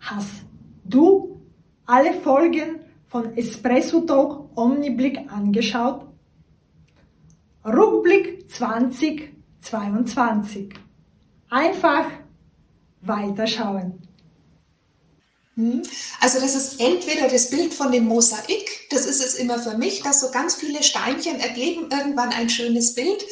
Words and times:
Hast 0.00 0.42
du 0.84 1.40
alle 1.86 2.20
Folgen 2.20 2.80
von 3.06 3.36
Espresso 3.36 4.00
Talk 4.00 4.50
Omniblick 4.56 5.30
angeschaut? 5.30 6.06
Rückblick 7.64 8.50
2022. 8.50 10.74
Einfach 11.50 12.06
weiterschauen. 13.02 14.00
Hm? 15.56 15.82
Also 16.20 16.40
das 16.40 16.54
ist 16.54 16.80
entweder 16.80 17.28
das 17.28 17.50
Bild 17.50 17.74
von 17.74 17.92
dem 17.92 18.06
Mosaik, 18.06 18.88
das 18.90 19.04
ist 19.04 19.22
es 19.24 19.34
immer 19.34 19.58
für 19.58 19.76
mich, 19.76 20.02
dass 20.02 20.20
so 20.20 20.30
ganz 20.30 20.54
viele 20.54 20.82
Steinchen 20.82 21.38
ergeben 21.38 21.88
irgendwann 21.90 22.30
ein 22.30 22.48
schönes 22.48 22.94
Bild. 22.94 23.22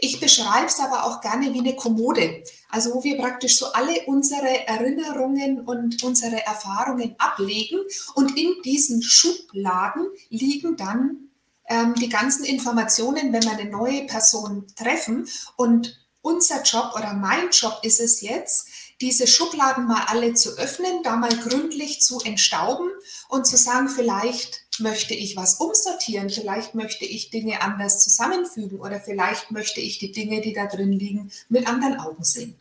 Ich 0.00 0.20
beschreibe 0.20 0.66
es 0.66 0.78
aber 0.78 1.04
auch 1.04 1.20
gerne 1.20 1.52
wie 1.52 1.58
eine 1.58 1.74
Kommode, 1.74 2.44
also 2.70 2.94
wo 2.94 3.02
wir 3.02 3.18
praktisch 3.18 3.58
so 3.58 3.66
alle 3.72 4.02
unsere 4.06 4.66
Erinnerungen 4.66 5.60
und 5.60 6.02
unsere 6.04 6.46
Erfahrungen 6.46 7.16
ablegen 7.18 7.80
und 8.14 8.38
in 8.38 8.62
diesen 8.64 9.02
Schubladen 9.02 10.06
liegen 10.30 10.76
dann 10.76 11.28
ähm, 11.68 11.94
die 11.94 12.08
ganzen 12.08 12.44
Informationen, 12.44 13.32
wenn 13.32 13.42
wir 13.42 13.50
eine 13.50 13.70
neue 13.70 14.06
Person 14.06 14.66
treffen. 14.76 15.28
Und 15.56 15.98
unser 16.22 16.62
Job 16.62 16.92
oder 16.94 17.14
mein 17.14 17.50
Job 17.50 17.80
ist 17.82 18.00
es 18.00 18.20
jetzt, 18.20 18.68
diese 19.00 19.26
Schubladen 19.26 19.86
mal 19.86 20.04
alle 20.06 20.34
zu 20.34 20.56
öffnen, 20.58 21.02
da 21.02 21.16
mal 21.16 21.36
gründlich 21.36 22.00
zu 22.00 22.20
entstauben 22.20 22.88
und 23.28 23.46
zu 23.46 23.56
sagen, 23.56 23.88
vielleicht 23.88 24.67
möchte 24.80 25.14
ich 25.14 25.36
was 25.36 25.54
umsortieren, 25.54 26.30
vielleicht 26.30 26.74
möchte 26.74 27.04
ich 27.04 27.30
Dinge 27.30 27.62
anders 27.62 28.00
zusammenfügen 28.00 28.80
oder 28.80 29.00
vielleicht 29.00 29.50
möchte 29.50 29.80
ich 29.80 29.98
die 29.98 30.12
Dinge, 30.12 30.40
die 30.40 30.52
da 30.52 30.66
drin 30.66 30.92
liegen, 30.92 31.30
mit 31.48 31.66
anderen 31.66 31.98
Augen 31.98 32.24
sehen 32.24 32.56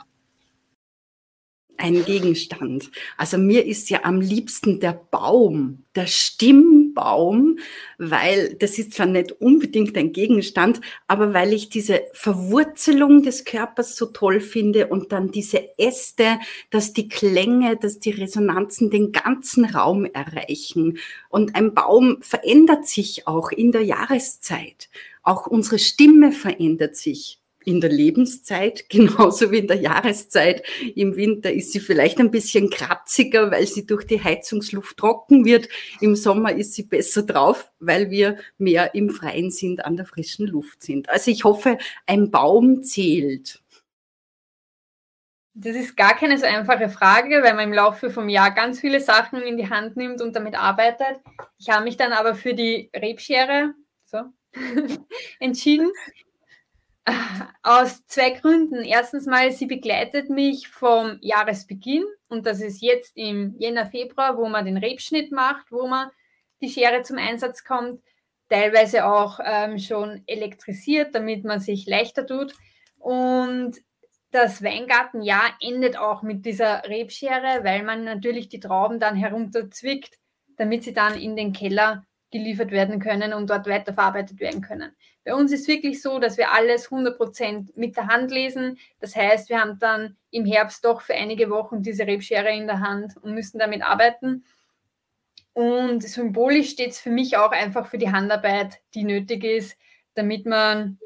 ein 1.78 2.06
Gegenstand. 2.06 2.92
Also 3.18 3.38
mir 3.38 3.66
ist 3.66 3.90
ja 3.90 4.04
am 4.04 4.22
liebsten 4.22 4.80
der 4.80 4.94
Baum, 4.94 5.84
der 5.96 6.08
Stimmbaum, 6.08 7.60
weil 7.98 8.56
das 8.60 8.78
ist 8.78 8.94
zwar 8.94 9.06
nicht 9.06 9.32
unbedingt 9.34 9.98
ein 9.98 10.14
Gegenstand, 10.14 10.82
aber 11.08 11.34
weil 11.34 11.54
ich 11.54 11.70
diese 11.70 12.02
Verwurzelung 12.14 13.24
des 13.24 13.46
Körpers 13.46 13.96
so 13.96 14.08
toll 14.08 14.40
finde 14.40 14.88
und 14.88 15.12
dann 15.12 15.32
diese 15.32 15.78
Äste, 15.78 16.40
dass 16.70 16.94
die 16.94 17.10
Klänge, 17.10 17.78
dass 17.78 18.00
die 18.00 18.12
Resonanzen 18.12 18.90
den 18.90 19.12
ganzen 19.12 19.66
Raum 19.66 20.06
erreichen. 20.06 21.00
Und 21.30 21.56
ein 21.56 21.74
Baum 21.74 22.18
verändert 22.22 22.88
sich 22.88 23.28
auch 23.28 23.52
in 23.52 23.72
der 23.72 23.84
Jahreszeit. 23.84 24.90
Auch 25.24 25.48
unsere 25.48 25.80
Stimme 25.80 26.32
verändert 26.32 26.96
sich 26.96 27.40
in 27.68 27.82
der 27.82 27.90
Lebenszeit, 27.90 28.86
genauso 28.90 29.52
wie 29.52 29.60
in 29.60 29.68
der 29.68 29.78
Jahreszeit. 29.78 30.64
Im 30.96 31.18
Winter 31.18 31.52
ist 31.52 31.74
sie 31.74 31.82
vielleicht 31.82 32.20
ein 32.20 32.32
bisschen 32.32 32.70
kratziger, 32.70 33.52
weil 33.52 33.68
sie 33.68 33.86
durch 33.86 34.06
die 34.06 34.24
Heizungsluft 34.24 34.98
trocken 34.98 35.44
wird. 35.44 35.68
Im 36.00 36.16
Sommer 36.16 36.54
ist 36.54 36.74
sie 36.74 36.84
besser 36.84 37.24
drauf, 37.24 37.70
weil 37.80 38.10
wir 38.10 38.38
mehr 38.58 38.96
im 38.96 39.10
Freien 39.10 39.52
sind, 39.52 39.84
an 39.84 39.98
der 39.98 40.06
frischen 40.06 40.48
Luft 40.48 40.82
sind. 40.82 41.10
Also 41.10 41.30
ich 41.30 41.44
hoffe, 41.44 41.78
ein 42.06 42.32
Baum 42.32 42.84
zählt. 42.84 43.62
Das 45.54 45.76
ist 45.76 45.98
gar 45.98 46.16
keine 46.16 46.38
so 46.38 46.46
einfache 46.46 46.88
Frage, 46.88 47.42
weil 47.44 47.56
man 47.56 47.66
im 47.66 47.74
Laufe 47.74 48.12
vom 48.12 48.30
Jahr 48.30 48.52
ganz 48.52 48.80
viele 48.80 49.02
Sachen 49.02 49.42
in 49.42 49.58
die 49.58 49.70
Hand 49.70 49.98
nimmt 49.98 50.22
und 50.22 50.36
damit 50.36 50.56
arbeitet. 50.56 51.20
Ich 51.58 51.70
habe 51.70 51.84
mich 51.84 51.98
dann 51.98 52.14
aber 52.14 52.34
für 52.36 52.54
die 52.54 52.90
Rebschere 52.96 53.74
so, 54.06 54.20
entschieden, 55.40 55.92
aus 57.64 58.06
zwei 58.08 58.32
Gründen. 58.32 58.84
Erstens 58.84 59.26
mal, 59.26 59.52
sie 59.52 59.66
begleitet 59.66 60.30
mich 60.30 60.68
vom 60.68 61.18
Jahresbeginn 61.22 62.06
und 62.28 62.46
das 62.46 62.62
ist 62.62 62.82
jetzt 62.82 63.16
im 63.16 63.56
Jänner, 63.58 63.86
Februar, 63.86 64.38
wo 64.38 64.48
man 64.48 64.66
den 64.66 64.78
Rebschnitt 64.78 65.32
macht, 65.32 65.72
wo 65.72 65.88
man 65.88 66.10
die 66.62 66.70
Schere 66.70 67.04
zum 67.04 67.18
Einsatz 67.18 67.64
kommt, 67.64 68.02
teilweise 68.50 69.06
auch 69.06 69.40
ähm, 69.44 69.80
schon 69.80 70.24
elektrisiert, 70.26 71.14
damit 71.14 71.44
man 71.44 71.60
sich 71.60 71.86
leichter 71.86 72.26
tut. 72.26 72.54
Und 72.98 73.78
das 74.32 74.64
Weingartenjahr 74.64 75.54
endet 75.62 75.98
auch 75.98 76.22
mit 76.22 76.46
dieser 76.46 76.84
Rebschere, 76.88 77.64
weil 77.64 77.84
man 77.84 78.04
natürlich 78.04 78.50
die 78.50 78.60
Trauben 78.60 79.00
dann 79.00 79.16
herunterzwickt, 79.16 80.18
damit 80.58 80.84
sie 80.84 80.94
dann 80.94 81.18
in 81.18 81.36
den 81.36 81.54
Keller 81.54 82.06
geliefert 82.32 82.72
werden 82.72 83.00
können 83.00 83.34
und 83.34 83.50
dort 83.50 83.68
weiterverarbeitet 83.68 84.40
werden 84.40 84.62
können. 84.62 84.96
Bei 85.28 85.36
uns 85.36 85.52
ist 85.52 85.68
wirklich 85.68 86.02
so, 86.02 86.20
dass 86.20 86.38
wir 86.38 86.54
alles 86.54 86.88
100% 86.88 87.74
mit 87.76 87.98
der 87.98 88.08
Hand 88.08 88.32
lesen. 88.32 88.78
Das 89.02 89.14
heißt, 89.14 89.50
wir 89.50 89.60
haben 89.60 89.78
dann 89.78 90.16
im 90.32 90.46
Herbst 90.46 90.86
doch 90.86 91.02
für 91.02 91.16
einige 91.16 91.50
Wochen 91.50 91.84
diese 91.84 92.08
Rebschere 92.08 92.56
in 92.56 92.66
der 92.66 92.80
Hand 92.80 93.18
und 93.18 93.34
müssen 93.34 93.60
damit 93.60 93.82
arbeiten. 93.82 94.46
Und 95.52 96.02
symbolisch 96.02 96.70
steht 96.70 96.92
es 96.92 97.02
für 97.02 97.10
mich 97.10 97.36
auch 97.36 97.52
einfach 97.52 97.88
für 97.88 97.98
die 97.98 98.10
Handarbeit, 98.10 98.80
die 98.94 99.04
nötig 99.04 99.44
ist, 99.44 99.78
damit 100.14 100.46
man 100.46 100.98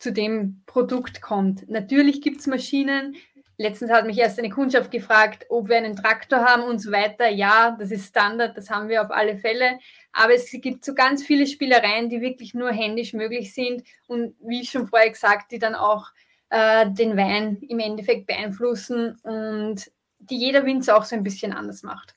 zu 0.00 0.12
dem 0.12 0.64
Produkt 0.66 1.22
kommt. 1.22 1.68
Natürlich 1.70 2.22
gibt 2.22 2.40
es 2.40 2.48
Maschinen, 2.48 3.14
Letztens 3.56 3.90
hat 3.92 4.04
mich 4.04 4.18
erst 4.18 4.38
eine 4.38 4.50
Kundschaft 4.50 4.90
gefragt, 4.90 5.46
ob 5.48 5.68
wir 5.68 5.76
einen 5.76 5.94
Traktor 5.94 6.40
haben 6.40 6.64
und 6.64 6.80
so 6.80 6.90
weiter. 6.90 7.28
Ja, 7.28 7.76
das 7.78 7.92
ist 7.92 8.08
Standard, 8.08 8.56
das 8.56 8.68
haben 8.68 8.88
wir 8.88 9.02
auf 9.02 9.10
alle 9.10 9.38
Fälle. 9.38 9.78
Aber 10.12 10.34
es 10.34 10.50
gibt 10.50 10.84
so 10.84 10.94
ganz 10.94 11.22
viele 11.22 11.46
Spielereien, 11.46 12.08
die 12.08 12.20
wirklich 12.20 12.54
nur 12.54 12.72
händisch 12.72 13.12
möglich 13.12 13.54
sind 13.54 13.84
und 14.08 14.34
wie 14.40 14.62
ich 14.62 14.70
schon 14.70 14.88
vorher 14.88 15.10
gesagt, 15.10 15.52
die 15.52 15.60
dann 15.60 15.76
auch 15.76 16.08
äh, 16.50 16.90
den 16.90 17.16
Wein 17.16 17.58
im 17.68 17.78
Endeffekt 17.78 18.26
beeinflussen 18.26 19.16
und 19.22 19.90
die 20.18 20.36
jeder 20.36 20.64
Winzer 20.64 20.96
auch 20.96 21.04
so 21.04 21.14
ein 21.14 21.22
bisschen 21.22 21.52
anders 21.52 21.82
macht. 21.82 22.14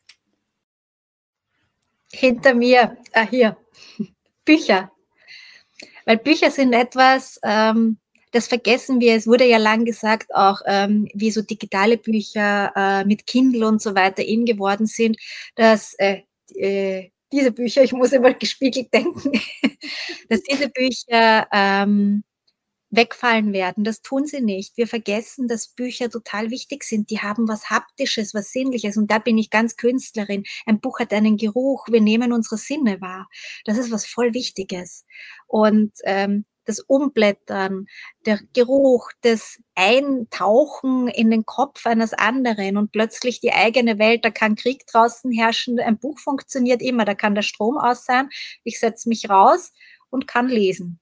Hinter 2.11 2.53
mir, 2.55 2.97
äh, 3.11 3.27
hier, 3.27 3.57
Bücher. 4.45 4.91
Weil 6.05 6.17
Bücher 6.17 6.49
sind 6.49 6.73
etwas, 6.73 7.39
ähm, 7.43 7.97
das 8.37 8.47
vergessen 8.47 8.99
wir. 8.99 9.15
Es 9.15 9.25
wurde 9.25 9.45
ja 9.45 9.57
lang 9.57 9.83
gesagt, 9.83 10.35
auch 10.35 10.61
ähm, 10.67 11.09
wie 11.15 11.31
so 11.31 11.41
digitale 11.41 11.97
Bücher 11.97 12.71
äh, 12.75 13.03
mit 13.03 13.25
Kindle 13.25 13.67
und 13.67 13.81
so 13.81 13.95
weiter 13.95 14.23
in 14.23 14.45
geworden 14.45 14.85
sind, 14.85 15.17
dass 15.55 15.95
äh, 15.97 16.21
äh, 16.53 17.09
diese 17.31 17.51
Bücher, 17.51 17.81
ich 17.81 17.93
muss 17.93 18.11
immer 18.11 18.33
gespiegelt 18.35 18.93
denken, 18.93 19.41
dass 20.29 20.43
diese 20.43 20.69
Bücher 20.69 21.47
ähm, 21.51 22.23
wegfallen 22.91 23.53
werden. 23.53 23.83
Das 23.83 24.03
tun 24.03 24.27
sie 24.27 24.41
nicht. 24.41 24.77
Wir 24.77 24.87
vergessen, 24.87 25.47
dass 25.47 25.69
Bücher 25.69 26.11
total 26.11 26.51
wichtig 26.51 26.83
sind. 26.83 27.09
Die 27.09 27.19
haben 27.19 27.47
was 27.47 27.71
Haptisches, 27.71 28.35
was 28.35 28.51
Sinnliches. 28.51 28.97
Und 28.97 29.09
da 29.09 29.17
bin 29.17 29.39
ich 29.39 29.49
ganz 29.49 29.77
Künstlerin. 29.77 30.43
Ein 30.67 30.79
Buch 30.79 30.99
hat 30.99 31.11
einen 31.11 31.37
Geruch. 31.37 31.87
Wir 31.89 32.01
nehmen 32.01 32.33
unsere 32.33 32.57
Sinne 32.57 33.01
wahr. 33.01 33.27
Das 33.65 33.79
ist 33.79 33.91
was 33.91 34.05
voll 34.05 34.35
Wichtiges. 34.35 35.05
Und 35.47 35.93
ähm, 36.03 36.45
das 36.67 36.79
Umblättern, 36.79 37.87
der 38.25 38.39
Geruch, 38.53 39.11
das 39.21 39.59
Eintauchen 39.75 41.07
in 41.07 41.31
den 41.31 41.45
Kopf 41.45 41.85
eines 41.85 42.13
anderen 42.13 42.77
und 42.77 42.91
plötzlich 42.91 43.39
die 43.39 43.53
eigene 43.53 43.97
Welt, 43.99 44.25
da 44.25 44.29
kann 44.29 44.55
Krieg 44.55 44.85
draußen 44.87 45.31
herrschen, 45.31 45.79
ein 45.79 45.97
Buch 45.97 46.19
funktioniert 46.19 46.81
immer, 46.81 47.05
da 47.05 47.15
kann 47.15 47.35
der 47.35 47.41
Strom 47.41 47.77
aus 47.77 48.05
sein, 48.05 48.29
ich 48.63 48.79
setze 48.79 49.09
mich 49.09 49.29
raus 49.29 49.71
und 50.09 50.27
kann 50.27 50.47
lesen. 50.49 50.99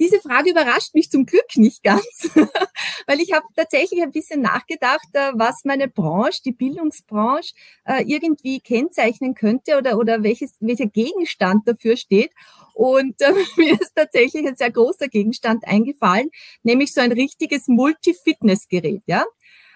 Diese 0.00 0.18
Frage 0.18 0.52
überrascht 0.52 0.94
mich 0.94 1.10
zum 1.10 1.26
Glück 1.26 1.56
nicht 1.56 1.82
ganz, 1.82 2.30
weil 3.06 3.20
ich 3.20 3.34
habe 3.34 3.44
tatsächlich 3.54 4.02
ein 4.02 4.12
bisschen 4.12 4.40
nachgedacht, 4.40 5.06
äh, 5.12 5.32
was 5.34 5.64
meine 5.64 5.88
Branche, 5.88 6.40
die 6.42 6.52
Bildungsbranche, 6.52 7.52
äh, 7.84 8.02
irgendwie 8.04 8.60
kennzeichnen 8.60 9.34
könnte 9.34 9.76
oder, 9.76 9.98
oder 9.98 10.22
welches, 10.22 10.56
welcher 10.60 10.86
Gegenstand 10.86 11.68
dafür 11.68 11.98
steht. 11.98 12.32
Und 12.72 13.20
äh, 13.20 13.34
mir 13.58 13.78
ist 13.78 13.94
tatsächlich 13.94 14.46
ein 14.46 14.56
sehr 14.56 14.70
großer 14.70 15.08
Gegenstand 15.08 15.66
eingefallen, 15.66 16.30
nämlich 16.62 16.94
so 16.94 17.02
ein 17.02 17.12
richtiges 17.12 17.68
Multi-Fitness-Gerät. 17.68 19.02
Ja? 19.04 19.26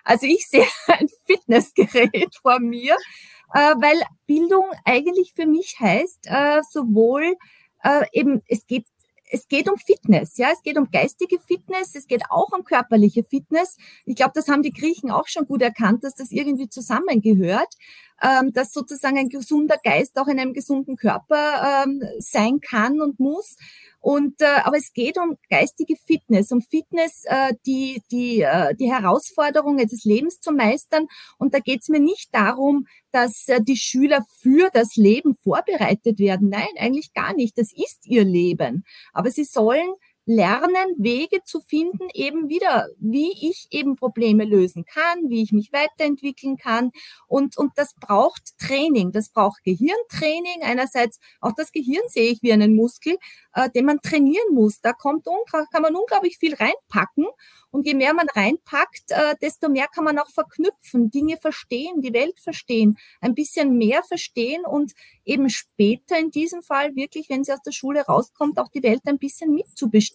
Also 0.05 0.25
ich 0.27 0.47
sehe 0.49 0.67
ein 0.87 1.09
Fitnessgerät 1.27 2.35
vor 2.41 2.61
mir, 2.61 2.97
äh, 3.53 3.75
weil 3.77 4.01
Bildung 4.27 4.65
eigentlich 4.87 5.35
für 5.37 5.45
mich 5.45 5.77
heißt, 5.79 6.29
äh, 6.29 6.63
sowohl 6.71 7.37
äh, 7.83 8.07
eben, 8.13 8.43
es 8.49 8.67
geht 8.67 8.87
es 9.35 9.49
geht 9.49 9.69
um 9.69 9.77
Fitness, 9.77 10.37
ja, 10.37 10.51
es 10.53 10.63
geht 10.63 10.79
um 10.79 10.89
geistige 10.93 11.41
Fitness, 11.41 11.97
es 11.97 12.07
geht 12.07 12.23
auch 12.31 12.53
um 12.53 12.63
körperliche 12.63 13.25
Fitness. 13.25 13.77
Ich 14.07 14.15
glaube, 14.15 14.31
das 14.33 14.47
haben 14.47 14.63
die 14.63 14.73
Griechen 14.73 15.11
auch 15.11 15.27
schon 15.27 15.47
gut 15.47 15.61
erkannt, 15.61 16.05
dass 16.05 16.15
das 16.15 16.31
irgendwie 16.31 16.69
zusammengehört, 16.69 17.75
ähm, 18.25 18.53
dass 18.53 18.73
sozusagen 18.73 19.19
ein 19.19 19.29
gesunder 19.29 19.77
Geist 19.83 20.19
auch 20.19 20.29
in 20.29 20.41
einem 20.41 20.55
gesunden 20.55 20.97
Körper 20.97 21.85
ähm, 21.85 22.03
sein 22.19 22.61
kann 22.61 23.01
und 23.01 23.21
muss. 23.21 23.57
Und 24.01 24.41
äh, 24.41 24.61
aber 24.65 24.77
es 24.77 24.93
geht 24.93 25.19
um 25.19 25.37
geistige 25.51 25.97
Fitness, 25.97 26.53
um 26.53 26.61
Fitness, 26.61 27.25
äh, 27.27 27.55
die 27.67 28.03
die 28.11 28.41
äh, 28.41 28.75
die 28.75 28.93
Herausforderungen 28.93 29.87
des 29.87 30.05
Lebens 30.05 30.41
zu 30.41 30.53
meistern. 30.53 31.07
Und 31.39 31.55
da 31.55 31.59
geht 31.59 31.83
es 31.83 31.89
mir 31.89 32.01
nicht 32.01 32.35
darum, 32.35 32.87
dass 33.13 33.49
äh, 33.49 33.61
die 33.63 33.77
Schüler 33.77 34.25
für 34.41 34.71
das 34.73 34.97
Leben 34.97 35.37
vorbereitet 35.37 36.19
werden. 36.19 36.49
Nein, 36.49 36.69
eigentlich 36.79 37.13
gar 37.13 37.35
nicht. 37.35 37.59
Das 37.59 37.73
ist 37.73 38.07
ihr 38.07 38.25
Leben. 38.25 38.85
Aber 39.13 39.31
sie 39.31 39.45
sollen 39.45 39.95
lernen, 40.27 40.95
Wege 40.97 41.43
zu 41.45 41.61
finden, 41.61 42.09
eben 42.15 42.49
wieder, 42.49 42.89
wie 42.99 43.33
ich 43.49 43.67
eben 43.71 43.97
Probleme 43.97 44.45
lösen 44.45 44.85
kann, 44.87 45.29
wie 45.29 45.43
ich 45.43 45.53
mich 45.53 45.73
weiterentwickeln 45.73 46.57
kann. 46.57 46.93
Und, 47.27 47.59
und 47.59 47.73
das 47.77 47.95
braucht 47.95 48.59
Training, 48.59 49.13
das 49.13 49.29
braucht 49.29 49.63
Gehirntraining. 49.65 50.63
Einerseits 50.63 51.21
auch 51.41 51.53
das 51.57 51.73
Gehirn 51.73 52.05
sehe 52.09 52.31
ich 52.31 52.43
wie 52.43 52.53
einen 52.53 52.75
Muskel, 52.75 53.19
äh, 53.53 53.69
den 53.71 53.85
man 53.85 54.01
trainieren 54.01 54.55
muss. 54.55 54.81
Da 54.81 54.93
kommt, 54.93 55.27
kann 55.51 55.83
man 55.83 55.95
unglaublich 55.95 56.39
viel 56.39 56.55
reinpacken. 56.55 57.27
Und 57.71 57.87
je 57.87 57.95
mehr 57.95 58.15
man 58.15 58.29
reinpackt, 58.29 59.11
äh, 59.11 59.35
desto 59.43 59.69
mehr 59.69 59.89
kann 59.89 60.05
man 60.05 60.19
auch 60.19 60.31
verknüpfen, 60.31 61.11
Dinge 61.11 61.37
verstehen, 61.39 62.01
die 62.01 62.13
Welt 62.13 62.39
verstehen, 62.39 62.97
ein 63.21 63.35
bisschen 63.35 63.77
mehr 63.77 64.05
verstehen 64.05 64.65
und 64.65 64.93
eben 65.25 65.51
später 65.51 66.17
in 66.17 66.31
diesem 66.31 66.63
Fall 66.63 66.95
wirklich, 66.95 67.29
wenn 67.31 67.43
sie 67.43 67.53
aus 67.53 67.63
der 67.63 67.73
Schule 67.73 68.03
rauskommt, 68.03 68.59
auch 68.59 68.69
die 68.69 68.85
Welt 68.85 69.01
ein 69.07 69.19
bisschen 69.19 69.53
mitzubestimmen 69.53 70.14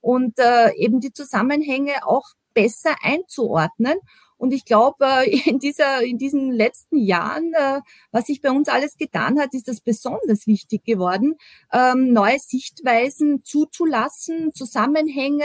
und 0.00 0.38
äh, 0.38 0.74
eben 0.76 1.00
die 1.00 1.12
Zusammenhänge 1.12 2.06
auch 2.06 2.26
besser 2.52 2.94
einzuordnen. 3.02 3.98
Und 4.36 4.52
ich 4.52 4.64
glaube, 4.64 5.06
äh, 5.06 5.40
in, 5.48 5.58
dieser, 5.58 6.02
in 6.02 6.18
diesen 6.18 6.52
letzten 6.52 6.98
Jahren, 6.98 7.52
äh, 7.54 7.80
was 8.12 8.26
sich 8.26 8.40
bei 8.40 8.50
uns 8.50 8.68
alles 8.68 8.96
getan 8.96 9.38
hat, 9.38 9.54
ist 9.54 9.68
das 9.68 9.80
besonders 9.80 10.46
wichtig 10.46 10.84
geworden, 10.84 11.36
ähm, 11.72 12.12
neue 12.12 12.38
Sichtweisen 12.38 13.42
zuzulassen, 13.44 14.52
Zusammenhänge 14.52 15.44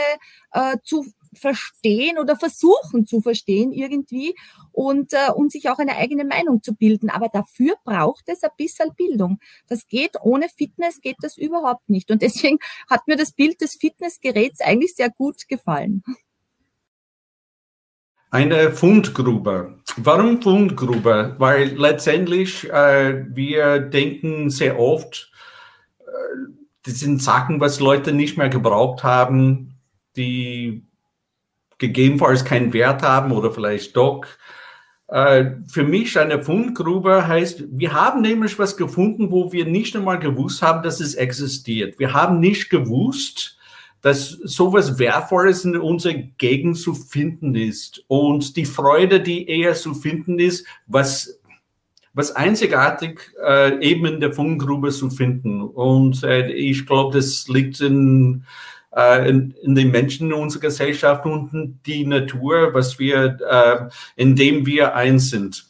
äh, 0.52 0.76
zu 0.84 1.06
verstehen 1.32 2.18
oder 2.18 2.36
versuchen 2.36 3.06
zu 3.06 3.20
verstehen 3.20 3.72
irgendwie 3.72 4.34
und, 4.72 5.12
äh, 5.12 5.32
und 5.34 5.52
sich 5.52 5.68
auch 5.68 5.78
eine 5.78 5.96
eigene 5.96 6.24
Meinung 6.24 6.62
zu 6.62 6.74
bilden. 6.74 7.10
Aber 7.10 7.28
dafür 7.28 7.74
braucht 7.84 8.28
es 8.28 8.42
ein 8.42 8.50
bisschen 8.56 8.94
Bildung. 8.96 9.38
Das 9.68 9.86
geht 9.86 10.16
ohne 10.22 10.48
Fitness, 10.48 11.00
geht 11.00 11.16
das 11.20 11.36
überhaupt 11.36 11.88
nicht. 11.88 12.10
Und 12.10 12.22
deswegen 12.22 12.58
hat 12.88 13.06
mir 13.06 13.16
das 13.16 13.32
Bild 13.32 13.60
des 13.60 13.76
Fitnessgeräts 13.76 14.60
eigentlich 14.60 14.94
sehr 14.94 15.10
gut 15.10 15.48
gefallen. 15.48 16.02
Eine 18.32 18.70
Fundgrube. 18.70 19.80
Warum 19.96 20.40
Fundgrube? 20.40 21.34
Weil 21.38 21.76
letztendlich 21.76 22.68
äh, 22.70 23.24
wir 23.34 23.80
denken 23.80 24.50
sehr 24.50 24.78
oft, 24.78 25.32
äh, 25.98 26.04
das 26.84 27.00
sind 27.00 27.20
Sachen, 27.20 27.60
was 27.60 27.80
Leute 27.80 28.12
nicht 28.12 28.38
mehr 28.38 28.48
gebraucht 28.48 29.02
haben, 29.02 29.80
die 30.16 30.86
gegebenenfalls 31.80 32.44
keinen 32.44 32.72
Wert 32.72 33.02
haben 33.02 33.32
oder 33.32 33.50
vielleicht 33.50 33.96
doch. 33.96 34.24
Äh, 35.08 35.56
für 35.66 35.82
mich 35.82 36.16
eine 36.16 36.40
Fundgrube 36.40 37.26
heißt, 37.26 37.64
wir 37.72 37.92
haben 37.92 38.20
nämlich 38.20 38.56
was 38.60 38.76
gefunden, 38.76 39.32
wo 39.32 39.52
wir 39.52 39.64
nicht 39.64 39.96
einmal 39.96 40.20
gewusst 40.20 40.62
haben, 40.62 40.84
dass 40.84 41.00
es 41.00 41.16
existiert. 41.16 41.98
Wir 41.98 42.14
haben 42.14 42.38
nicht 42.38 42.70
gewusst, 42.70 43.58
dass 44.02 44.30
sowas 44.30 44.98
Wertvolles 44.98 45.64
in 45.64 45.76
unserer 45.76 46.14
Gegend 46.38 46.78
zu 46.78 46.94
finden 46.94 47.54
ist. 47.54 48.04
Und 48.06 48.56
die 48.56 48.64
Freude, 48.64 49.20
die 49.20 49.48
eher 49.48 49.74
zu 49.74 49.94
finden 49.94 50.38
ist, 50.38 50.66
was, 50.86 51.40
was 52.14 52.34
einzigartig 52.34 53.32
äh, 53.44 53.78
eben 53.84 54.06
in 54.06 54.20
der 54.20 54.32
Fundgrube 54.32 54.90
zu 54.90 55.10
finden. 55.10 55.60
Und 55.60 56.22
äh, 56.22 56.50
ich 56.52 56.86
glaube, 56.86 57.18
das 57.18 57.46
liegt 57.48 57.80
in, 57.80 58.44
in, 58.92 59.54
in, 59.62 59.74
den 59.74 59.90
Menschen 59.90 60.28
in 60.28 60.32
unserer 60.32 60.62
Gesellschaft 60.62 61.24
und 61.24 61.80
die 61.86 62.04
Natur, 62.06 62.74
was 62.74 62.98
wir, 62.98 63.38
äh, 63.48 63.88
in 64.16 64.34
dem 64.34 64.66
wir 64.66 64.94
eins 64.94 65.30
sind. 65.30 65.64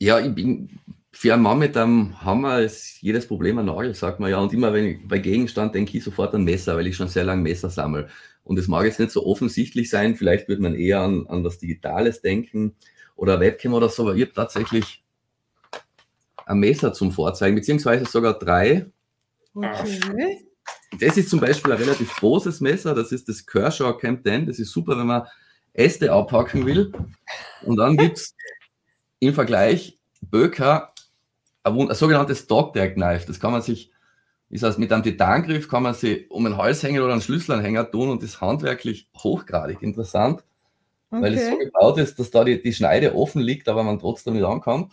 Ja, 0.00 0.18
ich 0.18 0.34
bin 0.34 0.68
für 1.12 1.32
einen 1.32 1.42
Mann 1.42 1.60
mit 1.60 1.76
einem 1.76 2.20
Hammer 2.22 2.60
ist 2.60 3.00
jedes 3.00 3.28
Problem 3.28 3.58
ein 3.58 3.66
Nagel, 3.66 3.94
sagt 3.94 4.18
man 4.18 4.30
ja. 4.30 4.38
Und 4.38 4.52
immer 4.52 4.72
wenn 4.72 4.84
ich 4.84 5.08
bei 5.08 5.18
Gegenstand 5.18 5.74
denke 5.74 5.96
ich 5.96 6.04
sofort 6.04 6.34
an 6.34 6.42
Messer, 6.42 6.76
weil 6.76 6.88
ich 6.88 6.96
schon 6.96 7.08
sehr 7.08 7.24
lange 7.24 7.42
Messer 7.42 7.70
sammle. 7.70 8.08
Und 8.42 8.58
es 8.58 8.66
mag 8.66 8.84
jetzt 8.84 8.98
nicht 8.98 9.12
so 9.12 9.24
offensichtlich 9.24 9.88
sein, 9.88 10.16
vielleicht 10.16 10.48
würde 10.48 10.62
man 10.62 10.74
eher 10.74 11.00
an, 11.00 11.26
an 11.28 11.44
was 11.44 11.58
Digitales 11.58 12.20
denken 12.20 12.74
oder 13.16 13.40
Webcam 13.40 13.72
oder 13.72 13.88
so, 13.88 14.02
aber 14.02 14.16
ich 14.16 14.22
habe 14.22 14.32
tatsächlich 14.32 15.02
ein 16.44 16.58
Messer 16.58 16.92
zum 16.92 17.12
Vorzeigen, 17.12 17.54
beziehungsweise 17.54 18.04
sogar 18.04 18.38
drei. 18.38 18.86
Okay. 19.54 20.44
Das 21.00 21.16
ist 21.16 21.30
zum 21.30 21.40
Beispiel 21.40 21.72
ein 21.72 21.78
relativ 21.78 22.14
großes 22.16 22.60
Messer, 22.60 22.94
das 22.94 23.12
ist 23.12 23.28
das 23.28 23.44
Kershaw 23.44 23.96
Camp 23.96 24.22
10. 24.22 24.46
Das 24.46 24.58
ist 24.58 24.70
super, 24.70 24.98
wenn 24.98 25.06
man 25.06 25.26
Äste 25.72 26.12
abpacken 26.12 26.64
will. 26.66 26.92
Und 27.62 27.76
dann 27.76 27.96
gibt 27.96 28.18
es 28.18 28.34
im 29.18 29.34
Vergleich 29.34 29.98
Böker 30.20 30.92
ein, 31.64 31.90
ein 31.90 31.94
sogenanntes 31.94 32.46
Dogtag 32.46 32.94
Knife. 32.94 33.26
Das 33.26 33.40
kann 33.40 33.52
man 33.52 33.62
sich, 33.62 33.90
ist 34.50 34.62
heißt, 34.62 34.78
mit 34.78 34.92
einem 34.92 35.02
Titangriff 35.02 35.68
kann 35.68 35.82
man 35.82 35.94
sie 35.94 36.26
um 36.28 36.46
einen 36.46 36.56
Halshänger 36.56 37.02
oder 37.02 37.12
einen 37.12 37.22
Schlüsselanhänger 37.22 37.90
tun 37.90 38.10
und 38.10 38.22
ist 38.22 38.40
handwerklich 38.40 39.08
hochgradig 39.16 39.82
interessant, 39.82 40.44
okay. 41.10 41.22
weil 41.22 41.34
es 41.34 41.48
so 41.48 41.58
gebaut 41.58 41.98
ist, 41.98 42.18
dass 42.18 42.30
da 42.30 42.44
die, 42.44 42.62
die 42.62 42.72
Schneide 42.72 43.14
offen 43.14 43.42
liegt, 43.42 43.68
aber 43.68 43.82
man 43.82 43.98
trotzdem 43.98 44.34
nicht 44.34 44.44
ankommt. 44.44 44.92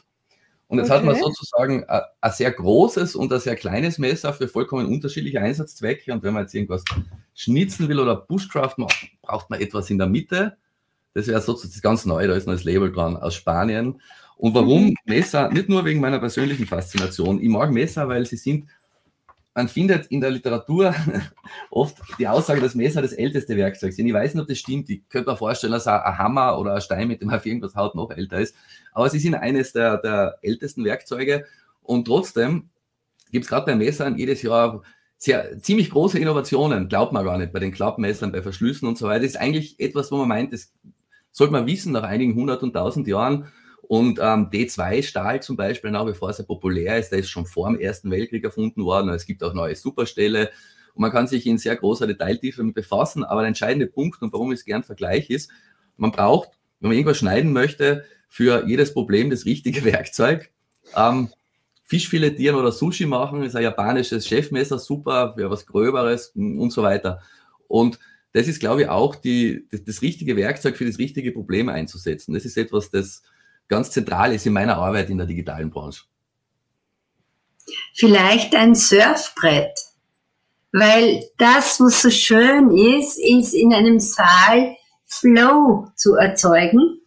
Und 0.71 0.77
jetzt 0.77 0.89
okay. 0.89 0.99
hat 0.99 1.05
man 1.05 1.17
sozusagen 1.17 1.83
ein, 1.83 2.01
ein, 2.21 2.31
sehr 2.31 2.49
großes 2.49 3.17
und 3.17 3.33
ein 3.33 3.41
sehr 3.41 3.57
kleines 3.57 3.97
Messer 3.97 4.31
für 4.31 4.47
vollkommen 4.47 4.85
unterschiedliche 4.85 5.41
Einsatzzwecke. 5.41 6.13
Und 6.13 6.23
wenn 6.23 6.33
man 6.33 6.43
jetzt 6.43 6.55
irgendwas 6.55 6.85
schnitzen 7.35 7.89
will 7.89 7.99
oder 7.99 8.15
Bushcraft 8.15 8.75
macht, 8.77 9.11
braucht 9.21 9.49
man 9.49 9.59
etwas 9.59 9.89
in 9.89 9.97
der 9.97 10.07
Mitte. 10.07 10.55
Das 11.13 11.27
wäre 11.27 11.41
sozusagen 11.41 11.81
ganz 11.81 12.05
neu, 12.05 12.25
da 12.25 12.35
ist 12.35 12.47
noch 12.47 12.53
das 12.53 12.63
Label 12.63 12.89
dran 12.89 13.17
aus 13.17 13.35
Spanien. 13.35 14.01
Und 14.37 14.55
warum 14.55 14.85
mhm. 14.85 14.95
Messer? 15.03 15.49
Nicht 15.51 15.67
nur 15.67 15.83
wegen 15.83 15.99
meiner 15.99 16.19
persönlichen 16.19 16.65
Faszination. 16.65 17.41
Ich 17.41 17.49
mag 17.49 17.69
Messer, 17.69 18.07
weil 18.07 18.25
sie 18.25 18.37
sind, 18.37 18.69
man 19.53 19.67
findet 19.67 20.07
in 20.07 20.21
der 20.21 20.31
Literatur 20.31 20.95
oft 21.69 21.97
die 22.17 22.27
Aussage, 22.27 22.61
dass 22.61 22.75
Messer 22.75 23.01
das 23.01 23.13
älteste 23.13 23.57
Werkzeug 23.57 23.93
sind. 23.93 24.07
Ich 24.07 24.13
weiß 24.13 24.33
nicht, 24.33 24.41
ob 24.41 24.47
das 24.47 24.57
stimmt. 24.57 24.89
Ich 24.89 25.07
könnte 25.09 25.29
mir 25.29 25.37
vorstellen, 25.37 25.73
dass 25.73 25.87
ein 25.87 26.17
Hammer 26.17 26.57
oder 26.57 26.75
ein 26.75 26.81
Stein, 26.81 27.07
mit 27.07 27.21
dem 27.21 27.29
auf 27.29 27.45
irgendwas 27.45 27.75
haut, 27.75 27.95
noch 27.95 28.11
älter 28.11 28.39
ist. 28.39 28.55
Aber 28.93 29.09
sie 29.09 29.19
sind 29.19 29.35
eines 29.35 29.73
der, 29.73 29.97
der 29.97 30.37
ältesten 30.41 30.85
Werkzeuge. 30.85 31.45
Und 31.81 32.05
trotzdem 32.05 32.69
gibt 33.31 33.43
es 33.45 33.49
gerade 33.49 33.65
bei 33.65 33.75
Messern 33.75 34.17
jedes 34.17 34.41
Jahr 34.41 34.83
sehr, 35.17 35.61
ziemlich 35.61 35.89
große 35.89 36.17
Innovationen. 36.17 36.87
Glaubt 36.87 37.11
man 37.11 37.25
gar 37.25 37.37
nicht. 37.37 37.51
Bei 37.51 37.59
den 37.59 37.71
Klappmessern, 37.71 38.31
bei 38.31 38.41
Verschlüssen 38.41 38.87
und 38.87 38.97
so 38.97 39.07
weiter. 39.07 39.19
Das 39.19 39.31
ist 39.31 39.37
eigentlich 39.37 39.79
etwas, 39.79 40.11
wo 40.11 40.17
man 40.17 40.29
meint, 40.29 40.53
das 40.53 40.73
sollte 41.31 41.53
man 41.53 41.67
wissen 41.67 41.91
nach 41.91 42.03
einigen 42.03 42.35
hundert 42.35 42.63
und 42.63 42.73
tausend 42.73 43.07
Jahren. 43.07 43.47
Und 43.91 44.19
ähm, 44.19 44.49
D2-Stahl 44.49 45.41
zum 45.41 45.57
Beispiel, 45.57 45.91
nach 45.91 46.07
wie 46.07 46.13
vor 46.13 46.31
sehr 46.31 46.45
populär 46.45 46.97
ist, 46.97 47.09
der 47.09 47.19
ist 47.19 47.29
schon 47.29 47.45
vor 47.45 47.69
dem 47.69 47.77
Ersten 47.77 48.09
Weltkrieg 48.09 48.41
erfunden 48.41 48.85
worden. 48.85 49.09
Es 49.09 49.25
gibt 49.25 49.43
auch 49.43 49.53
neue 49.53 49.75
Superstähle 49.75 50.49
und 50.93 51.01
man 51.01 51.11
kann 51.11 51.27
sich 51.27 51.45
in 51.45 51.57
sehr 51.57 51.75
großer 51.75 52.07
Detailtiefe 52.07 52.59
damit 52.59 52.73
befassen. 52.73 53.25
Aber 53.25 53.41
der 53.41 53.49
entscheidende 53.49 53.87
Punkt 53.87 54.21
und 54.21 54.31
warum 54.31 54.53
ich 54.53 54.59
es 54.59 54.65
gern 54.65 54.83
vergleiche 54.83 55.33
ist, 55.33 55.51
man 55.97 56.13
braucht, 56.13 56.51
wenn 56.79 56.87
man 56.87 56.97
irgendwas 56.97 57.17
schneiden 57.17 57.51
möchte, 57.51 58.05
für 58.29 58.65
jedes 58.65 58.93
Problem 58.93 59.29
das 59.29 59.43
richtige 59.43 59.83
Werkzeug. 59.83 60.51
Ähm, 60.95 61.27
Fisch 61.83 62.07
filetieren 62.07 62.55
oder 62.55 62.71
Sushi 62.71 63.05
machen 63.05 63.43
ist 63.43 63.57
ein 63.57 63.63
japanisches 63.63 64.25
Chefmesser, 64.25 64.79
super, 64.79 65.33
für 65.37 65.49
was 65.49 65.65
Gröberes 65.65 66.31
und 66.33 66.71
so 66.71 66.81
weiter. 66.81 67.21
Und 67.67 67.99
das 68.31 68.47
ist, 68.47 68.61
glaube 68.61 68.83
ich, 68.83 68.87
auch 68.87 69.15
die, 69.15 69.67
das, 69.69 69.83
das 69.83 70.01
richtige 70.01 70.37
Werkzeug 70.37 70.77
für 70.77 70.85
das 70.85 70.97
richtige 70.97 71.33
Problem 71.33 71.67
einzusetzen. 71.67 72.33
Das 72.33 72.45
ist 72.45 72.55
etwas, 72.55 72.89
das 72.89 73.23
ganz 73.67 73.91
zentral 73.91 74.33
ist 74.33 74.45
in 74.45 74.53
meiner 74.53 74.77
Arbeit 74.77 75.09
in 75.09 75.17
der 75.17 75.27
digitalen 75.27 75.69
Branche? 75.69 76.03
Vielleicht 77.93 78.55
ein 78.55 78.75
Surfbrett, 78.75 79.77
weil 80.71 81.23
das, 81.37 81.79
was 81.79 82.01
so 82.01 82.09
schön 82.09 82.71
ist, 82.71 83.17
ist 83.17 83.53
in 83.53 83.73
einem 83.73 83.99
Saal 83.99 84.75
Flow 85.05 85.91
zu 85.95 86.15
erzeugen 86.15 87.01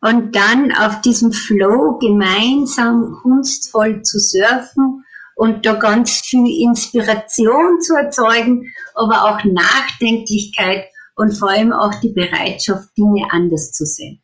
und 0.00 0.36
dann 0.36 0.72
auf 0.72 1.00
diesem 1.00 1.32
Flow 1.32 1.98
gemeinsam 1.98 3.18
kunstvoll 3.22 4.02
zu 4.02 4.18
surfen 4.18 5.04
und 5.34 5.66
da 5.66 5.74
ganz 5.74 6.20
viel 6.20 6.46
Inspiration 6.62 7.80
zu 7.80 7.94
erzeugen, 7.94 8.72
aber 8.94 9.24
auch 9.24 9.44
Nachdenklichkeit 9.44 10.84
und 11.16 11.36
vor 11.36 11.50
allem 11.50 11.72
auch 11.72 11.94
die 12.00 12.12
Bereitschaft, 12.12 12.96
Dinge 12.96 13.26
anders 13.30 13.72
zu 13.72 13.84
sehen. 13.84 14.20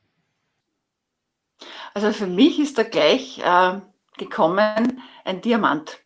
Also 1.95 2.13
für 2.13 2.27
mich 2.27 2.59
ist 2.59 2.79
da 2.79 2.83
gleich 2.83 3.39
äh, 3.39 3.81
gekommen 4.17 5.03
ein 5.25 5.41
Diamant. 5.41 5.99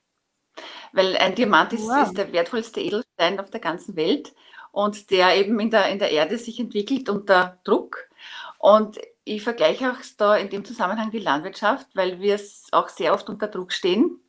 Weil 0.93 1.17
ein 1.17 1.35
Diamant 1.35 1.73
ist, 1.73 1.88
wow. 1.88 2.07
ist, 2.07 2.17
der 2.17 2.33
wertvollste 2.33 2.81
Edelstein 2.81 3.41
auf 3.41 3.50
der 3.50 3.61
ganzen 3.61 3.97
Welt 3.97 4.33
und 4.71 5.11
der 5.11 5.37
eben 5.37 5.59
in 5.61 5.71
der, 5.71 5.88
in 5.88 5.99
der 5.99 6.11
Erde 6.11 6.38
sich 6.38 6.59
entwickelt 6.61 7.09
unter 7.09 7.59
Druck. 7.64 8.09
Und 8.59 8.99
ich 9.25 9.43
vergleiche 9.43 9.91
auch 9.91 9.99
da 10.17 10.37
in 10.37 10.50
dem 10.50 10.64
Zusammenhang 10.64 11.11
die 11.11 11.19
Landwirtschaft, 11.19 11.88
weil 11.95 12.21
wir 12.21 12.35
es 12.35 12.67
auch 12.73 12.88
sehr 12.88 13.12
oft 13.12 13.29
unter 13.29 13.49
Druck 13.49 13.73
stehen. 13.73 14.21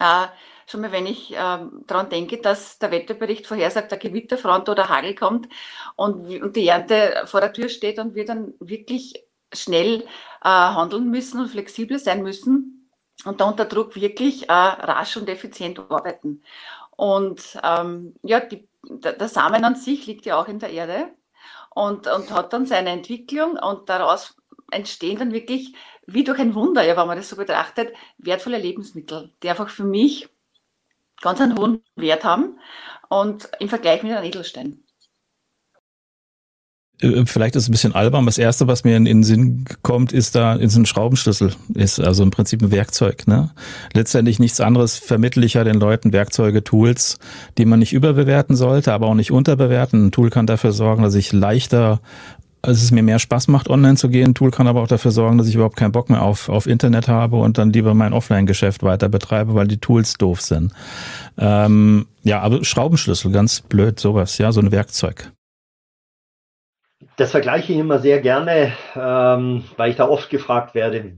Äh, 0.00 0.26
schon 0.66 0.80
mal, 0.80 0.92
wenn 0.92 1.06
ich 1.06 1.32
äh, 1.32 1.58
daran 1.86 2.10
denke, 2.10 2.38
dass 2.38 2.78
der 2.78 2.90
Wetterbericht 2.90 3.46
vorhersagt, 3.46 3.90
der 3.90 3.98
Gewitterfront 3.98 4.68
oder 4.68 4.88
Hagel 4.88 5.14
kommt 5.14 5.48
und, 5.94 6.28
und 6.42 6.56
die 6.56 6.68
Ernte 6.68 7.22
vor 7.26 7.40
der 7.40 7.52
Tür 7.52 7.68
steht 7.68 7.98
und 7.98 8.14
wir 8.14 8.24
dann 8.24 8.54
wirklich 8.58 9.25
schnell 9.52 10.02
äh, 10.42 10.48
handeln 10.48 11.10
müssen 11.10 11.40
und 11.40 11.48
flexibel 11.48 11.98
sein 11.98 12.22
müssen 12.22 12.90
und 13.24 13.40
da 13.40 13.46
unter 13.46 13.64
Druck 13.64 13.96
wirklich 13.96 14.48
äh, 14.48 14.52
rasch 14.52 15.16
und 15.16 15.28
effizient 15.28 15.78
arbeiten. 15.78 16.42
Und 16.96 17.58
ähm, 17.62 18.14
ja, 18.22 18.40
die, 18.40 18.68
der 18.82 19.28
Samen 19.28 19.64
an 19.64 19.76
sich 19.76 20.06
liegt 20.06 20.26
ja 20.26 20.40
auch 20.40 20.48
in 20.48 20.58
der 20.58 20.70
Erde 20.70 21.10
und, 21.74 22.06
und 22.06 22.30
hat 22.30 22.52
dann 22.52 22.66
seine 22.66 22.90
Entwicklung 22.90 23.58
und 23.58 23.88
daraus 23.88 24.36
entstehen 24.70 25.18
dann 25.18 25.32
wirklich 25.32 25.74
wie 26.06 26.24
durch 26.24 26.38
ein 26.38 26.54
Wunder, 26.54 26.82
ja, 26.84 26.96
wenn 26.96 27.06
man 27.06 27.18
das 27.18 27.28
so 27.28 27.36
betrachtet, 27.36 27.94
wertvolle 28.18 28.58
Lebensmittel, 28.58 29.32
die 29.42 29.50
einfach 29.50 29.68
für 29.68 29.84
mich 29.84 30.28
ganz 31.20 31.40
einen 31.40 31.58
hohen 31.58 31.82
Wert 31.96 32.24
haben 32.24 32.58
und 33.08 33.48
im 33.60 33.68
Vergleich 33.68 34.02
mit 34.02 34.12
einem 34.12 34.24
Edelstein. 34.24 34.85
Äh, 37.00 37.24
vielleicht 37.26 37.56
ist 37.56 37.64
es 37.64 37.68
ein 37.68 37.72
bisschen 37.72 37.94
albern. 37.94 38.26
Das 38.26 38.38
erste, 38.38 38.66
was 38.66 38.84
mir 38.84 38.96
in, 38.96 39.04
den 39.04 39.22
Sinn 39.22 39.64
kommt, 39.82 40.12
ist 40.12 40.34
da, 40.34 40.54
ist 40.54 40.76
ein 40.76 40.86
Schraubenschlüssel. 40.86 41.52
Ist 41.74 42.00
also 42.00 42.22
im 42.22 42.30
Prinzip 42.30 42.62
ein 42.62 42.70
Werkzeug, 42.70 43.26
ne? 43.26 43.50
Letztendlich 43.92 44.38
nichts 44.38 44.60
anderes 44.60 44.96
vermittle 44.96 45.44
ich 45.44 45.54
ja 45.54 45.64
den 45.64 45.78
Leuten 45.78 46.12
Werkzeuge, 46.12 46.64
Tools, 46.64 47.18
die 47.58 47.64
man 47.64 47.78
nicht 47.78 47.92
überbewerten 47.92 48.56
sollte, 48.56 48.92
aber 48.92 49.06
auch 49.06 49.14
nicht 49.14 49.30
unterbewerten. 49.30 50.06
Ein 50.06 50.12
Tool 50.12 50.30
kann 50.30 50.46
dafür 50.46 50.72
sorgen, 50.72 51.02
dass 51.02 51.14
ich 51.14 51.32
leichter 51.32 52.00
also 52.62 52.82
es 52.82 52.90
mir 52.90 53.02
mehr 53.02 53.20
Spaß 53.20 53.46
macht, 53.48 53.68
online 53.68 53.96
zu 53.96 54.08
gehen. 54.08 54.30
Ein 54.30 54.34
Tool 54.34 54.50
kann 54.50 54.66
aber 54.66 54.82
auch 54.82 54.88
dafür 54.88 55.12
sorgen, 55.12 55.38
dass 55.38 55.46
ich 55.46 55.54
überhaupt 55.54 55.76
keinen 55.76 55.92
Bock 55.92 56.10
mehr 56.10 56.22
auf, 56.22 56.48
auf 56.48 56.66
Internet 56.66 57.06
habe 57.06 57.36
und 57.36 57.58
dann 57.58 57.72
lieber 57.72 57.94
mein 57.94 58.12
Offline-Geschäft 58.12 58.82
weiter 58.82 59.08
betreibe, 59.08 59.54
weil 59.54 59.68
die 59.68 59.78
Tools 59.78 60.14
doof 60.14 60.40
sind. 60.40 60.72
Ähm, 61.38 62.06
ja, 62.24 62.40
aber 62.40 62.64
Schraubenschlüssel, 62.64 63.30
ganz 63.30 63.60
blöd, 63.60 64.00
sowas, 64.00 64.38
ja, 64.38 64.50
so 64.50 64.60
ein 64.60 64.72
Werkzeug. 64.72 65.30
Das 67.16 67.30
vergleiche 67.30 67.72
ich 67.72 67.78
immer 67.78 67.98
sehr 67.98 68.20
gerne, 68.20 68.76
ähm, 68.94 69.64
weil 69.78 69.90
ich 69.90 69.96
da 69.96 70.06
oft 70.06 70.28
gefragt 70.28 70.74
werde, 70.74 71.16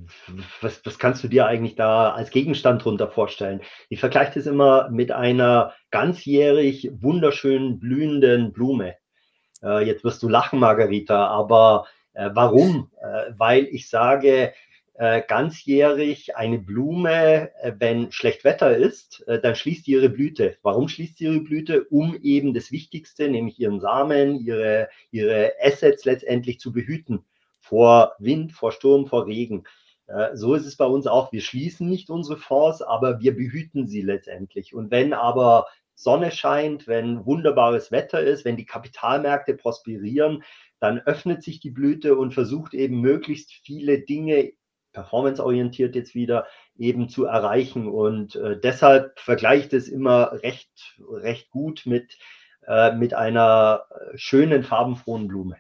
was, 0.61 0.81
was 0.87 0.97
kannst 1.01 1.25
du 1.25 1.29
dir 1.29 1.47
eigentlich 1.47 1.75
da 1.75 2.13
als 2.13 2.31
Gegenstand 2.31 2.85
drunter 2.85 3.09
vorstellen? 3.09 3.63
Ich 3.89 3.99
vergleiche 3.99 4.35
das 4.37 4.47
immer 4.47 4.89
mit 4.91 5.11
einer 5.11 5.75
ganzjährig 5.91 6.91
wunderschönen 7.01 7.81
blühenden 7.81 8.53
Blume. 8.53 8.95
Äh, 9.61 9.87
jetzt 9.87 10.05
wirst 10.05 10.23
du 10.23 10.29
lachen, 10.29 10.61
Margarita, 10.61 11.27
aber 11.27 11.87
äh, 12.13 12.31
warum? 12.33 12.93
Äh, 13.03 13.33
weil 13.37 13.65
ich 13.65 13.89
sage, 13.89 14.53
äh, 15.01 15.23
ganzjährig 15.23 16.35
eine 16.35 16.59
Blume, 16.59 17.53
äh, 17.63 17.73
wenn 17.79 18.11
schlecht 18.11 18.43
Wetter 18.43 18.77
ist, 18.77 19.25
äh, 19.29 19.41
dann 19.41 19.55
schließt 19.55 19.85
sie 19.85 19.93
ihre 19.93 20.09
Blüte. 20.09 20.57
Warum 20.63 20.89
schließt 20.89 21.19
sie 21.19 21.27
ihre 21.27 21.39
Blüte? 21.39 21.85
Um 21.85 22.17
eben 22.21 22.53
das 22.53 22.73
Wichtigste, 22.73 23.29
nämlich 23.29 23.61
ihren 23.61 23.79
Samen, 23.79 24.41
ihre, 24.41 24.89
ihre 25.13 25.53
Assets 25.63 26.05
letztendlich 26.05 26.59
zu 26.59 26.73
behüten 26.73 27.25
vor 27.61 28.15
Wind, 28.19 28.53
vor 28.53 28.73
Sturm, 28.73 29.07
vor 29.07 29.27
Regen. 29.27 29.65
So 30.33 30.55
ist 30.55 30.65
es 30.65 30.77
bei 30.77 30.87
uns 30.87 31.07
auch. 31.07 31.33
Wir 31.33 31.43
schließen 31.43 31.87
nicht 31.87 32.09
unsere 32.09 32.39
Fonds, 32.39 32.81
aber 32.81 33.21
wir 33.21 33.37
behüten 33.37 33.87
sie 33.87 34.01
letztendlich. 34.01 34.75
Und 34.75 34.91
wenn 34.91 35.13
aber 35.13 35.67
Sonne 35.95 36.31
scheint, 36.31 36.89
wenn 36.89 37.27
wunderbares 37.27 37.93
Wetter 37.93 38.23
ist, 38.23 38.47
wenn 38.47 38.57
die 38.57 38.65
Kapitalmärkte 38.65 39.55
prosperieren, 39.55 40.43
dann 40.81 40.99
öffnet 41.01 41.43
sich 41.43 41.61
die 41.61 41.71
Blüte 41.71 42.17
und 42.17 42.33
versucht 42.33 42.73
eben 42.73 43.01
möglichst 43.01 43.53
viele 43.53 44.01
Dinge 44.01 44.53
performanceorientiert 44.99 45.95
jetzt 45.95 46.15
wieder 46.15 46.47
eben 46.77 47.09
zu 47.09 47.25
erreichen. 47.25 47.89
Und 47.89 48.35
äh, 48.37 48.59
deshalb 48.59 49.19
vergleicht 49.21 49.73
es 49.73 49.89
immer 49.89 50.33
recht, 50.43 50.71
recht 51.11 51.51
gut 51.51 51.83
mit, 51.85 52.19
äh, 52.67 52.93
mit 52.93 53.15
einer 53.15 53.85
äh, 53.91 54.19
schönen, 54.19 54.65
farbenfrohen 54.65 55.29
Blume. 55.29 55.57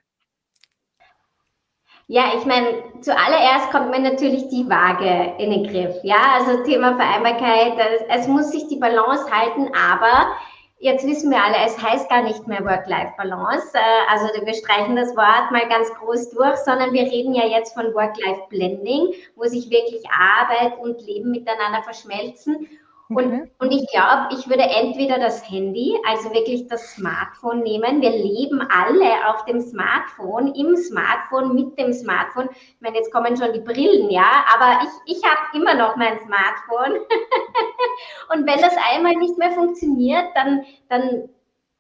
Ja, 2.11 2.33
ich 2.38 2.47
meine, 2.47 2.68
zuallererst 3.02 3.71
kommt 3.71 3.90
mir 3.90 4.00
natürlich 4.00 4.49
die 4.49 4.66
Waage 4.68 5.35
in 5.42 5.50
den 5.50 5.64
Griff. 5.64 5.95
Ja, 6.02 6.38
also 6.38 6.64
Thema 6.64 6.97
Vereinbarkeit, 6.97 7.75
es 8.09 8.26
muss 8.26 8.50
sich 8.50 8.66
die 8.68 8.78
Balance 8.78 9.30
halten, 9.30 9.68
aber 9.75 10.33
Jetzt 10.80 11.04
wissen 11.04 11.32
wir 11.32 11.42
alle, 11.42 11.56
es 11.66 11.76
heißt 11.82 12.08
gar 12.08 12.23
nicht 12.23 12.47
mehr 12.47 12.64
Work-Life-Balance. 12.64 13.73
Äh, 13.75 14.12
also 14.12 14.28
wir 14.47 14.54
streichen 14.54 14.94
das 14.94 15.16
Wort 15.16 15.50
mal 15.50 15.68
ganz 15.68 15.92
groß 15.94 16.30
durch, 16.30 16.56
sondern 16.58 16.92
wir 16.92 17.02
reden 17.02 17.35
ja 17.35 17.47
jetzt 17.47 17.75
von 17.75 17.92
Work-Life-Blending, 17.94 19.12
wo 19.35 19.44
sich 19.44 19.70
wirklich 19.70 20.04
Arbeit 20.08 20.78
und 20.78 21.04
Leben 21.04 21.32
miteinander 21.32 21.82
verschmelzen. 21.82 22.68
Und, 23.10 23.26
okay. 23.26 23.50
und 23.58 23.70
ich 23.72 23.86
glaube, 23.90 24.28
ich 24.32 24.48
würde 24.48 24.64
entweder 24.64 25.18
das 25.18 25.48
Handy, 25.50 25.96
also 26.06 26.30
wirklich 26.34 26.66
das 26.68 26.94
Smartphone 26.94 27.60
nehmen. 27.60 28.02
Wir 28.02 28.10
leben 28.10 28.60
alle 28.60 29.30
auf 29.30 29.46
dem 29.46 29.62
Smartphone, 29.62 30.54
im 30.54 30.76
Smartphone, 30.76 31.54
mit 31.54 31.78
dem 31.78 31.94
Smartphone. 31.94 32.50
Ich 32.52 32.80
meine, 32.80 32.96
jetzt 32.96 33.10
kommen 33.10 33.34
schon 33.36 33.54
die 33.54 33.60
Brillen, 33.60 34.10
ja, 34.10 34.44
aber 34.54 34.82
ich, 34.82 35.16
ich 35.16 35.24
habe 35.24 35.56
immer 35.56 35.74
noch 35.74 35.96
mein 35.96 36.18
Smartphone. 36.26 37.00
und 38.34 38.46
wenn 38.46 38.60
das 38.60 38.76
einmal 38.92 39.14
nicht 39.14 39.38
mehr 39.38 39.52
funktioniert, 39.52 40.26
dann, 40.34 40.66
dann 40.90 41.30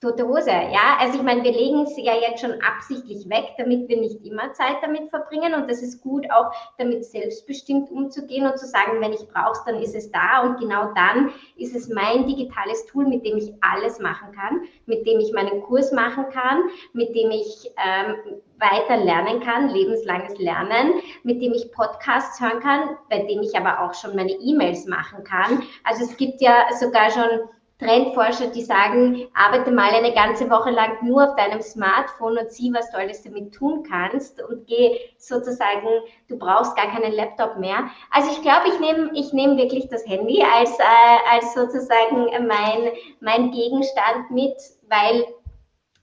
tote 0.00 0.28
Hose, 0.28 0.50
ja. 0.50 0.96
Also 1.00 1.18
ich 1.18 1.22
meine, 1.24 1.42
wir 1.42 1.50
legen 1.50 1.82
es 1.82 1.96
ja 1.96 2.14
jetzt 2.14 2.40
schon 2.40 2.54
absichtlich 2.62 3.28
weg, 3.28 3.54
damit 3.58 3.88
wir 3.88 3.98
nicht 3.98 4.24
immer 4.24 4.52
Zeit 4.52 4.76
damit 4.80 5.10
verbringen 5.10 5.54
und 5.54 5.68
das 5.68 5.82
ist 5.82 6.00
gut, 6.00 6.30
auch 6.30 6.52
damit 6.78 7.04
selbstbestimmt 7.04 7.90
umzugehen 7.90 8.46
und 8.46 8.58
zu 8.58 8.66
sagen, 8.66 9.00
wenn 9.00 9.12
ich 9.12 9.26
brauche 9.28 9.58
dann 9.66 9.82
ist 9.82 9.96
es 9.96 10.10
da 10.12 10.42
und 10.42 10.60
genau 10.60 10.92
dann 10.94 11.32
ist 11.56 11.74
es 11.74 11.88
mein 11.88 12.26
digitales 12.26 12.86
Tool, 12.86 13.06
mit 13.06 13.24
dem 13.26 13.38
ich 13.38 13.52
alles 13.60 13.98
machen 13.98 14.30
kann, 14.32 14.60
mit 14.86 15.04
dem 15.04 15.18
ich 15.18 15.32
meinen 15.32 15.62
Kurs 15.62 15.90
machen 15.90 16.26
kann, 16.30 16.62
mit 16.92 17.08
dem 17.16 17.32
ich 17.32 17.72
ähm, 17.84 18.40
weiter 18.60 18.96
lernen 18.96 19.40
kann, 19.40 19.68
lebenslanges 19.68 20.38
Lernen, 20.38 20.94
mit 21.24 21.42
dem 21.42 21.52
ich 21.52 21.72
Podcasts 21.72 22.40
hören 22.40 22.60
kann, 22.60 22.96
bei 23.10 23.24
dem 23.24 23.42
ich 23.42 23.56
aber 23.56 23.80
auch 23.82 23.94
schon 23.94 24.14
meine 24.14 24.32
E-Mails 24.32 24.86
machen 24.86 25.24
kann. 25.24 25.62
Also 25.82 26.04
es 26.04 26.16
gibt 26.16 26.40
ja 26.40 26.66
sogar 26.78 27.10
schon 27.10 27.48
Trendforscher, 27.78 28.48
die 28.48 28.62
sagen, 28.62 29.28
arbeite 29.34 29.70
mal 29.70 29.90
eine 29.90 30.12
ganze 30.12 30.50
Woche 30.50 30.70
lang 30.70 30.98
nur 31.06 31.28
auf 31.28 31.36
deinem 31.36 31.62
Smartphone 31.62 32.38
und 32.38 32.50
sieh, 32.50 32.72
was 32.74 32.90
du 32.90 32.98
alles 32.98 33.22
damit 33.22 33.54
tun 33.54 33.84
kannst 33.88 34.42
und 34.42 34.66
geh 34.66 34.98
sozusagen, 35.16 35.86
du 36.28 36.36
brauchst 36.36 36.76
gar 36.76 36.90
keinen 36.90 37.12
Laptop 37.12 37.56
mehr. 37.58 37.88
Also 38.10 38.32
ich 38.32 38.42
glaube, 38.42 38.68
ich 38.68 38.80
nehme 38.80 39.10
ich 39.14 39.32
nehm 39.32 39.56
wirklich 39.56 39.88
das 39.88 40.04
Handy 40.06 40.42
als, 40.42 40.76
äh, 40.80 41.30
als 41.30 41.54
sozusagen 41.54 42.26
mein, 42.48 42.92
mein 43.20 43.52
Gegenstand 43.52 44.30
mit, 44.30 44.56
weil 44.88 45.24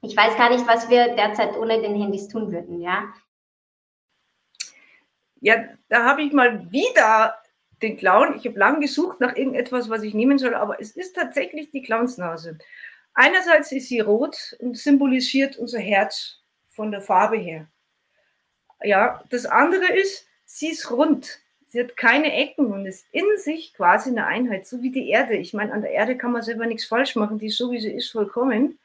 ich 0.02 0.16
weiß 0.16 0.38
gar 0.38 0.50
nicht, 0.50 0.66
was 0.68 0.90
wir 0.90 1.16
derzeit 1.16 1.58
ohne 1.58 1.82
den 1.82 2.00
Handys 2.02 2.30
tun 2.30 2.54
würden, 2.54 2.80
ja. 2.80 3.04
Ja, 5.42 5.56
da 5.90 6.06
habe 6.06 6.22
ich 6.24 6.32
mal 6.32 6.72
wieder 6.72 7.36
den 7.82 7.98
Clown. 7.98 8.36
Ich 8.38 8.46
habe 8.46 8.58
lange 8.58 8.80
gesucht 8.80 9.20
nach 9.20 9.36
irgendetwas, 9.36 9.90
was 9.90 10.04
ich 10.04 10.14
nehmen 10.14 10.38
soll, 10.38 10.56
aber 10.56 10.80
es 10.80 10.92
ist 10.92 11.16
tatsächlich 11.16 11.72
die 11.72 11.82
Clownsnase. 11.82 12.58
Einerseits 13.14 13.72
ist 13.72 13.88
sie 13.88 14.00
rot 14.00 14.56
und 14.60 14.78
symbolisiert 14.78 15.58
unser 15.58 15.80
Herz 15.80 16.42
von 16.68 16.92
der 16.92 17.02
Farbe 17.02 17.38
her. 17.38 17.68
Ja, 18.84 19.24
das 19.30 19.46
andere 19.46 19.94
ist, 19.94 20.28
sie 20.46 20.70
ist 20.70 20.92
rund. 20.92 21.40
Sie 21.68 21.80
hat 21.80 21.98
keine 21.98 22.34
Ecken 22.34 22.68
und 22.68 22.86
ist 22.86 23.06
in 23.12 23.26
sich 23.38 23.74
quasi 23.74 24.10
eine 24.10 24.26
Einheit, 24.26 24.68
so 24.68 24.82
wie 24.82 24.92
die 24.92 25.10
Erde. 25.10 25.36
Ich 25.36 25.54
meine, 25.54 25.74
an 25.74 25.82
der 25.82 25.92
Erde 25.92 26.18
kann 26.18 26.32
man 26.32 26.42
selber 26.42 26.66
nichts 26.66 26.86
falsch 26.86 27.16
machen, 27.16 27.40
die 27.40 27.48
ist 27.48 27.58
so, 27.58 27.72
wie 27.72 27.80
sie 27.80 27.92
ist, 27.92 28.12
vollkommen. 28.12 28.80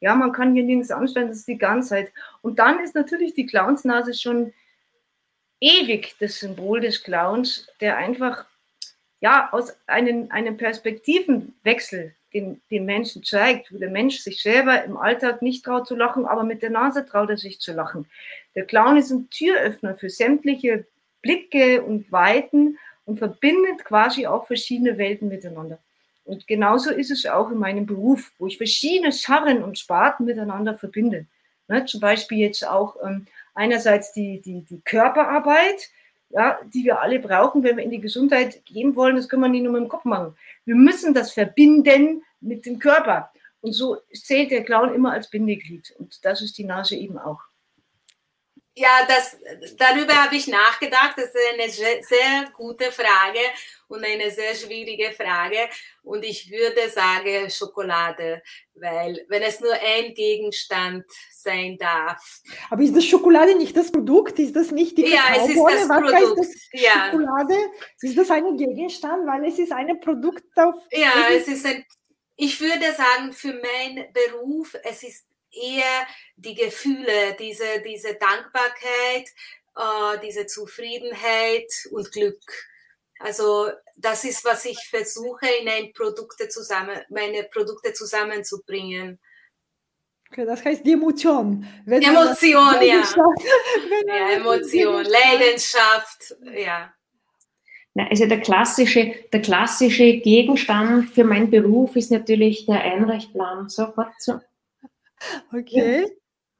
Ja, 0.00 0.14
man 0.14 0.32
kann 0.32 0.54
hier 0.54 0.62
nirgends 0.62 0.90
anstellen, 0.90 1.28
das 1.28 1.38
ist 1.38 1.48
die 1.48 1.58
Ganzheit. 1.58 2.12
Und 2.42 2.58
dann 2.58 2.80
ist 2.80 2.94
natürlich 2.94 3.34
die 3.34 3.46
Clownsnase 3.46 4.14
schon 4.14 4.52
ewig 5.60 6.14
das 6.20 6.38
Symbol 6.38 6.80
des 6.80 7.02
Clowns, 7.02 7.68
der 7.80 7.96
einfach 7.96 8.46
ja 9.20 9.48
aus 9.52 9.76
einem, 9.86 10.30
einem 10.30 10.56
Perspektivenwechsel 10.56 12.14
den, 12.34 12.60
den 12.70 12.84
Menschen 12.84 13.24
zeigt, 13.24 13.72
wo 13.72 13.78
der 13.78 13.90
Mensch 13.90 14.18
sich 14.18 14.42
selber 14.42 14.84
im 14.84 14.96
Alltag 14.96 15.42
nicht 15.42 15.64
traut 15.64 15.86
zu 15.86 15.96
lachen, 15.96 16.26
aber 16.26 16.44
mit 16.44 16.62
der 16.62 16.70
Nase 16.70 17.06
traut 17.06 17.30
er 17.30 17.38
sich 17.38 17.58
zu 17.60 17.72
lachen. 17.72 18.06
Der 18.54 18.66
Clown 18.66 18.96
ist 18.96 19.10
ein 19.10 19.30
Türöffner 19.30 19.96
für 19.96 20.10
sämtliche 20.10 20.84
Blicke 21.22 21.82
und 21.82 22.12
Weiten 22.12 22.78
und 23.06 23.18
verbindet 23.18 23.84
quasi 23.84 24.26
auch 24.26 24.46
verschiedene 24.46 24.98
Welten 24.98 25.28
miteinander. 25.28 25.78
Und 26.24 26.46
genauso 26.46 26.90
ist 26.90 27.10
es 27.10 27.24
auch 27.24 27.50
in 27.50 27.58
meinem 27.58 27.86
Beruf, 27.86 28.32
wo 28.38 28.46
ich 28.46 28.58
verschiedene 28.58 29.12
Scharren 29.12 29.62
und 29.62 29.78
Sparten 29.78 30.26
miteinander 30.26 30.76
verbinde. 30.76 31.26
Ne, 31.68 31.84
zum 31.86 32.00
Beispiel 32.00 32.38
jetzt 32.38 32.66
auch 32.66 32.96
ähm, 33.04 33.26
einerseits 33.58 34.12
die, 34.12 34.40
die, 34.40 34.62
die 34.62 34.80
Körperarbeit, 34.80 35.90
ja, 36.30 36.58
die 36.72 36.84
wir 36.84 37.00
alle 37.00 37.18
brauchen, 37.18 37.62
wenn 37.62 37.76
wir 37.76 37.84
in 37.84 37.90
die 37.90 38.00
Gesundheit 38.00 38.64
gehen 38.64 38.94
wollen. 38.94 39.16
Das 39.16 39.28
können 39.28 39.42
wir 39.42 39.48
nicht 39.48 39.64
nur 39.64 39.72
mit 39.72 39.82
dem 39.82 39.88
Kopf 39.88 40.04
machen. 40.04 40.36
Wir 40.64 40.76
müssen 40.76 41.12
das 41.12 41.32
verbinden 41.32 42.22
mit 42.40 42.64
dem 42.66 42.78
Körper. 42.78 43.30
Und 43.60 43.72
so 43.72 43.96
zählt 44.12 44.52
der 44.52 44.64
Clown 44.64 44.94
immer 44.94 45.12
als 45.12 45.28
Bindeglied. 45.28 45.92
Und 45.98 46.24
das 46.24 46.40
ist 46.40 46.56
die 46.58 46.64
Nase 46.64 46.94
eben 46.94 47.18
auch. 47.18 47.40
Ja, 48.78 49.04
das, 49.08 49.36
darüber 49.76 50.14
habe 50.14 50.36
ich 50.36 50.46
nachgedacht. 50.46 51.14
Das 51.16 51.34
ist 51.34 51.36
eine 51.52 51.68
sehr 51.68 52.48
gute 52.56 52.92
Frage 52.92 53.40
und 53.88 54.04
eine 54.04 54.30
sehr 54.30 54.54
schwierige 54.54 55.10
Frage. 55.10 55.68
Und 56.04 56.24
ich 56.24 56.48
würde 56.48 56.88
sagen 56.88 57.50
Schokolade, 57.50 58.40
weil 58.74 59.24
wenn 59.28 59.42
es 59.42 59.58
nur 59.58 59.72
ein 59.72 60.14
Gegenstand 60.14 61.04
sein 61.32 61.76
darf. 61.76 62.40
Aber 62.70 62.82
ist 62.82 62.94
das 62.94 63.04
Schokolade 63.04 63.56
nicht 63.56 63.76
das 63.76 63.90
Produkt? 63.90 64.38
Ist 64.38 64.54
das 64.54 64.70
nicht 64.70 64.96
die 64.96 65.08
Ja, 65.08 65.24
es 65.36 65.48
ist 65.48 65.56
das 65.56 65.88
Was 65.88 65.98
Produkt. 65.98 66.40
Ist 66.40 66.68
das 66.72 66.80
ja. 66.80 67.10
Schokolade? 67.10 67.56
Ist 68.00 68.16
das 68.16 68.30
ein 68.30 68.56
Gegenstand? 68.56 69.26
Weil 69.26 69.44
es 69.46 69.58
ist 69.58 69.72
ein 69.72 69.98
Produkt 69.98 70.56
auf... 70.56 70.76
Ja, 70.92 71.28
es 71.32 71.48
ist 71.48 71.66
ein 71.66 71.84
Ich 72.36 72.60
würde 72.60 72.92
sagen, 72.92 73.32
für 73.32 73.54
meinen 73.54 74.06
Beruf, 74.12 74.76
es 74.84 75.02
ist 75.02 75.26
eher 75.50 76.06
die 76.36 76.54
Gefühle, 76.54 77.36
diese, 77.38 77.80
diese 77.84 78.14
Dankbarkeit, 78.14 79.28
äh, 79.76 80.18
diese 80.22 80.46
Zufriedenheit 80.46 81.70
und 81.90 82.10
Glück. 82.12 82.42
Also 83.20 83.70
das 83.96 84.24
ist, 84.24 84.44
was 84.44 84.64
ich 84.64 84.78
versuche, 84.88 85.46
in 85.60 85.68
ein 85.68 85.92
Produkte 85.92 86.48
zusammen, 86.48 87.00
meine 87.08 87.44
Produkte 87.44 87.92
zusammenzubringen. 87.92 89.18
Okay, 90.30 90.44
das 90.44 90.64
heißt 90.64 90.84
die 90.84 90.92
Emotion. 90.92 91.66
Wenn 91.86 92.02
Emotion, 92.02 92.74
ja. 92.82 93.02
ja. 94.06 94.30
Emotion, 94.32 95.04
Leidenschaft, 95.04 96.36
ja. 96.54 96.92
Also 98.10 98.26
der 98.26 98.40
klassische, 98.40 99.14
der 99.32 99.42
klassische 99.42 100.18
Gegenstand 100.18 101.10
für 101.10 101.24
meinen 101.24 101.50
Beruf 101.50 101.96
ist 101.96 102.12
natürlich 102.12 102.66
der 102.66 102.80
Einreichplan. 102.80 103.68
Sofort 103.68 104.12
so. 104.18 104.38
Okay. 105.52 106.06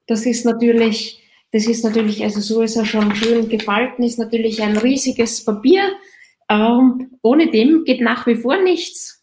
Das 0.07 0.25
ist 0.25 0.45
natürlich, 0.45 1.21
das 1.51 1.67
ist 1.67 1.83
natürlich, 1.83 2.23
also 2.23 2.41
so 2.41 2.61
ist 2.61 2.75
er 2.75 2.85
schon 2.85 3.15
schön 3.15 3.49
gefalten, 3.49 4.03
ist 4.03 4.19
natürlich 4.19 4.61
ein 4.61 4.77
riesiges 4.77 5.45
Papier. 5.45 5.83
Ähm, 6.49 7.11
ohne 7.21 7.51
dem 7.51 7.83
geht 7.83 8.01
nach 8.01 8.25
wie 8.25 8.35
vor 8.35 8.57
nichts. 8.57 9.19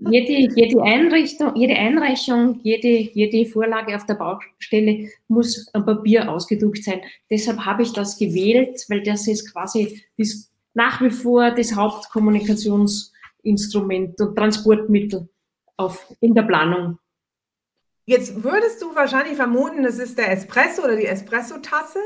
Jede, 0.00 0.54
jede 0.54 0.80
Einrichtung, 0.82 1.56
jede 1.56 1.74
Einreichung, 1.74 2.60
jede, 2.62 2.86
jede 2.88 3.50
Vorlage 3.50 3.96
auf 3.96 4.06
der 4.06 4.14
Baustelle 4.14 5.08
muss 5.26 5.66
am 5.72 5.84
Papier 5.84 6.30
ausgedruckt 6.30 6.84
sein. 6.84 7.00
Deshalb 7.28 7.64
habe 7.64 7.82
ich 7.82 7.92
das 7.92 8.16
gewählt, 8.16 8.84
weil 8.88 9.02
das 9.02 9.26
ist 9.26 9.52
quasi 9.52 10.04
das, 10.16 10.52
nach 10.74 11.00
wie 11.00 11.10
vor 11.10 11.50
das 11.50 11.74
Hauptkommunikationsinstrument 11.74 14.20
und 14.20 14.36
Transportmittel 14.36 15.28
auf, 15.76 16.06
in 16.20 16.32
der 16.32 16.42
Planung. 16.42 17.00
Jetzt 18.08 18.42
würdest 18.42 18.80
du 18.80 18.94
wahrscheinlich 18.94 19.36
vermuten, 19.36 19.82
das 19.82 19.98
ist 19.98 20.16
der 20.16 20.32
Espresso 20.32 20.82
oder 20.82 20.96
die 20.96 21.04
Espresso-Tasse. 21.04 21.98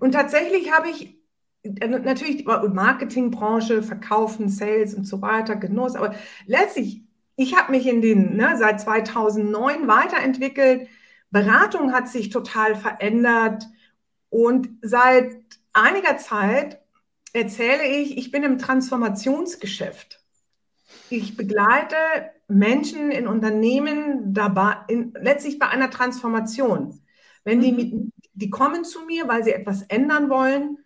Und 0.00 0.10
tatsächlich 0.10 0.72
habe 0.72 0.90
ich 0.90 1.16
äh, 1.62 1.86
natürlich 1.86 2.44
Marketingbranche, 2.44 3.84
Verkaufen, 3.84 4.48
Sales 4.48 4.94
und 4.94 5.04
so 5.04 5.22
weiter, 5.22 5.54
Genuss. 5.54 5.94
Aber 5.94 6.16
letztlich, 6.46 7.04
ich 7.36 7.56
habe 7.56 7.70
mich 7.70 7.86
in 7.86 8.02
den, 8.02 8.34
ne, 8.34 8.56
seit 8.58 8.80
2009 8.80 9.86
weiterentwickelt. 9.86 10.88
Beratung 11.30 11.92
hat 11.92 12.08
sich 12.08 12.30
total 12.30 12.74
verändert. 12.74 13.62
Und 14.30 14.70
seit 14.82 15.36
einiger 15.72 16.16
Zeit 16.16 16.82
erzähle 17.32 17.86
ich, 17.86 18.18
ich 18.18 18.32
bin 18.32 18.42
im 18.42 18.58
Transformationsgeschäft. 18.58 20.20
Ich 21.10 21.36
begleite 21.36 21.96
Menschen 22.48 23.10
in 23.10 23.28
Unternehmen 23.28 24.32
dabei, 24.32 24.76
in, 24.88 25.12
letztlich 25.20 25.58
bei 25.58 25.68
einer 25.68 25.90
Transformation. 25.90 26.98
Wenn 27.44 27.60
die, 27.60 27.72
mhm. 27.72 27.76
mit, 27.76 28.12
die 28.32 28.50
kommen 28.50 28.84
zu 28.84 29.04
mir, 29.04 29.28
weil 29.28 29.44
sie 29.44 29.52
etwas 29.52 29.82
ändern 29.82 30.30
wollen, 30.30 30.78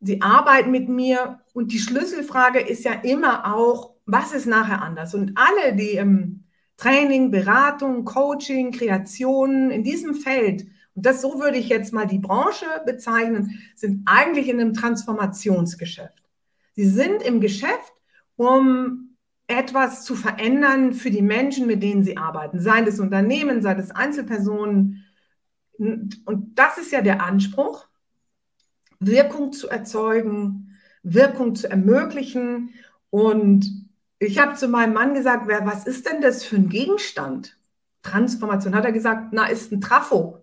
sie 0.00 0.22
arbeiten 0.22 0.70
mit 0.70 0.88
mir 0.88 1.40
und 1.52 1.72
die 1.72 1.78
Schlüsselfrage 1.78 2.60
ist 2.60 2.84
ja 2.84 2.92
immer 2.92 3.54
auch, 3.54 3.94
was 4.06 4.32
ist 4.32 4.46
nachher 4.46 4.82
anders? 4.82 5.14
Und 5.14 5.32
alle, 5.36 5.74
die 5.74 5.92
im 5.92 6.44
Training, 6.76 7.30
Beratung, 7.30 8.04
Coaching, 8.04 8.72
Kreation 8.72 9.70
in 9.70 9.82
diesem 9.82 10.14
Feld, 10.14 10.66
und 10.94 11.06
das 11.06 11.20
so 11.22 11.38
würde 11.38 11.58
ich 11.58 11.68
jetzt 11.68 11.92
mal 11.92 12.06
die 12.06 12.18
Branche 12.18 12.66
bezeichnen, 12.84 13.58
sind 13.74 14.02
eigentlich 14.06 14.48
in 14.48 14.60
einem 14.60 14.74
Transformationsgeschäft. 14.74 16.22
Sie 16.74 16.88
sind 16.88 17.22
im 17.22 17.40
Geschäft, 17.40 17.92
um 18.36 19.09
etwas 19.50 20.04
zu 20.04 20.14
verändern 20.14 20.94
für 20.94 21.10
die 21.10 21.22
Menschen, 21.22 21.66
mit 21.66 21.82
denen 21.82 22.04
sie 22.04 22.16
arbeiten, 22.16 22.60
sei 22.60 22.82
es 22.82 23.00
Unternehmen, 23.00 23.62
sei 23.62 23.74
es 23.74 23.90
Einzelpersonen. 23.90 25.04
Und 25.76 26.52
das 26.54 26.78
ist 26.78 26.92
ja 26.92 27.02
der 27.02 27.22
Anspruch, 27.22 27.86
Wirkung 29.00 29.52
zu 29.52 29.68
erzeugen, 29.68 30.78
Wirkung 31.02 31.56
zu 31.56 31.68
ermöglichen. 31.68 32.74
Und 33.10 33.88
ich 34.20 34.38
habe 34.38 34.54
zu 34.54 34.68
meinem 34.68 34.94
Mann 34.94 35.14
gesagt, 35.14 35.48
wer, 35.48 35.66
was 35.66 35.86
ist 35.86 36.08
denn 36.08 36.20
das 36.20 36.44
für 36.44 36.56
ein 36.56 36.68
Gegenstand? 36.68 37.58
Transformation. 38.02 38.74
Hat 38.74 38.84
er 38.84 38.92
gesagt, 38.92 39.32
na, 39.32 39.46
ist 39.46 39.72
ein 39.72 39.80
Trafo. 39.80 40.42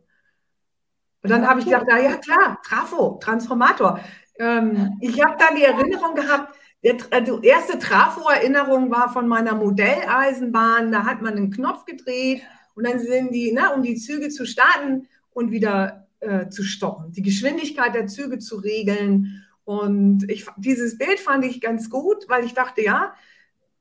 Und 1.24 1.30
dann 1.30 1.48
habe 1.48 1.62
ich 1.62 1.66
gedacht, 1.66 1.86
na 1.88 2.00
ja, 2.00 2.18
klar, 2.18 2.60
Trafo, 2.64 3.20
Transformator. 3.22 4.00
Ähm, 4.38 4.98
ich 5.00 5.24
habe 5.24 5.38
dann 5.40 5.56
die 5.56 5.64
Erinnerung 5.64 6.14
gehabt, 6.14 6.58
die 6.94 7.12
also 7.12 7.42
erste 7.42 7.80
Trafo-Erinnerung 7.80 8.90
war 8.92 9.12
von 9.12 9.28
meiner 9.28 9.56
Modelleisenbahn. 9.56 10.92
Da 10.92 11.06
hat 11.06 11.22
man 11.22 11.34
einen 11.34 11.52
Knopf 11.52 11.86
gedreht 11.86 12.42
und 12.76 12.88
dann 12.88 13.00
sind 13.00 13.34
die, 13.34 13.52
ne, 13.52 13.74
um 13.76 13.84
die 13.84 13.96
Züge 13.96 14.30
zu 14.30 14.46
starten 14.46 15.08
und 15.32 15.52
wieder 15.52 16.08
äh, 16.20 16.50
zu 16.50 16.64
stoppen, 16.64 17.12
die 17.12 17.22
Geschwindigkeit 17.22 17.94
der 17.94 18.08
Züge 18.08 18.40
zu 18.40 18.58
regeln. 18.58 19.44
Und 19.66 20.30
ich, 20.30 20.46
dieses 20.58 20.98
Bild 20.98 21.20
fand 21.20 21.44
ich 21.46 21.62
ganz 21.62 21.90
gut, 21.90 22.26
weil 22.30 22.46
ich 22.46 22.54
dachte, 22.54 22.82
ja, 22.82 23.14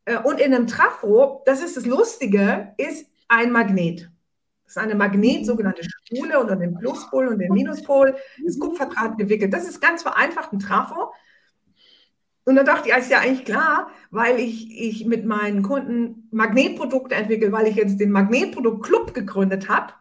äh, 0.05 0.19
und 0.19 0.41
in 0.41 0.55
einem 0.55 0.67
Trafo, 0.67 1.43
das 1.47 1.63
ist 1.63 1.77
das 1.77 1.87
Lustige, 1.87 2.75
ist 2.77 3.07
ein 3.29 3.53
Magnet. 3.53 4.11
Das 4.65 4.77
ist 4.77 4.79
eine 4.79 4.97
Magnet, 4.97 5.47
sogenannte 5.47 5.83
Spule 5.85 6.41
unter 6.41 6.57
dem 6.57 6.75
Pluspol 6.75 7.29
und 7.29 7.39
dem 7.39 7.53
Minuspol, 7.53 8.17
ist 8.45 8.59
Kupferdraht 8.59 9.17
gewickelt. 9.17 9.53
Das 9.53 9.69
ist 9.69 9.81
ganz 9.81 10.03
vereinfacht 10.03 10.53
ein 10.53 10.59
Trafo. 10.59 11.13
Und 12.47 12.55
dann 12.55 12.65
dachte 12.65 12.89
ich, 12.89 12.97
ist 12.97 13.11
ja 13.11 13.19
eigentlich 13.19 13.45
klar, 13.45 13.91
weil 14.13 14.39
ich, 14.39 14.81
ich 14.81 15.05
mit 15.05 15.27
meinen 15.27 15.63
Kunden 15.63 16.29
Magnetprodukte 16.31 17.17
entwickle, 17.17 17.51
weil 17.51 17.67
ich 17.67 17.75
jetzt 17.75 17.99
den 17.99 18.13
Magnetprodukt-Club 18.13 19.15
gegründet 19.15 19.69
habe. 19.69 19.93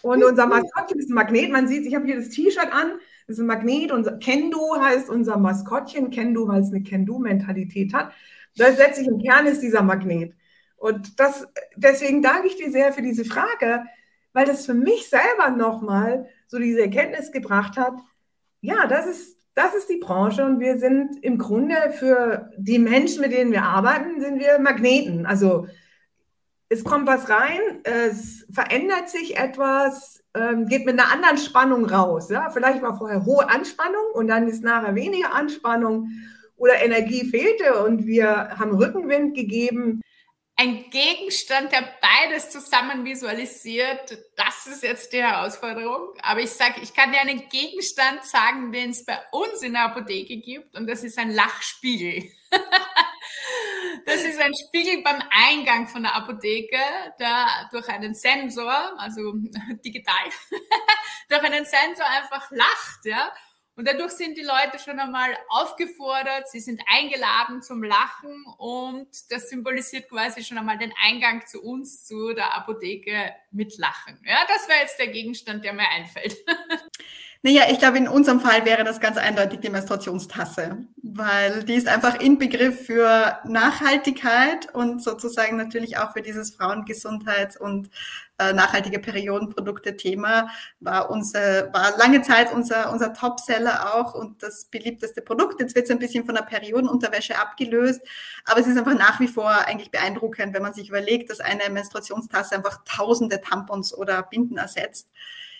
Und 0.00 0.24
unser 0.24 0.46
Maskottchen 0.46 0.98
ist 0.98 1.10
ein 1.10 1.14
Magnet. 1.14 1.50
Man 1.50 1.68
sieht, 1.68 1.84
ich 1.84 1.94
habe 1.94 2.06
hier 2.06 2.16
das 2.16 2.30
T-Shirt 2.30 2.72
an. 2.72 2.92
Das 3.26 3.36
ist 3.36 3.40
ein 3.40 3.46
Magnet. 3.46 3.92
Unser 3.92 4.16
Kendo 4.16 4.80
heißt 4.80 5.10
unser 5.10 5.36
Maskottchen. 5.36 6.10
Kendo, 6.10 6.48
weil 6.48 6.62
es 6.62 6.70
eine 6.70 6.82
Kendo-Mentalität 6.82 7.92
hat. 7.92 8.10
Das 8.56 8.78
letztlich 8.78 9.06
im 9.06 9.18
Kern 9.18 9.46
ist 9.46 9.60
dieser 9.60 9.82
Magnet. 9.82 10.34
Und 10.78 11.20
das, 11.20 11.46
deswegen 11.76 12.22
danke 12.22 12.46
ich 12.46 12.56
dir 12.56 12.70
sehr 12.70 12.94
für 12.94 13.02
diese 13.02 13.26
Frage, 13.26 13.84
weil 14.32 14.46
das 14.46 14.64
für 14.64 14.74
mich 14.74 15.10
selber 15.10 15.50
nochmal 15.50 16.26
so 16.46 16.58
diese 16.58 16.80
Erkenntnis 16.80 17.32
gebracht 17.32 17.76
hat. 17.76 17.98
Ja, 18.62 18.86
das 18.86 19.06
ist, 19.06 19.37
das 19.58 19.74
ist 19.74 19.90
die 19.90 19.96
Branche 19.96 20.44
und 20.44 20.60
wir 20.60 20.78
sind 20.78 21.22
im 21.22 21.36
Grunde 21.36 21.74
für 21.98 22.48
die 22.56 22.78
Menschen, 22.78 23.22
mit 23.22 23.32
denen 23.32 23.50
wir 23.50 23.64
arbeiten, 23.64 24.20
sind 24.20 24.38
wir 24.38 24.60
Magneten. 24.60 25.26
Also 25.26 25.66
es 26.68 26.84
kommt 26.84 27.08
was 27.08 27.28
rein, 27.28 27.58
es 27.82 28.46
verändert 28.52 29.08
sich 29.08 29.36
etwas, 29.36 30.22
ähm, 30.34 30.66
geht 30.66 30.86
mit 30.86 31.00
einer 31.00 31.12
anderen 31.12 31.38
Spannung 31.38 31.86
raus. 31.86 32.30
Ja? 32.30 32.50
Vielleicht 32.50 32.82
war 32.82 32.96
vorher 32.96 33.24
hohe 33.24 33.50
Anspannung 33.50 34.12
und 34.14 34.28
dann 34.28 34.46
ist 34.46 34.62
nachher 34.62 34.94
weniger 34.94 35.34
Anspannung 35.34 36.08
oder 36.54 36.80
Energie 36.80 37.24
fehlte 37.24 37.82
und 37.84 38.06
wir 38.06 38.50
haben 38.58 38.76
Rückenwind 38.76 39.34
gegeben 39.34 40.02
ein 40.60 40.90
Gegenstand, 40.90 41.70
der 41.70 41.88
beides 42.02 42.50
zusammen 42.50 43.04
visualisiert, 43.04 44.18
das 44.34 44.66
ist 44.66 44.82
jetzt 44.82 45.12
die 45.12 45.22
Herausforderung. 45.22 46.14
Aber 46.20 46.40
ich 46.40 46.50
sage, 46.50 46.80
ich 46.82 46.92
kann 46.92 47.12
dir 47.12 47.20
einen 47.20 47.48
Gegenstand 47.48 48.24
sagen, 48.24 48.72
den 48.72 48.90
es 48.90 49.04
bei 49.04 49.20
uns 49.30 49.62
in 49.62 49.74
der 49.74 49.84
Apotheke 49.84 50.38
gibt, 50.38 50.76
und 50.76 50.88
das 50.88 51.04
ist 51.04 51.16
ein 51.16 51.30
Lachspiegel. 51.30 52.24
das 54.06 54.24
ist 54.24 54.40
ein 54.40 54.52
Spiegel 54.66 55.00
beim 55.04 55.22
Eingang 55.30 55.86
von 55.86 56.02
der 56.02 56.16
Apotheke, 56.16 56.80
der 57.20 57.46
durch 57.70 57.88
einen 57.88 58.14
Sensor, 58.14 58.98
also 58.98 59.34
digital, 59.84 60.24
durch 61.28 61.42
einen 61.42 61.66
Sensor 61.66 62.06
einfach 62.06 62.50
lacht, 62.50 63.04
ja. 63.04 63.32
Und 63.78 63.86
dadurch 63.86 64.10
sind 64.10 64.36
die 64.36 64.42
Leute 64.42 64.76
schon 64.84 64.98
einmal 64.98 65.38
aufgefordert, 65.50 66.48
sie 66.48 66.58
sind 66.58 66.82
eingeladen 66.88 67.62
zum 67.62 67.84
Lachen 67.84 68.44
und 68.58 69.06
das 69.30 69.50
symbolisiert 69.50 70.08
quasi 70.08 70.42
schon 70.42 70.58
einmal 70.58 70.78
den 70.78 70.92
Eingang 71.00 71.46
zu 71.46 71.62
uns, 71.62 72.04
zu 72.04 72.34
der 72.34 72.56
Apotheke 72.56 73.32
mit 73.52 73.78
Lachen. 73.78 74.20
Ja, 74.26 74.38
das 74.48 74.66
wäre 74.66 74.80
jetzt 74.80 74.98
der 74.98 75.06
Gegenstand, 75.06 75.64
der 75.64 75.74
mir 75.74 75.88
einfällt. 75.90 76.36
Naja, 77.42 77.62
ich 77.70 77.78
glaube, 77.78 77.98
in 77.98 78.08
unserem 78.08 78.40
Fall 78.40 78.64
wäre 78.64 78.82
das 78.82 78.98
ganz 78.98 79.16
eindeutig 79.16 79.60
die 79.60 79.70
Menstruationstasse, 79.70 80.78
weil 81.04 81.62
die 81.62 81.74
ist 81.74 81.86
einfach 81.86 82.18
Inbegriff 82.20 82.84
für 82.84 83.38
Nachhaltigkeit 83.44 84.74
und 84.74 85.00
sozusagen 85.00 85.56
natürlich 85.56 85.98
auch 85.98 86.12
für 86.14 86.22
dieses 86.22 86.58
Frauengesundheits- 86.58 87.56
und 87.56 87.90
äh, 88.38 88.52
nachhaltige 88.52 88.98
Periodenprodukte-Thema 88.98 90.50
war, 90.80 91.10
unser, 91.10 91.72
war 91.72 91.96
lange 91.96 92.22
Zeit 92.22 92.52
unser, 92.52 92.92
unser 92.92 93.12
Topseller 93.12 93.94
auch 93.94 94.14
und 94.14 94.42
das 94.42 94.64
beliebteste 94.64 95.22
Produkt. 95.22 95.60
Jetzt 95.60 95.76
wird 95.76 95.84
es 95.84 95.92
ein 95.92 96.00
bisschen 96.00 96.24
von 96.24 96.34
der 96.34 96.42
Periodenunterwäsche 96.42 97.38
abgelöst, 97.38 98.00
aber 98.46 98.58
es 98.58 98.66
ist 98.66 98.76
einfach 98.76 98.98
nach 98.98 99.20
wie 99.20 99.28
vor 99.28 99.50
eigentlich 99.50 99.92
beeindruckend, 99.92 100.54
wenn 100.54 100.62
man 100.62 100.74
sich 100.74 100.88
überlegt, 100.88 101.30
dass 101.30 101.38
eine 101.38 101.70
Menstruationstasse 101.70 102.56
einfach 102.56 102.82
tausende 102.84 103.40
Tampons 103.40 103.96
oder 103.96 104.24
Binden 104.24 104.56
ersetzt 104.56 105.08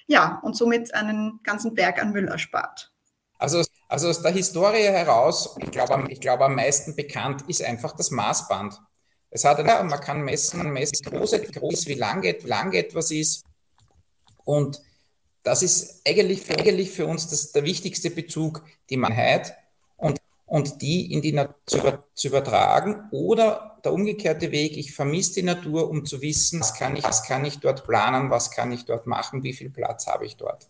ja, 0.08 0.40
und 0.42 0.56
somit 0.56 0.92
einen 0.94 1.40
ganzen 1.44 1.74
Berg 1.74 2.02
an 2.02 2.12
Müll 2.12 2.26
erspart. 2.26 2.90
Also, 3.38 3.62
also 3.88 4.08
aus 4.08 4.22
der 4.22 4.32
Historie 4.32 4.82
heraus, 4.82 5.56
ich 5.60 5.70
glaube, 5.70 6.06
ich 6.08 6.20
glaube 6.20 6.46
am 6.46 6.56
meisten 6.56 6.96
bekannt 6.96 7.44
ist 7.46 7.62
einfach 7.62 7.94
das 7.94 8.10
Maßband. 8.10 8.80
Es 9.30 9.44
hat 9.44 9.58
eine, 9.60 9.84
man 9.84 10.00
kann 10.00 10.22
messen, 10.22 10.72
messen, 10.72 11.04
groß, 11.04 11.40
groß 11.52 11.86
wie 11.86 11.94
lang, 11.94 12.22
wie 12.22 12.46
lang 12.46 12.72
etwas 12.72 13.10
ist. 13.10 13.44
Und 14.44 14.80
das 15.42 15.62
ist 15.62 16.00
eigentlich 16.08 16.40
für, 16.40 16.58
eigentlich 16.58 16.90
für 16.90 17.06
uns 17.06 17.28
das, 17.28 17.52
der 17.52 17.64
wichtigste 17.64 18.10
Bezug, 18.10 18.64
die 18.88 18.96
Mannheit 18.96 19.54
und, 20.48 20.82
die 20.82 21.12
in 21.12 21.22
die 21.22 21.32
Natur 21.32 22.04
zu 22.14 22.28
übertragen. 22.28 23.08
Oder 23.10 23.78
der 23.84 23.92
umgekehrte 23.92 24.50
Weg, 24.50 24.76
ich 24.76 24.92
vermisse 24.92 25.34
die 25.34 25.42
Natur, 25.42 25.88
um 25.88 26.04
zu 26.04 26.20
wissen, 26.20 26.60
was 26.60 26.74
kann 26.74 26.96
ich, 26.96 27.04
was 27.04 27.22
kann 27.22 27.44
ich 27.44 27.60
dort 27.60 27.84
planen, 27.84 28.30
was 28.30 28.50
kann 28.50 28.72
ich 28.72 28.84
dort 28.84 29.06
machen, 29.06 29.42
wie 29.42 29.52
viel 29.52 29.70
Platz 29.70 30.06
habe 30.06 30.26
ich 30.26 30.36
dort. 30.36 30.68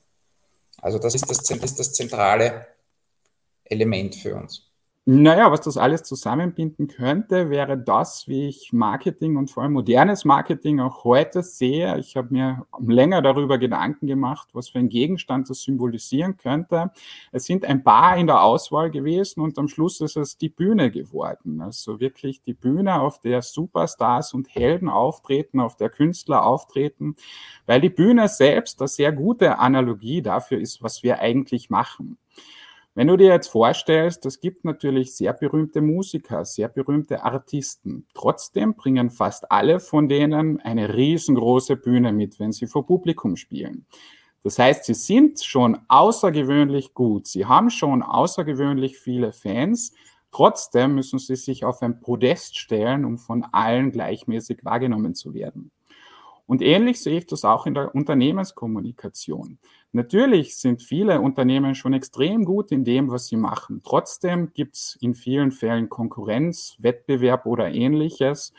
Also 0.81 0.99
das 0.99 1.15
ist 1.15 1.31
das, 1.31 1.39
das, 1.39 1.59
ist 1.59 1.79
das 1.79 1.93
zentrale 1.93 2.67
Element 3.65 4.15
für 4.15 4.35
uns. 4.35 4.68
Naja, 5.11 5.51
was 5.51 5.63
das 5.63 5.79
alles 5.79 6.03
zusammenbinden 6.03 6.87
könnte, 6.87 7.49
wäre 7.49 7.79
das, 7.79 8.29
wie 8.29 8.47
ich 8.47 8.75
Marketing 8.75 9.39
und 9.39 9.51
vor 9.51 9.63
allem 9.63 9.73
modernes 9.73 10.27
Marketing 10.27 10.81
auch 10.81 11.03
heute 11.03 11.43
sehe. 11.43 11.99
Ich 11.99 12.15
habe 12.15 12.29
mir 12.31 12.67
länger 12.79 13.23
darüber 13.23 13.57
Gedanken 13.57 14.07
gemacht, 14.07 14.51
was 14.53 14.69
für 14.69 14.81
ein 14.81 14.91
Gegenstand 14.91 15.49
das 15.49 15.63
symbolisieren 15.63 16.37
könnte. 16.37 16.91
Es 17.33 17.47
sind 17.47 17.65
ein 17.65 17.83
paar 17.83 18.19
in 18.19 18.27
der 18.27 18.43
Auswahl 18.43 18.91
gewesen 18.91 19.41
und 19.41 19.59
am 19.59 19.69
Schluss 19.69 20.03
ist 20.03 20.19
es 20.19 20.37
die 20.37 20.51
Bühne 20.51 20.91
geworden. 20.91 21.63
Also 21.63 22.01
wirklich 22.01 22.43
die 22.43 22.53
Bühne, 22.53 23.01
auf 23.01 23.19
der 23.19 23.41
Superstars 23.41 24.35
und 24.35 24.55
Helden 24.55 24.91
auftreten, 24.91 25.61
auf 25.61 25.77
der 25.77 25.89
Künstler 25.89 26.45
auftreten, 26.45 27.17
weil 27.65 27.81
die 27.81 27.89
Bühne 27.89 28.29
selbst 28.29 28.79
eine 28.83 28.89
sehr 28.89 29.13
gute 29.13 29.59
Analogie 29.59 30.21
dafür 30.21 30.59
ist, 30.59 30.83
was 30.83 31.03
wir 31.03 31.21
eigentlich 31.21 31.71
machen. 31.71 32.19
Wenn 32.95 33.07
du 33.07 33.17
dir 33.17 33.29
jetzt 33.29 33.49
vorstellst, 33.49 34.27
es 34.27 34.41
gibt 34.41 34.65
natürlich 34.65 35.15
sehr 35.15 35.33
berühmte 35.33 35.81
Musiker, 35.81 36.45
sehr 36.45 36.69
berühmte 36.69 37.23
Artisten. 37.23 38.07
Trotzdem 38.13 38.75
bringen 38.75 39.11
fast 39.11 39.53
alle 39.53 39.79
von 39.79 40.09
denen 40.09 40.61
eine 40.61 40.95
riesengroße 40.95 41.77
Bühne 41.77 42.13
mit, 42.13 42.41
wenn 42.41 42.51
sie 42.51 42.67
vor 42.67 42.87
Publikum 42.87 43.37
spielen. 43.37 43.87
Das 44.43 44.59
heißt, 44.59 44.85
sie 44.85 44.95
sind 44.95 45.43
schon 45.43 45.79
außergewöhnlich 45.89 46.95
gut. 46.95 47.27
Sie 47.27 47.47
haben 47.47 47.71
schon 47.71 48.03
außergewöhnlich 48.03 48.99
viele 48.99 49.33
Fans. 49.33 49.93
Trotzdem 50.31 50.95
müssen 50.95 51.19
sie 51.19 51.37
sich 51.37 51.65
auf 51.65 51.83
ein 51.83 52.01
Podest 52.01 52.59
stellen, 52.59 53.05
um 53.05 53.19
von 53.19 53.45
allen 53.53 53.93
gleichmäßig 53.93 54.65
wahrgenommen 54.65 55.15
zu 55.15 55.35
werden. 55.35 55.71
Und 56.49 56.63
ähnlich 56.63 57.03
sehe 57.03 57.19
ich 57.19 57.27
das 57.27 57.45
auch 57.45 57.67
in 57.67 57.75
der 57.75 57.95
Unternehmenskommunikation. 57.95 59.59
Natürlich 59.93 60.57
sind 60.57 60.83
viele 60.83 61.21
Unternehmen 61.21 61.75
schon 61.75 61.93
extrem 61.93 62.47
gut 62.47 62.73
in 62.73 62.85
dem, 62.85 63.11
was 63.11 63.27
sie 63.27 63.37
machen. 63.37 63.83
Trotzdem 63.85 64.55
gibt 64.55 64.77
es 64.77 64.97
in 65.03 65.15
vielen 65.15 65.53
Fällen 65.53 65.91
Konkurrenz, 65.91 66.77
Wettbewerb 66.79 67.45
oder 67.45 67.71
ähnliches. 67.71 68.55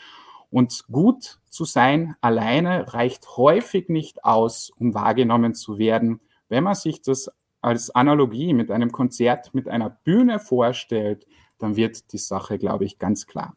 Und 0.51 0.85
gut 0.91 1.39
zu 1.49 1.65
sein 1.65 2.15
alleine 2.21 2.93
reicht 2.93 3.37
häufig 3.37 3.89
nicht 3.89 4.23
aus, 4.23 4.71
um 4.77 4.93
wahrgenommen 4.93 5.55
zu 5.55 5.79
werden. 5.79 6.21
Wenn 6.47 6.65
man 6.65 6.75
sich 6.75 7.01
das 7.01 7.31
als 7.59 7.89
Analogie 7.89 8.53
mit 8.53 8.69
einem 8.69 8.91
Konzert, 8.91 9.55
mit 9.55 9.67
einer 9.67 9.89
Bühne 9.89 10.37
vorstellt, 10.37 11.25
dann 11.57 11.75
wird 11.75 12.13
die 12.13 12.19
Sache, 12.19 12.59
glaube 12.59 12.85
ich, 12.85 12.99
ganz 12.99 13.25
klar. 13.25 13.55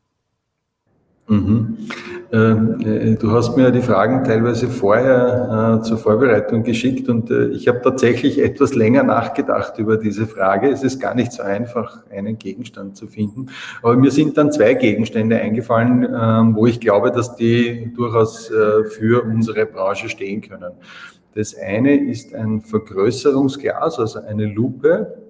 Mhm. 1.28 1.78
Ähm, 2.32 2.80
äh, 2.80 3.14
du 3.14 3.30
hast 3.30 3.56
mir 3.56 3.70
die 3.70 3.82
Fragen 3.82 4.24
teilweise 4.24 4.68
vorher 4.68 5.80
äh, 5.80 5.82
zur 5.84 5.98
Vorbereitung 5.98 6.62
geschickt 6.62 7.08
und 7.08 7.30
äh, 7.30 7.48
ich 7.48 7.68
habe 7.68 7.80
tatsächlich 7.82 8.42
etwas 8.42 8.74
länger 8.74 9.02
nachgedacht 9.02 9.78
über 9.78 9.98
diese 9.98 10.26
Frage. 10.26 10.68
Es 10.70 10.82
ist 10.82 10.98
gar 10.98 11.14
nicht 11.14 11.30
so 11.32 11.42
einfach, 11.42 12.04
einen 12.10 12.38
Gegenstand 12.38 12.96
zu 12.96 13.06
finden. 13.06 13.46
Aber 13.82 13.96
mir 13.96 14.10
sind 14.10 14.36
dann 14.36 14.50
zwei 14.50 14.74
Gegenstände 14.74 15.36
eingefallen, 15.36 16.08
ähm, 16.12 16.56
wo 16.56 16.66
ich 16.66 16.80
glaube, 16.80 17.12
dass 17.12 17.36
die 17.36 17.92
durchaus 17.94 18.50
für 18.90 19.22
unsere 19.24 19.66
Branche 19.66 20.08
stehen 20.08 20.40
können. 20.40 20.72
Das 21.34 21.54
eine 21.54 21.96
ist 21.96 22.34
ein 22.34 22.60
Vergrößerungsglas, 22.60 23.98
also 23.98 24.20
eine 24.20 24.46
Lupe, 24.46 25.21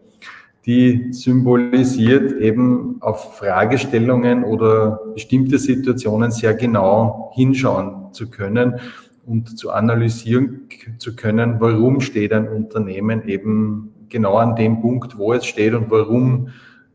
die 0.66 1.12
symbolisiert 1.12 2.32
eben 2.40 2.98
auf 3.00 3.36
Fragestellungen 3.38 4.44
oder 4.44 5.00
bestimmte 5.14 5.58
Situationen 5.58 6.30
sehr 6.30 6.54
genau 6.54 7.32
hinschauen 7.34 8.12
zu 8.12 8.30
können 8.30 8.80
und 9.26 9.58
zu 9.58 9.70
analysieren 9.70 10.68
zu 10.98 11.16
können, 11.16 11.56
warum 11.60 12.00
steht 12.00 12.32
ein 12.32 12.48
Unternehmen 12.48 13.26
eben 13.26 13.92
genau 14.08 14.36
an 14.36 14.54
dem 14.54 14.80
Punkt, 14.80 15.18
wo 15.18 15.32
es 15.32 15.46
steht 15.46 15.74
und 15.74 15.90
warum 15.90 16.48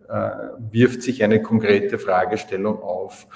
äh, 0.08 0.30
wirft 0.72 1.02
sich 1.02 1.24
eine 1.24 1.42
konkrete 1.42 1.98
Fragestellung 1.98 2.82
auf. 2.82 3.28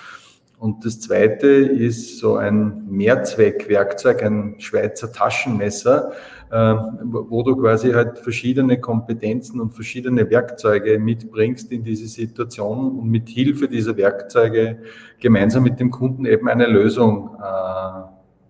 Und 0.61 0.85
das 0.85 0.99
zweite 0.99 1.47
ist 1.47 2.19
so 2.19 2.35
ein 2.35 2.85
Mehrzweckwerkzeug, 2.87 4.21
ein 4.21 4.59
Schweizer 4.59 5.11
Taschenmesser, 5.11 6.11
ähm, 6.51 6.99
wo 7.01 7.41
du 7.41 7.55
quasi 7.55 7.93
halt 7.93 8.19
verschiedene 8.19 8.79
Kompetenzen 8.79 9.59
und 9.59 9.71
verschiedene 9.71 10.29
Werkzeuge 10.29 10.99
mitbringst 10.99 11.71
in 11.71 11.83
diese 11.83 12.07
Situation 12.07 12.99
und 12.99 13.09
mit 13.09 13.27
Hilfe 13.27 13.67
dieser 13.69 13.97
Werkzeuge 13.97 14.77
gemeinsam 15.19 15.63
mit 15.63 15.79
dem 15.79 15.89
Kunden 15.89 16.27
eben 16.27 16.47
eine 16.47 16.67
Lösung 16.67 17.37
äh, 17.41 18.01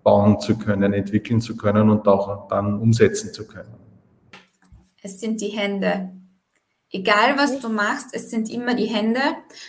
bauen 0.02 0.38
zu 0.38 0.58
können, 0.58 0.92
entwickeln 0.92 1.40
zu 1.40 1.56
können 1.56 1.88
und 1.88 2.06
auch 2.06 2.46
dann 2.48 2.78
umsetzen 2.78 3.32
zu 3.32 3.46
können. 3.46 3.72
Es 5.02 5.18
sind 5.18 5.40
die 5.40 5.48
Hände. 5.48 6.10
Egal 6.92 7.38
was 7.38 7.58
du 7.60 7.68
machst, 7.70 8.08
es 8.12 8.30
sind 8.30 8.50
immer 8.50 8.74
die 8.74 8.86
Hände. 8.86 9.20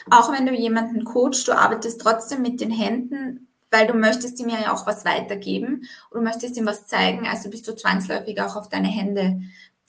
Auch 0.10 0.32
wenn 0.32 0.46
du 0.46 0.54
jemanden 0.54 1.06
coachst, 1.06 1.48
du 1.48 1.54
arbeitest 1.54 2.02
trotzdem 2.02 2.42
mit 2.42 2.62
den 2.62 2.72
Händen 2.72 3.48
weil 3.74 3.88
du 3.88 3.96
möchtest 3.96 4.40
ihm 4.40 4.50
ja 4.50 4.72
auch 4.72 4.86
was 4.86 5.04
weitergeben 5.04 5.88
und 6.12 6.20
du 6.20 6.22
möchtest 6.22 6.56
ihm 6.58 6.68
was 6.68 6.86
zeigen, 6.86 7.28
also 7.28 7.50
bist 7.50 7.68
du 7.68 7.76
zwangsläufig 7.76 8.40
auch 8.40 8.56
auf 8.56 8.70
deine 8.70 8.88
Hände 8.88 9.42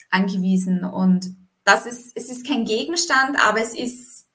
angewiesen. 0.09 0.83
Und 0.83 1.35
das 1.63 1.85
ist, 1.85 2.17
es 2.17 2.31
ist 2.31 2.47
kein 2.47 2.65
Gegenstand, 2.65 3.37
aber 3.39 3.61
es 3.61 3.75
ist 3.75 4.25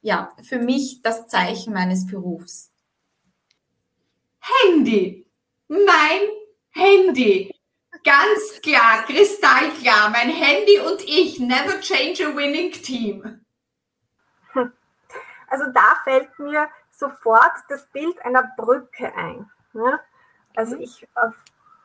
ja 0.00 0.30
für 0.42 0.60
mich 0.60 1.02
das 1.02 1.26
Zeichen 1.26 1.74
meines 1.74 2.06
Berufs. 2.06 2.70
Handy. 4.38 5.26
Mein 5.66 6.20
Handy. 6.70 7.50
Ganz 8.04 8.60
klar, 8.60 9.04
kristallklar. 9.06 10.10
Mein 10.10 10.28
Handy 10.28 10.78
und 10.78 11.02
ich. 11.02 11.40
Never 11.40 11.80
change 11.80 12.26
a 12.26 12.36
winning 12.36 12.70
team. 12.72 13.40
Also 15.46 15.70
da 15.72 16.00
fällt 16.02 16.36
mir 16.40 16.68
sofort 16.90 17.52
das 17.68 17.86
Bild 17.92 18.18
einer 18.24 18.42
Brücke 18.56 19.14
ein. 19.14 19.48
Ne? 19.72 20.00
Also 20.56 20.74
mhm. 20.74 20.82
ich 20.82 21.04
äh, 21.14 21.30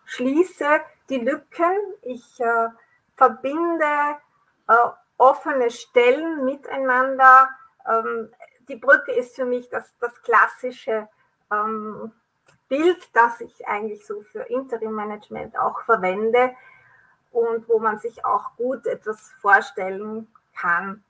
schließe 0.05 0.81
die 1.09 1.19
Lücken, 1.19 1.75
ich 2.01 2.39
äh, 2.39 2.69
verbinde 3.15 4.17
äh, 4.67 4.73
offene 5.17 5.69
Stellen 5.69 6.45
miteinander. 6.45 7.49
Ähm, 7.87 8.33
die 8.67 8.77
Brücke 8.77 9.11
ist 9.11 9.35
für 9.35 9.45
mich 9.45 9.69
das, 9.69 9.95
das 9.99 10.19
klassische 10.23 11.07
ähm, 11.51 12.11
Bild, 12.69 13.09
das 13.13 13.41
ich 13.41 13.67
eigentlich 13.67 14.05
so 14.05 14.21
für 14.21 14.43
Interim-Management 14.43 15.57
auch 15.57 15.81
verwende 15.81 16.55
und 17.31 17.67
wo 17.67 17.79
man 17.79 17.99
sich 17.99 18.23
auch 18.23 18.55
gut 18.55 18.85
etwas 18.85 19.31
vorstellen 19.41 20.27
kann. 20.55 21.03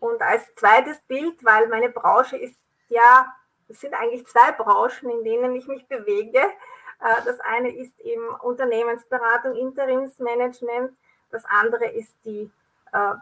Und 0.00 0.20
als 0.20 0.54
zweites 0.56 1.00
Bild, 1.02 1.44
weil 1.44 1.68
meine 1.68 1.88
Branche 1.88 2.36
ist 2.36 2.58
ja, 2.88 3.34
es 3.68 3.80
sind 3.80 3.94
eigentlich 3.94 4.26
zwei 4.26 4.52
Branchen, 4.52 5.08
in 5.10 5.24
denen 5.24 5.56
ich 5.56 5.66
mich 5.66 5.86
bewege. 5.86 6.38
Äh, 6.38 7.22
das 7.24 7.40
eine 7.40 7.74
ist 7.74 7.98
eben 8.00 8.28
Unternehmensberatung, 8.28 9.54
Interimsmanagement. 9.56 10.92
Das 11.30 11.44
andere 11.46 11.86
ist 11.86 12.12
die 12.24 12.50
äh, 12.92 13.14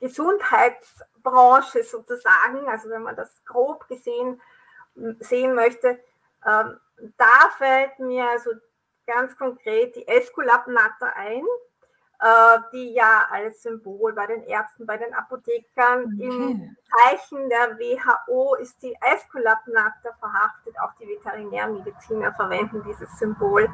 Gesundheitsbranche 0.00 1.84
sozusagen, 1.84 2.68
also 2.68 2.90
wenn 2.90 3.02
man 3.02 3.16
das 3.16 3.30
grob 3.44 3.86
gesehen 3.88 4.40
sehen 5.20 5.54
möchte. 5.54 5.98
Ähm, 6.46 6.78
da 7.16 7.50
fällt 7.58 7.98
mir 7.98 8.28
also 8.30 8.50
ganz 9.06 9.36
konkret 9.36 9.94
die 9.96 10.06
Esculap-Natter 10.08 11.14
ein 11.16 11.44
äh, 12.20 12.58
die 12.72 12.94
ja 12.94 13.26
als 13.30 13.62
Symbol 13.62 14.12
bei 14.14 14.26
den 14.26 14.42
Ärzten, 14.44 14.86
bei 14.86 14.96
den 14.96 15.12
Apothekern 15.14 16.04
okay. 16.04 16.24
im 16.24 16.76
Zeichen 16.88 17.50
der 17.50 17.78
WHO 17.78 18.54
ist 18.54 18.82
die 18.82 18.96
Esculapnatter 19.00 20.14
verhaftet. 20.18 20.74
Auch 20.80 20.94
die 20.98 21.08
Veterinärmediziner 21.08 22.32
verwenden 22.32 22.82
dieses 22.84 23.18
Symbol. 23.18 23.68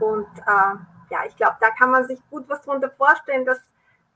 Und 0.00 0.28
äh, 0.38 0.74
ja, 1.10 1.24
ich 1.26 1.36
glaube, 1.36 1.56
da 1.60 1.70
kann 1.70 1.90
man 1.90 2.06
sich 2.06 2.18
gut 2.30 2.48
was 2.48 2.62
darunter 2.62 2.90
vorstellen, 2.90 3.44
dass 3.44 3.60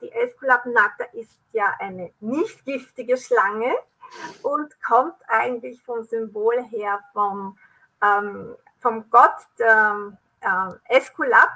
die 0.00 0.10
Esculapnatter 0.10 1.12
ist 1.14 1.42
ja 1.52 1.74
eine 1.78 2.10
nicht 2.20 2.64
giftige 2.64 3.16
Schlange 3.16 3.72
und 4.42 4.74
kommt 4.82 5.14
eigentlich 5.28 5.80
vom 5.82 6.02
Symbol 6.04 6.62
her 6.70 7.00
vom, 7.12 7.58
ähm, 8.02 8.56
vom 8.80 9.08
Gott 9.10 9.46
ähm, 9.58 10.16
äh, 10.40 10.96
Esculap, 10.96 11.52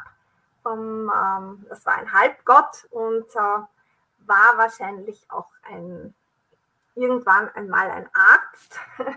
vom, 0.63 1.11
ähm, 1.11 1.67
das 1.69 1.85
war 1.85 1.95
ein 1.97 2.13
Halbgott 2.13 2.87
und 2.91 3.29
äh, 3.35 3.39
war 4.27 4.57
wahrscheinlich 4.57 5.27
auch 5.29 5.51
ein 5.63 6.15
irgendwann 6.97 7.51
einmal 7.51 7.91
ein 7.91 8.09
Arzt 8.15 8.81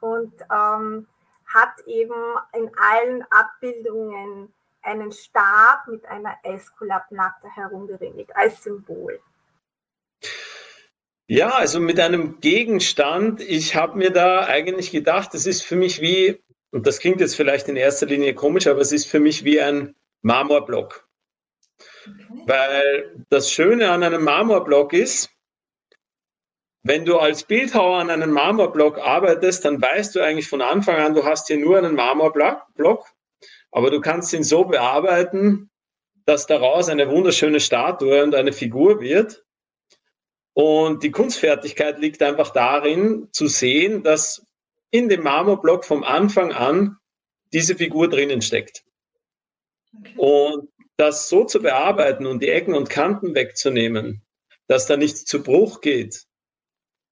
und 0.00 0.32
ähm, 0.52 1.06
hat 1.46 1.80
eben 1.86 2.14
in 2.52 2.70
allen 2.76 3.24
Abbildungen 3.30 4.52
einen 4.82 5.12
Stab 5.12 5.86
mit 5.86 6.04
einer 6.06 6.36
Esculapnatter 6.42 7.48
herumgeringelt 7.54 8.34
als 8.34 8.62
Symbol. 8.62 9.20
Ja, 11.26 11.50
also 11.50 11.80
mit 11.80 11.98
einem 12.00 12.40
Gegenstand, 12.40 13.40
ich 13.40 13.74
habe 13.74 13.96
mir 13.96 14.10
da 14.10 14.44
eigentlich 14.44 14.90
gedacht, 14.90 15.32
das 15.32 15.46
ist 15.46 15.62
für 15.62 15.76
mich 15.76 16.02
wie, 16.02 16.42
und 16.74 16.88
das 16.88 16.98
klingt 16.98 17.20
jetzt 17.20 17.36
vielleicht 17.36 17.68
in 17.68 17.76
erster 17.76 18.06
Linie 18.06 18.34
komisch, 18.34 18.66
aber 18.66 18.80
es 18.80 18.90
ist 18.90 19.06
für 19.06 19.20
mich 19.20 19.44
wie 19.44 19.60
ein 19.60 19.94
Marmorblock. 20.22 21.08
Okay. 21.78 22.42
Weil 22.46 23.24
das 23.30 23.52
Schöne 23.52 23.90
an 23.92 24.02
einem 24.02 24.24
Marmorblock 24.24 24.92
ist, 24.92 25.30
wenn 26.82 27.04
du 27.04 27.16
als 27.18 27.44
Bildhauer 27.44 27.98
an 27.98 28.10
einem 28.10 28.32
Marmorblock 28.32 28.98
arbeitest, 28.98 29.64
dann 29.64 29.80
weißt 29.80 30.16
du 30.16 30.20
eigentlich 30.20 30.48
von 30.48 30.62
Anfang 30.62 30.96
an, 30.96 31.14
du 31.14 31.24
hast 31.24 31.46
hier 31.46 31.58
nur 31.58 31.78
einen 31.78 31.94
Marmorblock, 31.94 33.06
aber 33.70 33.90
du 33.92 34.00
kannst 34.00 34.32
ihn 34.32 34.42
so 34.42 34.64
bearbeiten, 34.64 35.70
dass 36.26 36.48
daraus 36.48 36.88
eine 36.88 37.08
wunderschöne 37.08 37.60
Statue 37.60 38.24
und 38.24 38.34
eine 38.34 38.52
Figur 38.52 39.00
wird. 39.00 39.44
Und 40.54 41.04
die 41.04 41.12
Kunstfertigkeit 41.12 42.00
liegt 42.00 42.20
einfach 42.20 42.50
darin, 42.50 43.28
zu 43.30 43.46
sehen, 43.46 44.02
dass 44.02 44.43
in 44.94 45.08
dem 45.08 45.24
Marmorblock 45.24 45.84
vom 45.84 46.04
Anfang 46.04 46.52
an 46.52 46.98
diese 47.52 47.74
Figur 47.74 48.08
drinnen 48.08 48.40
steckt. 48.42 48.84
Okay. 49.98 50.14
Und 50.16 50.68
das 50.96 51.28
so 51.28 51.44
zu 51.44 51.60
bearbeiten 51.60 52.26
und 52.26 52.40
die 52.40 52.48
Ecken 52.48 52.74
und 52.74 52.90
Kanten 52.90 53.34
wegzunehmen, 53.34 54.22
dass 54.68 54.86
da 54.86 54.96
nichts 54.96 55.24
zu 55.24 55.42
Bruch 55.42 55.80
geht, 55.80 56.26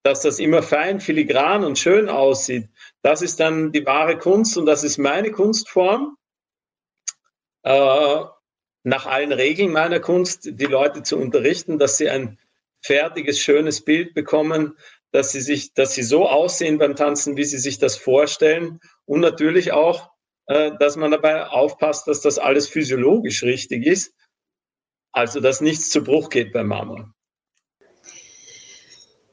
dass 0.04 0.22
das 0.22 0.38
immer 0.38 0.62
fein, 0.62 1.00
filigran 1.00 1.64
und 1.64 1.76
schön 1.76 2.08
aussieht, 2.08 2.68
das 3.02 3.20
ist 3.20 3.40
dann 3.40 3.72
die 3.72 3.84
wahre 3.84 4.16
Kunst 4.16 4.56
und 4.56 4.66
das 4.66 4.84
ist 4.84 4.98
meine 4.98 5.32
Kunstform. 5.32 6.16
Äh, 7.64 8.24
nach 8.84 9.06
allen 9.06 9.32
Regeln 9.32 9.72
meiner 9.72 9.98
Kunst, 9.98 10.48
die 10.52 10.66
Leute 10.66 11.02
zu 11.02 11.16
unterrichten, 11.16 11.80
dass 11.80 11.96
sie 11.98 12.08
ein 12.08 12.38
fertiges, 12.80 13.40
schönes 13.40 13.84
Bild 13.84 14.14
bekommen, 14.14 14.76
dass 15.12 15.30
sie 15.30 15.40
sich, 15.40 15.74
dass 15.74 15.94
sie 15.94 16.02
so 16.02 16.28
aussehen 16.28 16.78
beim 16.78 16.96
Tanzen, 16.96 17.36
wie 17.36 17.44
sie 17.44 17.58
sich 17.58 17.78
das 17.78 17.96
vorstellen. 17.96 18.80
Und 19.04 19.20
natürlich 19.20 19.72
auch, 19.72 20.10
äh, 20.46 20.72
dass 20.78 20.96
man 20.96 21.10
dabei 21.10 21.46
aufpasst, 21.46 22.08
dass 22.08 22.22
das 22.22 22.38
alles 22.38 22.66
physiologisch 22.66 23.42
richtig 23.42 23.86
ist. 23.86 24.14
Also, 25.12 25.40
dass 25.40 25.60
nichts 25.60 25.90
zu 25.90 26.02
Bruch 26.02 26.30
geht 26.30 26.52
beim 26.52 26.68
Marmor. 26.68 27.12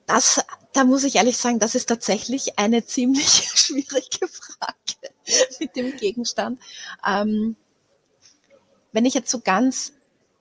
Das, 0.06 0.44
da 0.74 0.84
muss 0.84 1.06
ich 1.06 1.16
ehrlich 1.16 1.38
sagen, 1.38 1.60
das 1.60 1.76
ist 1.76 1.86
tatsächlich 1.86 2.60
eine 2.60 2.86
ziemlich 2.86 3.50
schwierige 3.56 4.28
Frage 4.28 5.14
mit 5.60 5.76
dem 5.78 5.96
Gegenstand. 5.96 6.60
Ähm, 7.08 7.56
wenn 8.92 9.06
ich 9.06 9.14
jetzt 9.14 9.32
so 9.32 9.40
ganz, 9.40 9.94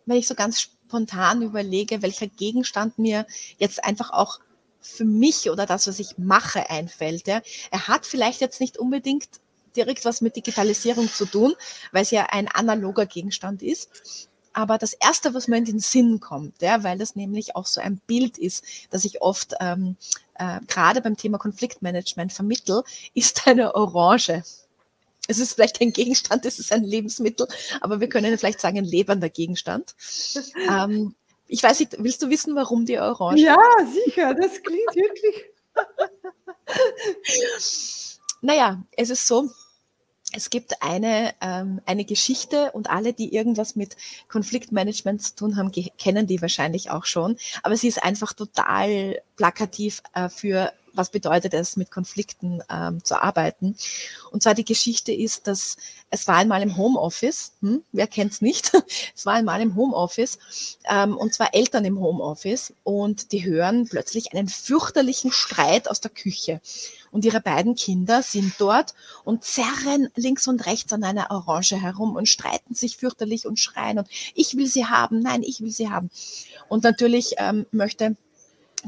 wenn 0.07 0.17
ich 0.17 0.27
so 0.27 0.35
ganz 0.35 0.61
spontan 0.61 1.43
überlege, 1.43 2.03
welcher 2.03 2.27
Gegenstand 2.27 2.99
mir 2.99 3.27
jetzt 3.59 3.85
einfach 3.85 4.11
auch 4.11 4.41
für 4.81 5.05
mich 5.05 5.51
oder 5.51 5.67
das, 5.67 5.87
was 5.87 5.99
ich 5.99 6.19
mache, 6.19 6.71
einfällt. 6.71 7.27
Ja. 7.27 7.43
Er 7.71 7.89
hat 7.89 8.07
vielleicht 8.07 8.41
jetzt 8.41 8.61
nicht 8.61 8.79
unbedingt 8.79 9.29
direkt 9.77 10.05
was 10.05 10.21
mit 10.21 10.37
Digitalisierung 10.37 11.09
zu 11.13 11.27
tun, 11.27 11.55
weil 11.93 12.03
es 12.03 12.11
ja 12.11 12.27
ein 12.31 12.49
analoger 12.49 13.07
Gegenstand 13.07 13.63
ist. 13.63 14.29
Aber 14.53 14.79
das 14.79 14.93
Erste, 14.93 15.35
was 15.35 15.47
mir 15.47 15.59
in 15.59 15.67
den 15.67 15.79
Sinn 15.79 16.21
kommt, 16.21 16.63
ja, 16.63 16.83
weil 16.83 16.99
das 16.99 17.15
nämlich 17.15 17.55
auch 17.55 17.67
so 17.67 17.81
ein 17.81 18.01
Bild 18.07 18.39
ist, 18.39 18.65
das 18.91 19.05
ich 19.05 19.23
oft 19.23 19.55
ähm, 19.61 19.97
äh, 20.35 20.61
gerade 20.67 21.01
beim 21.01 21.17
Thema 21.17 21.39
Konfliktmanagement 21.39 22.33
vermittel, 22.33 22.83
ist 23.15 23.47
eine 23.47 23.75
Orange 23.75 24.43
es 25.29 25.39
ist 25.39 25.55
vielleicht 25.55 25.79
kein 25.79 25.93
Gegenstand, 25.93 26.45
es 26.47 26.59
ist 26.59 26.73
ein 26.73 26.83
Lebensmittel, 26.83 27.47
aber 27.81 28.01
wir 28.01 28.09
können 28.09 28.37
vielleicht 28.39 28.61
sagen, 28.61 28.79
ein 28.79 28.85
lebender 28.85 29.29
Gegenstand. 29.29 29.95
Ähm, 30.69 31.15
ich 31.49 31.63
weiß 31.63 31.81
nicht, 31.81 31.97
willst 31.99 32.23
du 32.23 32.29
wissen, 32.29 32.55
warum 32.55 32.85
die 32.85 32.99
Orange? 32.99 33.41
Ja, 33.41 33.57
sicher, 34.05 34.35
das 34.35 34.63
klingt 34.63 34.95
wirklich. 34.95 35.45
naja, 38.43 38.83
es 38.97 39.11
ist 39.11 39.27
so, 39.27 39.51
es 40.33 40.51
gibt 40.51 40.83
eine, 40.83 41.35
ähm, 41.41 41.81
eine 41.87 42.05
Geschichte 42.05 42.73
und 42.73 42.91
alle, 42.91 43.15
die 43.15 43.35
irgendwas 43.35 43.77
mit 43.77 43.97
Konfliktmanagement 44.29 45.23
zu 45.23 45.35
tun 45.35 45.57
haben, 45.57 45.73
kennen 45.73 46.27
die 46.27 46.43
wahrscheinlich 46.43 46.91
auch 46.91 47.07
schon. 47.07 47.39
Aber 47.63 47.77
sie 47.77 47.89
ist 47.89 48.03
einfach 48.03 48.35
total 48.35 49.23
plakativ 49.37 50.03
äh, 50.15 50.29
für 50.29 50.73
was 50.93 51.11
bedeutet 51.11 51.55
es, 51.55 51.77
mit 51.77 51.91
Konflikten 51.91 52.63
ähm, 52.71 53.03
zu 53.05 53.23
arbeiten. 53.23 53.77
Und 54.31 54.43
zwar 54.43 54.55
die 54.55 54.65
Geschichte 54.65 55.13
ist, 55.13 55.47
dass 55.47 55.77
es 56.11 56.27
war 56.27 56.37
einmal 56.37 56.63
im 56.63 56.77
Homeoffice, 56.77 57.53
hm, 57.61 57.83
wer 57.93 58.07
kennt's 58.07 58.41
nicht, 58.41 58.73
es 59.15 59.27
war 59.27 59.35
einmal 59.35 59.61
im 59.61 59.77
Homeoffice, 59.77 60.39
ähm, 60.89 61.17
und 61.17 61.35
zwar 61.35 61.55
Eltern 61.55 61.85
im 61.85 62.01
Homeoffice 62.01 62.73
und 62.83 63.33
die 63.33 63.45
hören 63.45 63.87
plötzlich 63.89 64.33
einen 64.33 64.49
fürchterlichen 64.49 65.33
Streit 65.33 65.91
aus 65.91 66.01
der 66.01 66.11
Küche. 66.11 66.61
Und 67.11 67.25
ihre 67.25 67.41
beiden 67.41 67.75
Kinder 67.75 68.23
sind 68.23 68.55
dort 68.59 68.95
und 69.25 69.45
zerren 69.45 70.09
links 70.15 70.47
und 70.47 70.67
rechts 70.67 70.93
an 70.93 71.05
einer 71.05 71.31
Orange 71.31 71.81
herum 71.81 72.17
und 72.17 72.29
streiten 72.29 72.75
sich 72.75 72.99
fürchterlich 72.99 73.47
und 73.47 73.59
schreien 73.59 73.99
und 73.99 74.09
ich 74.35 74.57
will 74.57 74.67
sie 74.67 74.87
haben, 74.87 75.21
nein, 75.21 75.43
ich 75.43 75.61
will 75.61 75.71
sie 75.71 75.91
haben. 75.91 76.11
Und 76.69 76.85
natürlich 76.85 77.35
ähm, 77.39 77.67
möchte 77.71 78.17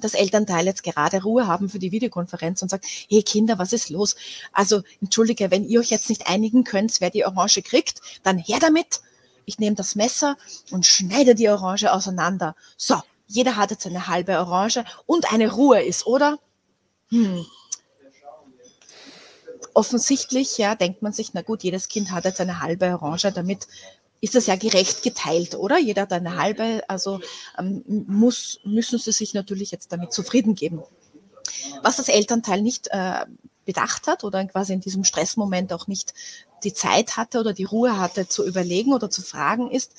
das 0.04 0.14
Elternteil 0.14 0.66
jetzt 0.66 0.82
gerade 0.82 1.22
Ruhe 1.22 1.46
haben 1.46 1.68
für 1.68 1.78
die 1.78 1.92
Videokonferenz 1.92 2.62
und 2.62 2.68
sagt, 2.68 2.86
hey 3.08 3.22
Kinder, 3.22 3.58
was 3.58 3.72
ist 3.72 3.90
los? 3.90 4.16
Also 4.52 4.82
entschuldige, 5.00 5.50
wenn 5.50 5.64
ihr 5.64 5.80
euch 5.80 5.90
jetzt 5.90 6.08
nicht 6.08 6.28
einigen 6.28 6.64
könnt, 6.64 7.00
wer 7.00 7.10
die 7.10 7.24
Orange 7.24 7.62
kriegt, 7.62 8.00
dann 8.22 8.38
her 8.38 8.58
damit. 8.60 9.00
Ich 9.46 9.58
nehme 9.58 9.76
das 9.76 9.94
Messer 9.94 10.36
und 10.70 10.86
schneide 10.86 11.34
die 11.34 11.48
Orange 11.48 11.92
auseinander. 11.92 12.54
So, 12.76 13.00
jeder 13.26 13.56
hat 13.56 13.70
jetzt 13.70 13.86
eine 13.86 14.06
halbe 14.06 14.38
Orange 14.38 14.84
und 15.06 15.32
eine 15.32 15.52
Ruhe 15.52 15.82
ist, 15.82 16.06
oder? 16.06 16.38
Hm. 17.10 17.46
Offensichtlich, 19.72 20.58
ja, 20.58 20.74
denkt 20.74 21.02
man 21.02 21.12
sich, 21.12 21.32
na 21.32 21.42
gut, 21.42 21.62
jedes 21.62 21.88
Kind 21.88 22.10
hat 22.10 22.24
jetzt 22.24 22.40
eine 22.40 22.60
halbe 22.60 22.86
Orange, 22.86 23.32
damit 23.32 23.68
ist 24.20 24.34
das 24.34 24.46
ja 24.46 24.56
gerecht 24.56 25.02
geteilt, 25.02 25.54
oder? 25.54 25.78
Jeder 25.78 26.02
hat 26.02 26.12
eine 26.12 26.36
halbe, 26.36 26.82
also 26.88 27.20
ähm, 27.58 27.82
muss, 27.86 28.60
müssen 28.64 28.98
sie 28.98 29.12
sich 29.12 29.34
natürlich 29.34 29.70
jetzt 29.70 29.92
damit 29.92 30.12
zufrieden 30.12 30.54
geben. 30.54 30.82
Was 31.82 31.96
das 31.96 32.08
Elternteil 32.08 32.60
nicht 32.60 32.88
äh, 32.90 33.24
bedacht 33.64 34.06
hat 34.06 34.24
oder 34.24 34.44
quasi 34.46 34.72
in 34.72 34.80
diesem 34.80 35.04
Stressmoment 35.04 35.72
auch 35.72 35.86
nicht 35.86 36.14
die 36.64 36.74
Zeit 36.74 37.16
hatte 37.16 37.40
oder 37.40 37.52
die 37.52 37.64
Ruhe 37.64 37.98
hatte 37.98 38.28
zu 38.28 38.46
überlegen 38.46 38.92
oder 38.92 39.10
zu 39.10 39.22
fragen 39.22 39.70
ist, 39.70 39.94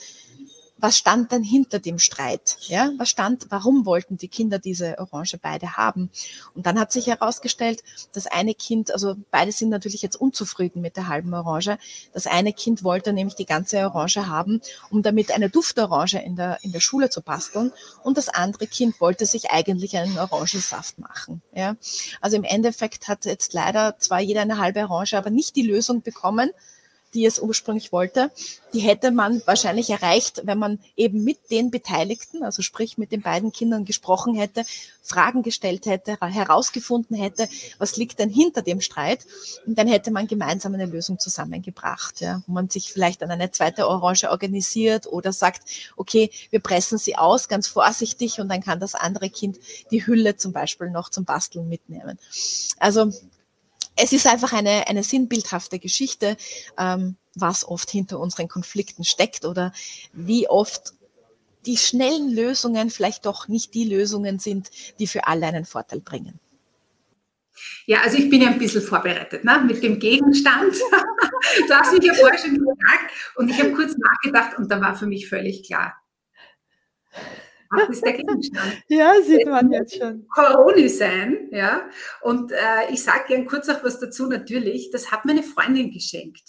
was 0.81 0.97
stand 0.97 1.31
denn 1.31 1.43
hinter 1.43 1.79
dem 1.79 1.99
Streit? 1.99 2.57
Ja, 2.61 2.91
was 2.97 3.09
stand, 3.09 3.47
warum 3.49 3.85
wollten 3.85 4.17
die 4.17 4.27
Kinder 4.27 4.59
diese 4.59 4.97
Orange 4.99 5.37
beide 5.41 5.77
haben? 5.77 6.09
Und 6.55 6.65
dann 6.65 6.79
hat 6.79 6.91
sich 6.91 7.07
herausgestellt, 7.07 7.83
das 8.13 8.27
eine 8.27 8.53
Kind, 8.53 8.91
also 8.91 9.15
beide 9.29 9.51
sind 9.51 9.69
natürlich 9.69 10.01
jetzt 10.01 10.15
unzufrieden 10.15 10.81
mit 10.81 10.97
der 10.97 11.07
halben 11.07 11.33
Orange. 11.33 11.77
Das 12.13 12.27
eine 12.27 12.53
Kind 12.53 12.83
wollte 12.83 13.13
nämlich 13.13 13.35
die 13.35 13.45
ganze 13.45 13.79
Orange 13.79 14.27
haben, 14.27 14.61
um 14.89 15.03
damit 15.03 15.31
eine 15.31 15.49
Duftorange 15.49 16.23
in 16.23 16.35
der, 16.35 16.57
in 16.63 16.71
der 16.71 16.79
Schule 16.79 17.09
zu 17.09 17.21
basteln. 17.21 17.71
Und 18.03 18.17
das 18.17 18.29
andere 18.29 18.67
Kind 18.67 18.99
wollte 18.99 19.25
sich 19.25 19.51
eigentlich 19.51 19.95
einen 19.97 20.17
Orangensaft 20.17 20.97
machen. 20.99 21.41
Ja, 21.53 21.75
also 22.19 22.37
im 22.37 22.43
Endeffekt 22.43 23.07
hat 23.07 23.25
jetzt 23.25 23.53
leider 23.53 23.97
zwar 23.99 24.19
jeder 24.19 24.41
eine 24.41 24.57
halbe 24.57 24.81
Orange, 24.81 25.13
aber 25.13 25.29
nicht 25.29 25.55
die 25.55 25.61
Lösung 25.61 26.01
bekommen, 26.01 26.51
die 27.13 27.25
es 27.25 27.39
ursprünglich 27.39 27.91
wollte, 27.91 28.31
die 28.73 28.79
hätte 28.79 29.11
man 29.11 29.41
wahrscheinlich 29.45 29.89
erreicht, 29.89 30.41
wenn 30.45 30.57
man 30.57 30.79
eben 30.95 31.23
mit 31.23 31.51
den 31.51 31.71
Beteiligten, 31.71 32.43
also 32.43 32.61
sprich 32.61 32.97
mit 32.97 33.11
den 33.11 33.21
beiden 33.21 33.51
Kindern 33.51 33.85
gesprochen 33.85 34.33
hätte, 34.33 34.63
Fragen 35.03 35.41
gestellt 35.41 35.87
hätte, 35.87 36.17
herausgefunden 36.21 37.17
hätte, 37.17 37.49
was 37.79 37.97
liegt 37.97 38.19
denn 38.19 38.29
hinter 38.29 38.61
dem 38.61 38.81
Streit. 38.81 39.25
Und 39.65 39.77
dann 39.77 39.87
hätte 39.87 40.11
man 40.11 40.27
gemeinsam 40.27 40.73
eine 40.73 40.85
Lösung 40.85 41.19
zusammengebracht, 41.19 42.21
ja, 42.21 42.41
wo 42.47 42.53
man 42.53 42.69
sich 42.69 42.93
vielleicht 42.93 43.23
an 43.23 43.31
eine 43.31 43.51
zweite 43.51 43.87
Orange 43.87 44.29
organisiert 44.29 45.07
oder 45.07 45.33
sagt, 45.33 45.63
okay, 45.97 46.29
wir 46.49 46.59
pressen 46.59 46.97
sie 46.97 47.17
aus, 47.17 47.47
ganz 47.49 47.67
vorsichtig, 47.67 48.39
und 48.39 48.47
dann 48.47 48.61
kann 48.61 48.79
das 48.79 48.95
andere 48.95 49.29
Kind 49.29 49.59
die 49.91 50.05
Hülle 50.05 50.37
zum 50.37 50.53
Beispiel 50.53 50.89
noch 50.89 51.09
zum 51.09 51.25
Basteln 51.25 51.67
mitnehmen. 51.67 52.17
Also 52.77 53.11
es 54.01 54.11
ist 54.13 54.27
einfach 54.27 54.53
eine, 54.53 54.87
eine 54.87 55.03
sinnbildhafte 55.03 55.77
Geschichte, 55.77 56.35
ähm, 56.77 57.17
was 57.35 57.67
oft 57.67 57.89
hinter 57.89 58.19
unseren 58.19 58.47
Konflikten 58.47 59.03
steckt 59.03 59.45
oder 59.45 59.73
wie 60.11 60.49
oft 60.49 60.93
die 61.65 61.77
schnellen 61.77 62.31
Lösungen 62.31 62.89
vielleicht 62.89 63.25
doch 63.25 63.47
nicht 63.47 63.75
die 63.75 63.85
Lösungen 63.85 64.39
sind, 64.39 64.71
die 64.97 65.05
für 65.05 65.27
alle 65.27 65.45
einen 65.45 65.65
Vorteil 65.65 65.99
bringen. 65.99 66.39
Ja, 67.85 68.01
also 68.01 68.17
ich 68.17 68.29
bin 68.29 68.41
ja 68.41 68.49
ein 68.49 68.57
bisschen 68.57 68.81
vorbereitet 68.81 69.43
ne, 69.43 69.63
mit 69.65 69.83
dem 69.83 69.99
Gegenstand. 69.99 70.73
du 71.67 71.73
hast 71.73 71.93
mich 71.93 72.03
ja 72.03 72.13
vorher 72.15 72.39
schon 72.39 72.55
gefragt 72.55 73.11
und 73.35 73.49
ich 73.49 73.59
habe 73.59 73.73
kurz 73.73 73.93
nachgedacht 73.97 74.57
und 74.57 74.71
da 74.71 74.81
war 74.81 74.95
für 74.95 75.05
mich 75.05 75.29
völlig 75.29 75.63
klar. 75.63 75.95
Was 77.71 77.89
ist 77.89 78.05
der 78.05 78.13
Gegenstand? 78.13 78.83
Ja, 78.87 79.13
sieht 79.21 79.45
man 79.47 79.71
jetzt 79.71 79.97
schon. 79.97 80.27
Corona 80.27 80.87
sein, 80.89 81.47
ja. 81.51 81.89
Und 82.21 82.51
äh, 82.51 82.91
ich 82.91 83.03
sage 83.03 83.23
gern 83.29 83.45
kurz 83.45 83.69
auch 83.69 83.83
was 83.83 83.99
dazu 83.99 84.27
natürlich. 84.27 84.91
Das 84.91 85.11
hat 85.11 85.25
meine 85.25 85.43
Freundin 85.43 85.91
geschenkt. 85.91 86.43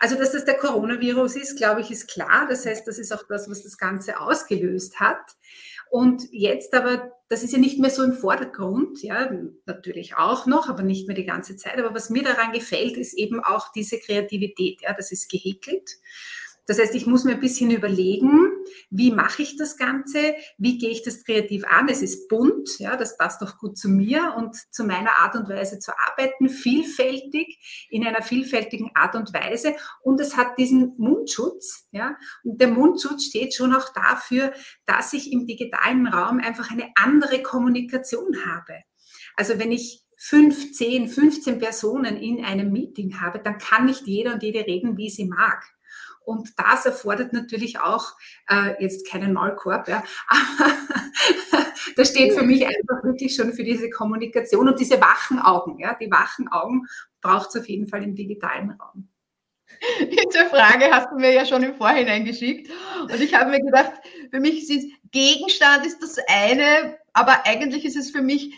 Also, 0.00 0.16
dass 0.16 0.32
das 0.32 0.46
der 0.46 0.56
Coronavirus 0.56 1.36
ist, 1.36 1.56
glaube 1.56 1.82
ich, 1.82 1.90
ist 1.90 2.08
klar. 2.08 2.46
Das 2.48 2.66
heißt, 2.66 2.88
das 2.88 2.98
ist 2.98 3.12
auch 3.12 3.22
das, 3.28 3.50
was 3.50 3.62
das 3.62 3.76
Ganze 3.76 4.18
ausgelöst 4.18 4.98
hat. 4.98 5.20
Und 5.90 6.22
jetzt 6.30 6.72
aber, 6.72 7.12
das 7.28 7.42
ist 7.42 7.52
ja 7.52 7.58
nicht 7.58 7.78
mehr 7.78 7.90
so 7.90 8.02
im 8.02 8.12
Vordergrund, 8.12 9.02
ja, 9.02 9.30
natürlich 9.66 10.16
auch 10.16 10.46
noch, 10.46 10.68
aber 10.68 10.82
nicht 10.82 11.06
mehr 11.06 11.16
die 11.16 11.26
ganze 11.26 11.56
Zeit. 11.56 11.78
Aber 11.78 11.94
was 11.94 12.10
mir 12.10 12.22
daran 12.22 12.52
gefällt, 12.52 12.96
ist 12.96 13.12
eben 13.12 13.40
auch 13.42 13.72
diese 13.72 13.98
Kreativität. 13.98 14.82
Ja, 14.82 14.94
das 14.94 15.12
ist 15.12 15.30
gehäkelt. 15.30 15.98
Das 16.66 16.78
heißt, 16.78 16.94
ich 16.94 17.06
muss 17.06 17.24
mir 17.24 17.32
ein 17.32 17.40
bisschen 17.40 17.70
überlegen, 17.72 18.49
wie 18.90 19.10
mache 19.10 19.42
ich 19.42 19.56
das 19.56 19.76
Ganze? 19.76 20.34
Wie 20.58 20.78
gehe 20.78 20.90
ich 20.90 21.02
das 21.02 21.24
kreativ 21.24 21.64
an? 21.66 21.88
Es 21.88 22.02
ist 22.02 22.28
bunt, 22.28 22.78
ja, 22.78 22.96
das 22.96 23.16
passt 23.16 23.42
auch 23.42 23.58
gut 23.58 23.76
zu 23.76 23.88
mir 23.88 24.34
und 24.36 24.56
zu 24.70 24.84
meiner 24.84 25.18
Art 25.18 25.34
und 25.34 25.48
Weise 25.48 25.78
zu 25.78 25.92
arbeiten, 25.98 26.48
vielfältig, 26.48 27.88
in 27.90 28.06
einer 28.06 28.22
vielfältigen 28.22 28.90
Art 28.94 29.14
und 29.14 29.32
Weise. 29.34 29.74
Und 30.02 30.20
es 30.20 30.36
hat 30.36 30.58
diesen 30.58 30.94
Mundschutz, 30.98 31.88
ja. 31.90 32.16
Und 32.44 32.60
der 32.60 32.68
Mundschutz 32.68 33.24
steht 33.24 33.54
schon 33.54 33.74
auch 33.74 33.92
dafür, 33.92 34.52
dass 34.86 35.12
ich 35.12 35.32
im 35.32 35.46
digitalen 35.46 36.06
Raum 36.06 36.38
einfach 36.38 36.70
eine 36.70 36.90
andere 36.94 37.42
Kommunikation 37.42 38.44
habe. 38.46 38.82
Also 39.36 39.58
wenn 39.58 39.72
ich 39.72 40.04
fünf, 40.22 40.72
zehn, 40.72 41.08
15 41.08 41.58
Personen 41.58 42.16
in 42.16 42.44
einem 42.44 42.70
Meeting 42.70 43.20
habe, 43.20 43.38
dann 43.38 43.56
kann 43.56 43.86
nicht 43.86 44.06
jeder 44.06 44.34
und 44.34 44.42
jede 44.42 44.60
reden, 44.60 44.98
wie 44.98 45.08
sie 45.08 45.24
mag. 45.24 45.64
Und 46.30 46.56
das 46.56 46.86
erfordert 46.86 47.32
natürlich 47.32 47.80
auch 47.80 48.12
äh, 48.48 48.80
jetzt 48.80 49.04
keinen 49.08 49.32
Maulkorb, 49.32 49.88
ja, 49.88 50.04
aber 50.28 50.70
das 51.96 52.10
steht 52.10 52.34
für 52.34 52.44
mich 52.44 52.64
einfach 52.64 53.02
wirklich 53.02 53.34
schon 53.34 53.52
für 53.52 53.64
diese 53.64 53.90
Kommunikation 53.90 54.68
und 54.68 54.78
diese 54.78 55.00
wachen 55.00 55.40
Augen. 55.40 55.80
Ja, 55.80 55.94
die 56.00 56.08
wachen 56.08 56.46
Augen 56.46 56.86
braucht 57.20 57.48
es 57.48 57.60
auf 57.60 57.68
jeden 57.68 57.88
Fall 57.88 58.04
im 58.04 58.14
digitalen 58.14 58.70
Raum. 58.70 59.08
Diese 60.00 60.46
Frage 60.46 60.90
hast 60.92 61.10
du 61.10 61.16
mir 61.16 61.32
ja 61.32 61.44
schon 61.44 61.64
im 61.64 61.74
Vorhinein 61.74 62.24
geschickt. 62.24 62.70
Und 63.02 63.20
ich 63.20 63.34
habe 63.34 63.50
mir 63.50 63.60
gedacht, 63.60 63.92
für 64.30 64.38
mich 64.38 64.70
ist 64.70 64.86
Gegenstand 65.10 65.84
ist 65.84 66.00
das 66.00 66.16
eine, 66.28 66.96
aber 67.12 67.44
eigentlich 67.44 67.84
ist 67.84 67.96
es 67.96 68.10
für 68.10 68.22
mich 68.22 68.54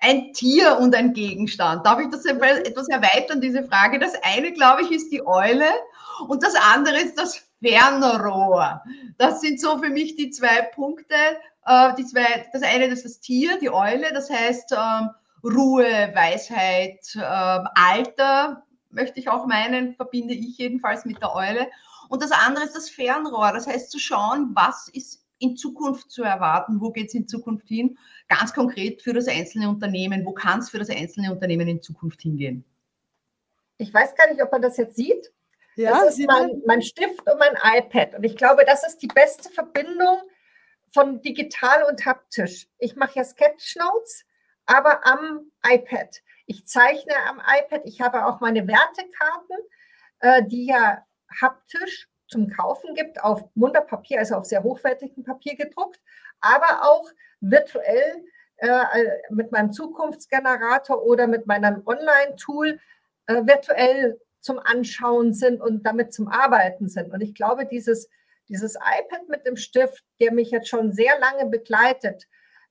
ein 0.00 0.34
Tier 0.34 0.76
und 0.78 0.94
ein 0.94 1.14
Gegenstand. 1.14 1.86
Darf 1.86 2.00
ich 2.00 2.10
das 2.10 2.26
etwas 2.26 2.88
erweitern, 2.88 3.40
diese 3.40 3.64
Frage? 3.64 3.98
Das 3.98 4.12
eine, 4.22 4.52
glaube 4.52 4.82
ich, 4.82 4.90
ist 4.90 5.10
die 5.10 5.26
Eule 5.26 5.66
und 6.28 6.42
das 6.42 6.54
andere 6.54 6.98
ist 7.00 7.18
das 7.18 7.46
Fernrohr. 7.62 8.82
Das 9.18 9.40
sind 9.40 9.60
so 9.60 9.78
für 9.78 9.90
mich 9.90 10.16
die 10.16 10.30
zwei 10.30 10.62
Punkte. 10.62 11.14
Äh, 11.64 11.94
die 11.96 12.04
zwei, 12.04 12.46
das 12.52 12.62
eine 12.62 12.86
ist 12.86 13.04
das 13.04 13.20
Tier, 13.20 13.58
die 13.58 13.70
Eule, 13.70 14.12
das 14.12 14.30
heißt 14.30 14.72
ähm, 14.72 15.10
Ruhe, 15.44 16.10
Weisheit, 16.14 17.00
ähm, 17.14 17.68
Alter, 17.74 18.64
möchte 18.90 19.20
ich 19.20 19.28
auch 19.28 19.46
meinen, 19.46 19.94
verbinde 19.94 20.34
ich 20.34 20.58
jedenfalls 20.58 21.04
mit 21.04 21.20
der 21.20 21.34
Eule. 21.34 21.68
Und 22.08 22.22
das 22.22 22.30
andere 22.30 22.64
ist 22.64 22.76
das 22.76 22.88
Fernrohr, 22.88 23.52
das 23.52 23.66
heißt 23.66 23.90
zu 23.90 23.98
schauen, 23.98 24.50
was 24.54 24.88
ist 24.88 25.24
in 25.38 25.56
Zukunft 25.56 26.10
zu 26.10 26.22
erwarten, 26.22 26.80
wo 26.80 26.90
geht 26.90 27.08
es 27.08 27.14
in 27.14 27.28
Zukunft 27.28 27.68
hin, 27.68 27.98
ganz 28.28 28.54
konkret 28.54 29.02
für 29.02 29.12
das 29.12 29.28
einzelne 29.28 29.68
Unternehmen, 29.68 30.24
wo 30.24 30.32
kann 30.32 30.60
es 30.60 30.70
für 30.70 30.78
das 30.78 30.88
einzelne 30.88 31.32
Unternehmen 31.32 31.68
in 31.68 31.82
Zukunft 31.82 32.22
hingehen. 32.22 32.64
Ich 33.78 33.92
weiß 33.92 34.14
gar 34.14 34.30
nicht, 34.30 34.42
ob 34.42 34.50
man 34.50 34.62
das 34.62 34.78
jetzt 34.78 34.96
sieht. 34.96 35.32
Ja, 35.76 36.04
das 36.04 36.18
ist 36.18 36.26
mein, 36.26 36.62
mein 36.66 36.82
Stift 36.82 37.30
und 37.30 37.38
mein 37.38 37.56
iPad. 37.62 38.14
Und 38.14 38.24
ich 38.24 38.36
glaube, 38.36 38.64
das 38.64 38.86
ist 38.86 38.98
die 38.98 39.08
beste 39.08 39.50
Verbindung 39.50 40.20
von 40.92 41.20
digital 41.20 41.84
und 41.84 42.04
haptisch. 42.06 42.66
Ich 42.78 42.96
mache 42.96 43.18
ja 43.18 43.24
Sketchnotes, 43.24 44.24
aber 44.64 45.06
am 45.06 45.52
iPad. 45.66 46.22
Ich 46.46 46.66
zeichne 46.66 47.14
am 47.28 47.40
iPad. 47.40 47.82
Ich 47.84 48.00
habe 48.00 48.24
auch 48.24 48.40
meine 48.40 48.66
Wertekarten, 48.66 49.56
äh, 50.20 50.42
die 50.44 50.66
ja 50.66 51.04
haptisch 51.40 52.08
zum 52.28 52.48
Kaufen 52.48 52.94
gibt, 52.94 53.22
auf 53.22 53.44
Munterpapier, 53.54 54.18
also 54.18 54.36
auf 54.36 54.46
sehr 54.46 54.62
hochwertigem 54.62 55.24
Papier 55.24 55.56
gedruckt, 55.56 56.00
aber 56.40 56.88
auch 56.88 57.08
virtuell 57.40 58.24
äh, 58.56 58.78
mit 59.30 59.52
meinem 59.52 59.72
Zukunftsgenerator 59.72 61.02
oder 61.02 61.26
mit 61.26 61.46
meinem 61.46 61.82
Online-Tool 61.86 62.80
äh, 63.26 63.34
virtuell 63.46 64.18
zum 64.46 64.60
Anschauen 64.60 65.34
sind 65.34 65.60
und 65.60 65.84
damit 65.84 66.14
zum 66.14 66.28
Arbeiten 66.28 66.88
sind. 66.88 67.12
Und 67.12 67.20
ich 67.20 67.34
glaube, 67.34 67.66
dieses, 67.66 68.08
dieses 68.48 68.76
iPad 68.76 69.28
mit 69.28 69.44
dem 69.44 69.56
Stift, 69.56 70.04
der 70.20 70.32
mich 70.32 70.50
jetzt 70.52 70.68
schon 70.68 70.92
sehr 70.92 71.18
lange 71.18 71.50
begleitet, 71.50 72.26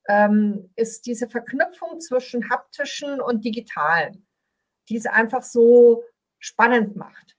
ähm, 0.07 0.71
ist 0.75 1.05
diese 1.05 1.27
Verknüpfung 1.27 1.99
zwischen 1.99 2.49
haptischen 2.49 3.19
und 3.19 3.43
digitalen, 3.43 4.25
die 4.87 4.95
es 4.95 5.05
einfach 5.05 5.43
so 5.43 6.03
spannend 6.39 6.95
macht. 6.95 7.35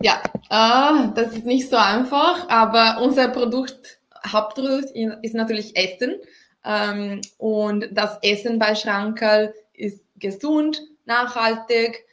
Ja, 0.00 0.22
äh, 0.50 1.12
das 1.14 1.34
ist 1.34 1.44
nicht 1.44 1.68
so 1.68 1.76
einfach, 1.76 2.48
aber 2.48 3.02
unser 3.02 3.28
Produkt, 3.28 4.00
Hauptprodukt 4.26 4.90
ist 5.22 5.34
natürlich 5.34 5.76
Essen. 5.76 6.16
Ähm, 6.64 7.20
und 7.36 7.88
das 7.92 8.18
Essen 8.22 8.58
bei 8.58 8.74
Schrankerl 8.74 9.54
ist 9.74 10.08
gesund, 10.16 10.80
nachhaltig, 11.04 12.05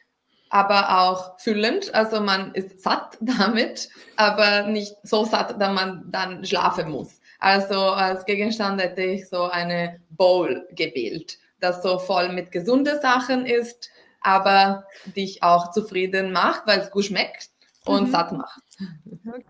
aber 0.54 1.02
auch 1.02 1.40
füllend. 1.40 1.94
Also 1.96 2.22
man 2.22 2.54
ist 2.54 2.84
satt 2.84 3.18
damit, 3.22 3.90
aber 4.18 4.68
nicht 4.68 4.96
so 5.02 5.26
satt, 5.26 5.60
dass 5.60 5.74
man 5.74 6.04
dann 6.12 6.46
schlafen 6.46 6.92
muss. 6.92 7.20
Also 7.40 7.80
als 7.80 8.24
Gegenstand 8.26 8.80
hätte 8.80 9.02
ich 9.02 9.28
so 9.28 9.46
eine 9.46 10.00
Bowl 10.12 10.66
gewählt, 10.76 11.40
das 11.60 11.82
so 11.82 11.98
voll 11.98 12.30
mit 12.30 12.52
gesunden 12.52 13.02
Sachen 13.02 13.48
ist, 13.48 13.90
aber 14.22 14.86
dich 15.16 15.42
auch 15.42 15.72
zufrieden 15.72 16.32
macht, 16.32 16.68
weil 16.68 16.82
es 16.82 16.92
gut 16.92 17.06
schmeckt 17.06 17.50
und 17.86 18.08
mhm. 18.08 18.12
satt 18.12 18.32
macht. 18.32 18.62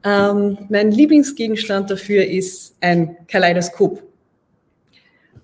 Ähm, 0.05 0.57
mein 0.69 0.89
Lieblingsgegenstand 0.89 1.91
dafür 1.91 2.25
ist 2.25 2.77
ein 2.79 3.27
Kaleidoskop. 3.27 4.01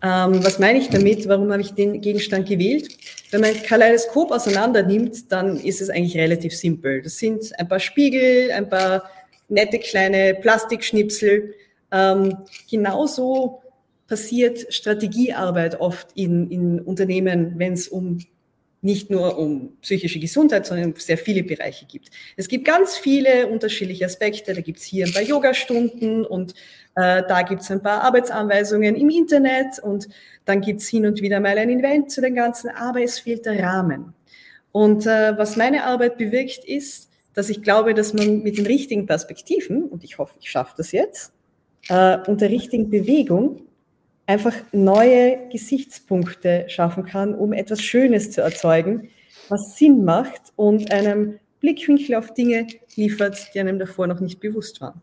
Ähm, 0.02 0.44
was 0.44 0.60
meine 0.60 0.80
ich 0.80 0.90
damit? 0.90 1.28
Warum 1.28 1.52
habe 1.52 1.62
ich 1.62 1.74
den 1.74 2.00
Gegenstand 2.00 2.48
gewählt? 2.48 2.98
Wenn 3.32 3.42
man 3.42 3.52
ein 3.52 3.64
Kaleidoskop 3.64 4.32
auseinander 4.32 4.82
nimmt, 4.84 5.32
dann 5.32 5.58
ist 5.58 5.82
es 5.82 5.90
eigentlich 5.90 6.18
relativ 6.18 6.56
simpel. 6.56 7.02
Das 7.02 7.18
sind 7.18 7.52
ein 7.60 7.68
paar 7.68 7.80
Spiegel, 7.80 8.52
ein 8.52 8.70
paar 8.70 9.04
nette 9.50 9.80
kleine 9.80 10.36
Plastikschnipsel. 10.36 11.54
Ähm, 11.92 12.38
genauso 12.70 13.62
passiert 14.08 14.74
Strategiearbeit 14.74 15.80
oft 15.80 16.08
in, 16.16 16.50
in 16.50 16.80
Unternehmen, 16.80 17.54
wenn 17.58 17.74
es 17.74 17.88
um 17.88 18.20
nicht 18.82 19.10
nur 19.10 19.38
um 19.38 19.78
psychische 19.82 20.20
Gesundheit, 20.20 20.65
sondern 20.65 20.94
um 20.94 20.96
sehr 20.96 21.18
viele 21.18 21.44
Bereiche 21.44 21.86
gibt. 21.86 22.10
Es 22.38 22.48
gibt 22.48 22.65
ganz 22.65 22.98
viele 22.98 23.48
unterschiedliche 23.48 24.06
Aspekte. 24.06 24.54
Da 24.54 24.62
gibt 24.62 24.80
es 24.80 24.86
hier 24.86 25.06
ein 25.06 25.13
paar 25.13 25.22
Yoga-Stunden 25.22 26.26
und 26.26 26.54
äh, 26.96 27.24
da 27.28 27.42
gibt 27.42 27.62
es 27.62 27.72
ein 27.72 27.82
paar 27.82 28.04
Arbeitsanweisungen 28.04 28.96
im 28.96 29.10
Internet 29.10 29.80
und 29.80 30.08
dann 30.46 30.62
gibt 30.62 30.82
es 30.82 30.88
hin 30.88 31.06
und 31.06 31.22
wieder 31.22 31.39
mal 31.39 31.58
ein 31.58 31.70
Event 31.70 32.12
zu 32.12 32.22
den 32.22 32.36
ganzen, 32.36 32.70
aber 32.70 33.02
es 33.02 33.20
fehlt 33.20 33.46
der 33.46 33.62
Rahmen. 33.62 34.13
Und 34.72 35.06
äh, 35.06 35.38
was 35.38 35.58
meine 35.58 35.84
Arbeit 35.84 36.18
bewirkt 36.18 36.63
ist, 36.63 37.10
dass 37.34 37.50
ich 37.50 37.62
glaube, 37.62 37.94
dass 37.94 38.13
man 38.13 38.44
mit 38.44 38.58
den 38.58 38.65
richtigen 38.65 39.06
Perspektiven, 39.06 39.84
und 39.84 40.04
ich 40.04 40.18
hoffe, 40.18 40.36
ich 40.42 40.50
schaffe 40.50 40.74
das 40.78 40.92
jetzt, 40.92 41.34
äh, 41.89 42.18
und 42.28 42.42
der 42.42 42.50
richtigen 42.50 42.89
Bewegung 42.89 43.62
einfach 44.30 44.54
neue 44.72 45.50
Gesichtspunkte 45.50 46.65
schaffen 46.68 47.04
kann, 47.04 47.34
um 47.34 47.52
etwas 47.52 47.82
Schönes 47.82 48.30
zu 48.30 48.42
erzeugen, 48.42 49.10
was 49.50 49.76
Sinn 49.76 50.06
macht 50.06 50.54
und 50.56 50.94
einem 50.94 51.39
Blickwinkel 51.62 52.13
auf 52.13 52.32
Dinge 52.36 52.68
liefert, 52.96 53.50
die 53.56 53.60
einem 53.60 53.80
davor 53.80 54.06
noch 54.06 54.20
nicht 54.20 54.39
bewusst 54.39 54.82
waren. 54.82 55.02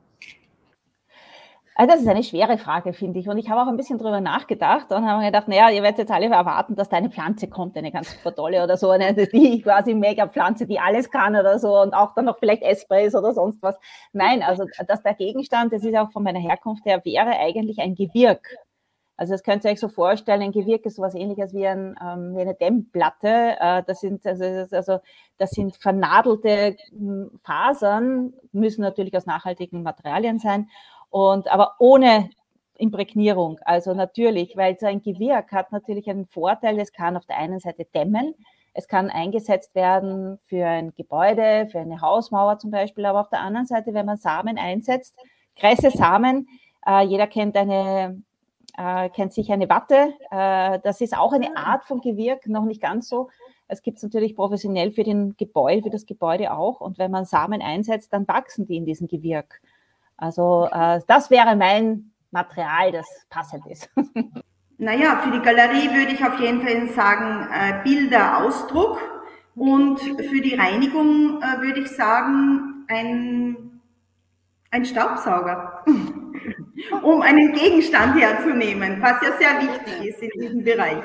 Also 1.75 1.93
das 1.93 2.03
ist 2.03 2.09
eine 2.09 2.23
schwere 2.23 2.57
Frage, 2.57 2.93
finde 2.93 3.19
ich. 3.19 3.29
Und 3.29 3.37
ich 3.37 3.51
habe 3.51 3.61
auch 3.61 3.67
ein 3.67 3.77
bisschen 3.77 3.99
drüber 3.99 4.21
nachgedacht 4.21 4.93
und 4.93 5.05
habe 5.05 5.21
mir 5.21 5.27
gedacht, 5.27 5.49
naja, 5.49 5.71
ihr 5.71 5.83
werdet 5.83 5.99
jetzt 5.99 6.13
alle 6.13 6.27
erwarten, 6.27 6.77
dass 6.77 6.89
da 6.89 6.97
eine 6.97 7.11
Pflanze 7.11 7.49
kommt, 7.49 7.77
eine 7.77 7.91
ganz 7.91 8.13
super 8.13 8.33
tolle 8.33 8.63
oder 8.63 8.77
so, 8.77 8.91
eine 8.91 9.13
die 9.13 9.61
quasi 9.61 9.93
Mega-Pflanze, 9.95 10.67
die 10.67 10.79
alles 10.79 11.11
kann 11.11 11.35
oder 11.35 11.59
so 11.59 11.79
und 11.83 11.93
auch 11.93 12.15
dann 12.15 12.27
noch 12.27 12.39
vielleicht 12.39 12.63
essbar 12.63 13.01
ist 13.01 13.17
oder 13.17 13.35
sonst 13.35 13.61
was. 13.61 13.77
Nein, 14.13 14.43
also 14.43 14.65
dass 14.87 15.03
der 15.03 15.15
Gegenstand, 15.15 15.73
das 15.73 15.83
ist 15.83 15.97
auch 15.97 16.13
von 16.13 16.23
meiner 16.23 16.39
Herkunft 16.39 16.87
her, 16.87 17.03
wäre 17.05 17.37
eigentlich 17.41 17.81
ein 17.81 17.97
Gewirk. 17.97 18.57
Also 19.17 19.33
das 19.33 19.43
könnt 19.43 19.65
ihr 19.65 19.71
euch 19.71 19.81
so 19.81 19.89
vorstellen, 19.89 20.43
ein 20.43 20.53
Gewirk 20.53 20.85
ist 20.85 20.97
sowas 20.97 21.15
ähnliches 21.15 21.55
wie, 21.55 21.67
ein, 21.67 21.97
ähm, 22.03 22.37
wie 22.37 22.43
eine 22.43 22.55
Dämmplatte. 22.55 23.57
Äh, 23.59 23.83
das, 23.87 24.01
sind, 24.01 24.27
also, 24.27 24.45
also, 24.77 24.99
das 25.39 25.51
sind 25.51 25.77
vernadelte 25.77 26.77
hm, 26.91 27.31
Fasern, 27.43 28.35
müssen 28.53 28.83
natürlich 28.83 29.17
aus 29.17 29.27
nachhaltigen 29.27 29.83
Materialien 29.83 30.39
sein, 30.39 30.69
und, 31.11 31.51
aber 31.51 31.77
ohne 31.79 32.31
Imprägnierung. 32.77 33.59
Also 33.65 33.95
natürlich, 33.95 34.57
weil 34.57 34.79
so 34.79 34.87
ein 34.87 35.01
Gewirk 35.01 35.53
hat 35.53 35.73
natürlich 35.73 36.11
einen 36.11 36.27
Vorteil, 36.27 36.79
es 36.79 36.93
kann 36.93 37.17
auf 37.17 37.25
der 37.25 37.39
einen 37.39 37.61
Seite 37.61 37.87
dämmen, 37.95 38.35
es 38.75 38.87
kann 38.89 39.09
eingesetzt 39.09 39.75
werden 39.75 40.39
für 40.47 40.67
ein 40.67 40.93
Gebäude, 40.95 41.69
für 41.71 41.81
eine 41.81 42.03
Hausmauer 42.03 42.59
zum 42.59 42.71
Beispiel, 42.71 43.07
aber 43.07 43.21
auf 43.21 43.31
der 43.31 43.41
anderen 43.41 43.67
Seite, 43.67 43.95
wenn 43.95 44.05
man 44.05 44.19
Samen 44.19 44.59
einsetzt, 44.59 45.15
Kresse 45.57 45.91
Samen, 45.91 46.47
Äh, 46.87 47.05
jeder 47.07 47.27
kennt 47.27 47.57
eine, 47.57 48.23
äh, 48.77 49.09
kennt 49.11 49.33
sich 49.33 49.51
eine 49.53 49.69
Watte. 49.69 50.15
Äh, 50.31 50.81
das 50.83 51.01
ist 51.01 51.17
auch 51.17 51.33
eine 51.33 51.57
Art 51.57 51.85
von 51.85 52.01
Gewirk, 52.01 52.47
noch 52.47 52.65
nicht 52.65 52.81
ganz 52.83 53.09
so. 53.09 53.29
Es 53.69 53.83
gibt 53.83 53.97
es 53.99 54.03
natürlich 54.03 54.37
professionell 54.37 54.93
für 54.93 55.03
den 55.03 55.37
Gebäude, 55.37 55.83
für 55.83 55.91
das 55.91 56.07
Gebäude 56.07 56.53
auch. 56.53 56.81
Und 56.81 56.99
wenn 56.99 57.11
man 57.11 57.25
Samen 57.25 57.63
einsetzt, 57.63 58.13
dann 58.13 58.29
wachsen 58.29 58.67
die 58.67 58.77
in 58.77 58.85
diesem 58.85 59.09
Gewirk. 59.09 59.61
Also 60.17 60.69
äh, 60.71 61.01
das 61.07 61.31
wäre 61.31 61.57
mein 61.57 62.13
Material, 62.31 62.93
das 62.93 63.07
passend 63.29 63.67
ist. 63.67 63.91
Naja, 64.79 65.23
für 65.23 65.31
die 65.31 65.41
Galerie 65.41 65.89
würde 65.89 66.13
ich 66.13 66.23
auf 66.23 66.39
jeden 66.39 66.61
Fall 66.61 66.89
sagen, 66.91 67.49
äh, 67.51 67.83
Bilderausdruck. 67.83 68.99
Und 69.55 69.99
für 69.99 70.43
die 70.43 70.55
Reinigung 70.55 71.41
äh, 71.41 71.63
würde 71.63 71.81
ich 71.81 71.89
sagen, 71.89 72.85
ein, 72.89 73.81
ein 74.71 74.85
Staubsauger, 74.85 75.83
um 77.03 77.23
einen 77.23 77.53
Gegenstand 77.53 78.21
herzunehmen, 78.21 79.01
was 79.01 79.23
ja 79.23 79.37
sehr 79.39 79.61
wichtig 79.61 80.09
ist 80.09 80.23
in 80.23 80.41
diesem 80.41 80.65
Bereich. 80.65 81.05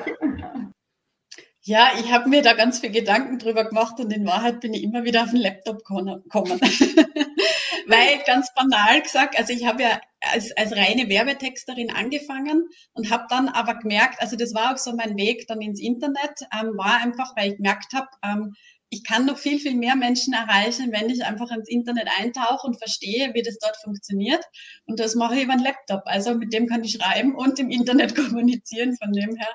Ja, 1.64 1.92
ich 2.00 2.12
habe 2.12 2.28
mir 2.28 2.42
da 2.42 2.54
ganz 2.54 2.80
viel 2.80 2.90
Gedanken 2.90 3.38
drüber 3.38 3.64
gemacht 3.64 4.00
und 4.00 4.12
in 4.12 4.26
Wahrheit 4.26 4.60
bin 4.60 4.74
ich 4.74 4.82
immer 4.82 5.04
wieder 5.04 5.22
auf 5.22 5.30
den 5.30 5.38
Laptop 5.40 5.84
gekommen. 5.84 6.20
Weil 7.86 8.18
ganz 8.26 8.52
banal 8.54 9.00
gesagt, 9.00 9.38
also 9.38 9.52
ich 9.52 9.64
habe 9.64 9.82
ja 9.82 10.00
als, 10.32 10.56
als 10.56 10.72
reine 10.72 11.08
Werbetexterin 11.08 11.92
angefangen 11.92 12.68
und 12.94 13.10
habe 13.10 13.26
dann 13.28 13.48
aber 13.48 13.76
gemerkt, 13.76 14.20
also 14.20 14.36
das 14.36 14.54
war 14.54 14.72
auch 14.72 14.78
so 14.78 14.92
mein 14.94 15.16
Weg 15.16 15.46
dann 15.46 15.60
ins 15.60 15.80
Internet, 15.80 16.46
ähm, 16.52 16.76
war 16.76 17.00
einfach, 17.00 17.36
weil 17.36 17.52
ich 17.52 17.56
gemerkt 17.56 17.92
habe, 17.92 18.08
ähm, 18.24 18.54
ich 18.92 19.04
kann 19.04 19.24
noch 19.24 19.38
viel, 19.38 19.58
viel 19.58 19.74
mehr 19.74 19.96
Menschen 19.96 20.34
erreichen, 20.34 20.92
wenn 20.92 21.08
ich 21.08 21.24
einfach 21.24 21.50
ins 21.50 21.66
Internet 21.68 22.08
eintauche 22.18 22.66
und 22.66 22.76
verstehe, 22.76 23.32
wie 23.32 23.42
das 23.42 23.56
dort 23.58 23.78
funktioniert. 23.82 24.44
Und 24.84 25.00
das 25.00 25.14
mache 25.14 25.36
ich 25.36 25.44
über 25.44 25.54
einen 25.54 25.64
Laptop. 25.64 26.02
Also 26.04 26.34
mit 26.34 26.52
dem 26.52 26.66
kann 26.66 26.84
ich 26.84 26.92
schreiben 26.92 27.34
und 27.34 27.58
im 27.58 27.70
Internet 27.70 28.14
kommunizieren. 28.16 28.94
Von 28.98 29.14
dem 29.14 29.34
her 29.34 29.48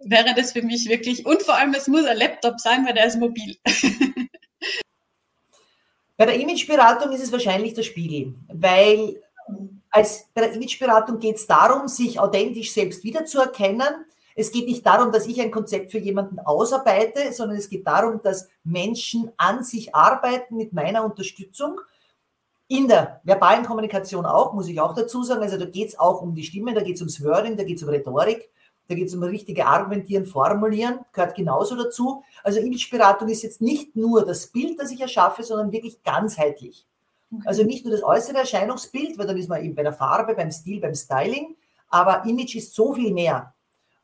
wäre 0.00 0.34
das 0.34 0.52
für 0.52 0.62
mich 0.62 0.88
wirklich, 0.88 1.24
und 1.24 1.40
vor 1.42 1.54
allem, 1.54 1.72
es 1.72 1.86
muss 1.86 2.04
ein 2.04 2.16
Laptop 2.16 2.58
sein, 2.58 2.84
weil 2.84 2.94
der 2.94 3.06
ist 3.06 3.20
mobil. 3.20 3.56
Bei 6.16 6.26
der 6.26 6.34
Imageberatung 6.40 7.12
ist 7.12 7.22
es 7.22 7.30
wahrscheinlich 7.30 7.74
der 7.74 7.84
Spiegel, 7.84 8.34
weil 8.48 9.22
als 9.88 10.26
bei 10.34 10.40
der 10.40 10.52
Imageberatung 10.52 11.20
geht 11.20 11.36
es 11.36 11.46
darum, 11.46 11.86
sich 11.86 12.18
authentisch 12.18 12.72
selbst 12.72 13.04
wiederzuerkennen. 13.04 14.04
Es 14.38 14.52
geht 14.52 14.68
nicht 14.68 14.86
darum, 14.86 15.10
dass 15.10 15.26
ich 15.26 15.40
ein 15.40 15.50
Konzept 15.50 15.90
für 15.90 15.98
jemanden 15.98 16.38
ausarbeite, 16.38 17.32
sondern 17.32 17.58
es 17.58 17.68
geht 17.68 17.84
darum, 17.84 18.22
dass 18.22 18.48
Menschen 18.62 19.32
an 19.36 19.64
sich 19.64 19.96
arbeiten 19.96 20.56
mit 20.56 20.72
meiner 20.72 21.04
Unterstützung. 21.04 21.80
In 22.68 22.86
der 22.86 23.20
verbalen 23.24 23.64
Kommunikation 23.64 24.24
auch, 24.26 24.52
muss 24.52 24.68
ich 24.68 24.80
auch 24.80 24.94
dazu 24.94 25.24
sagen. 25.24 25.42
Also 25.42 25.58
da 25.58 25.64
geht 25.64 25.88
es 25.88 25.98
auch 25.98 26.22
um 26.22 26.36
die 26.36 26.44
Stimme, 26.44 26.72
da 26.72 26.82
geht 26.82 26.94
es 26.94 27.00
ums 27.00 27.20
Wording, 27.24 27.56
da 27.56 27.64
geht 27.64 27.78
es 27.78 27.82
um 27.82 27.88
Rhetorik. 27.88 28.48
Da 28.86 28.94
geht 28.94 29.08
es 29.08 29.14
um 29.16 29.24
richtige 29.24 29.66
Argumentieren, 29.66 30.24
Formulieren, 30.24 31.00
gehört 31.12 31.34
genauso 31.34 31.74
dazu. 31.74 32.22
Also 32.44 32.60
Imageberatung 32.60 33.28
ist 33.28 33.42
jetzt 33.42 33.60
nicht 33.60 33.96
nur 33.96 34.24
das 34.24 34.46
Bild, 34.46 34.78
das 34.78 34.92
ich 34.92 35.00
erschaffe, 35.00 35.42
sondern 35.42 35.72
wirklich 35.72 36.00
ganzheitlich. 36.04 36.86
Also 37.44 37.64
nicht 37.64 37.84
nur 37.84 37.92
das 37.92 38.04
äußere 38.04 38.38
Erscheinungsbild, 38.38 39.18
weil 39.18 39.26
dann 39.26 39.36
ist 39.36 39.48
man 39.48 39.64
eben 39.64 39.74
bei 39.74 39.82
der 39.82 39.92
Farbe, 39.92 40.36
beim 40.36 40.52
Stil, 40.52 40.80
beim 40.80 40.94
Styling, 40.94 41.56
aber 41.88 42.24
Image 42.24 42.54
ist 42.54 42.72
so 42.72 42.94
viel 42.94 43.12
mehr. 43.12 43.52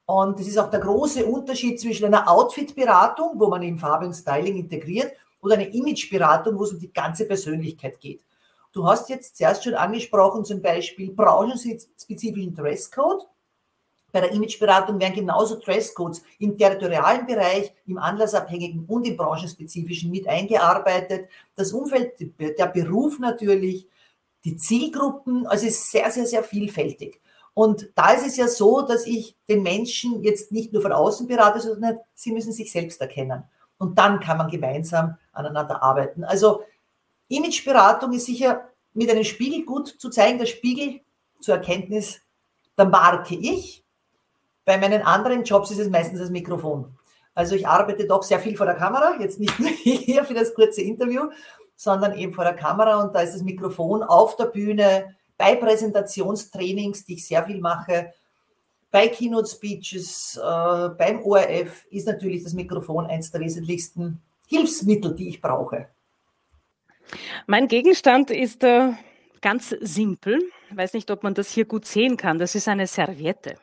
Und 0.07 0.39
das 0.39 0.47
ist 0.47 0.59
auch 0.59 0.71
der 0.71 0.81
große 0.81 1.25
Unterschied 1.25 1.81
zwischen 1.81 2.05
einer 2.07 2.29
Outfit-Beratung, 2.31 3.33
wo 3.35 3.49
man 3.49 3.63
eben 3.63 3.79
Farbe 3.79 4.07
und 4.07 4.15
Styling 4.15 4.57
integriert, 4.57 5.13
oder 5.41 5.55
eine 5.55 5.69
Image-Beratung, 5.69 6.59
wo 6.59 6.65
es 6.65 6.73
um 6.73 6.79
die 6.79 6.93
ganze 6.93 7.27
Persönlichkeit 7.27 8.01
geht. 8.01 8.23
Du 8.73 8.87
hast 8.87 9.09
jetzt 9.09 9.37
zuerst 9.37 9.65
schon 9.65 9.75
angesprochen, 9.75 10.45
zum 10.45 10.61
Beispiel 10.61 11.13
branchenspezifischen 11.13 12.55
Dresscode. 12.55 13.27
Bei 14.11 14.21
der 14.21 14.33
Imageberatung 14.33 15.01
werden 15.01 15.15
genauso 15.15 15.59
Dresscodes 15.59 16.23
im 16.39 16.57
territorialen 16.57 17.27
Bereich, 17.27 17.73
im 17.87 17.99
anlassabhängigen 17.99 18.85
und 18.87 19.07
im 19.07 19.17
branchenspezifischen 19.17 20.11
mit 20.11 20.29
eingearbeitet. 20.29 21.29
Das 21.55 21.73
Umfeld, 21.73 22.15
der 22.19 22.67
Beruf 22.67 23.19
natürlich, 23.19 23.89
die 24.45 24.57
Zielgruppen, 24.57 25.47
also 25.47 25.67
ist 25.67 25.91
sehr, 25.91 26.11
sehr, 26.11 26.27
sehr 26.27 26.45
vielfältig. 26.45 27.21
Und 27.55 27.91
da 27.95 28.13
ist 28.13 28.27
es 28.27 28.37
ja 28.37 28.49
so, 28.49 28.83
dass 28.83 29.07
ich 29.07 29.37
den 29.49 29.63
Menschen 29.63 30.23
jetzt 30.23 30.51
nicht 30.51 30.73
nur 30.73 30.83
von 30.83 30.93
außen 30.93 31.29
berate, 31.29 31.61
sondern 31.61 31.99
sie 32.15 32.33
müssen 32.33 32.53
sich 32.53 32.73
selbst 32.73 33.01
erkennen. 33.01 33.45
Und 33.79 33.99
dann 33.99 34.21
kann 34.21 34.39
man 34.39 34.51
gemeinsam 34.51 35.17
aneinander 35.33 35.83
arbeiten. 35.83 36.25
Also 36.25 36.65
Imageberatung 37.29 38.13
ist 38.13 38.27
sicher 38.27 38.69
mit 38.93 39.11
einem 39.11 39.25
Spiegel 39.25 39.65
gut 39.65 39.89
zu 39.89 40.11
zeigen, 40.11 40.39
der 40.39 40.47
Spiegel 40.47 41.01
zur 41.41 41.55
Erkenntnis 41.55 42.21
der 42.77 42.87
Marke 42.87 43.37
ich, 43.37 43.85
bei 44.65 44.79
meinen 44.79 45.03
anderen 45.03 45.45
Jobs 45.45 45.71
ist 45.71 45.79
es 45.79 45.91
meistens 45.91 46.21
das 46.21 46.31
Mikrofon. 46.31 46.97
Also 47.35 47.55
ich 47.55 47.67
arbeite 47.67 48.07
doch 48.07 48.23
sehr 48.23 48.39
viel 48.39 48.57
vor 48.57 48.67
der 48.67 48.77
Kamera, 48.77 49.21
jetzt 49.21 49.39
nicht 49.39 49.59
nur 49.59 49.69
hier 49.83 50.25
für 50.25 50.35
das 50.35 50.55
kurze 50.55 50.83
Interview, 50.83 51.31
sondern 51.77 52.17
eben 52.17 52.33
vor 52.33 52.45
der 52.45 52.55
Kamera 52.55 53.03
und 53.03 53.15
da 53.15 53.21
ist 53.21 53.35
das 53.35 53.43
Mikrofon 53.43 54.03
auf 54.03 54.37
der 54.37 54.47
Bühne, 54.47 55.15
bei 55.37 55.57
Präsentationstrainings, 55.57 57.05
die 57.05 57.15
ich 57.15 57.27
sehr 57.27 57.45
viel 57.45 57.61
mache, 57.61 58.13
bei 58.91 59.09
Keynote 59.09 59.49
Speeches, 59.49 60.37
äh, 60.37 60.89
beim 60.91 61.23
ORF 61.23 61.85
ist 61.91 62.07
natürlich 62.07 62.45
das 62.45 62.53
Mikrofon 62.53 63.07
eines 63.07 63.31
der 63.33 63.41
wesentlichsten 63.41 64.23
Hilfsmittel, 64.47 65.15
die 65.15 65.31
ich 65.31 65.41
brauche. 65.41 65.89
Mein 67.47 67.67
Gegenstand 67.67 68.31
ist 68.31 68.63
äh, 68.63 68.93
ganz 69.41 69.71
simpel. 69.81 70.41
Ich 70.71 70.77
weiß 70.77 70.95
nicht, 70.95 71.11
ob 71.11 71.23
man 71.23 71.35
das 71.35 71.51
hier 71.51 71.65
gut 71.65 71.87
sehen 71.87 72.17
kann. 72.17 72.39
Das 72.39 72.55
ist 72.55 72.69
eine 72.69 72.87
Serviette. 72.87 73.57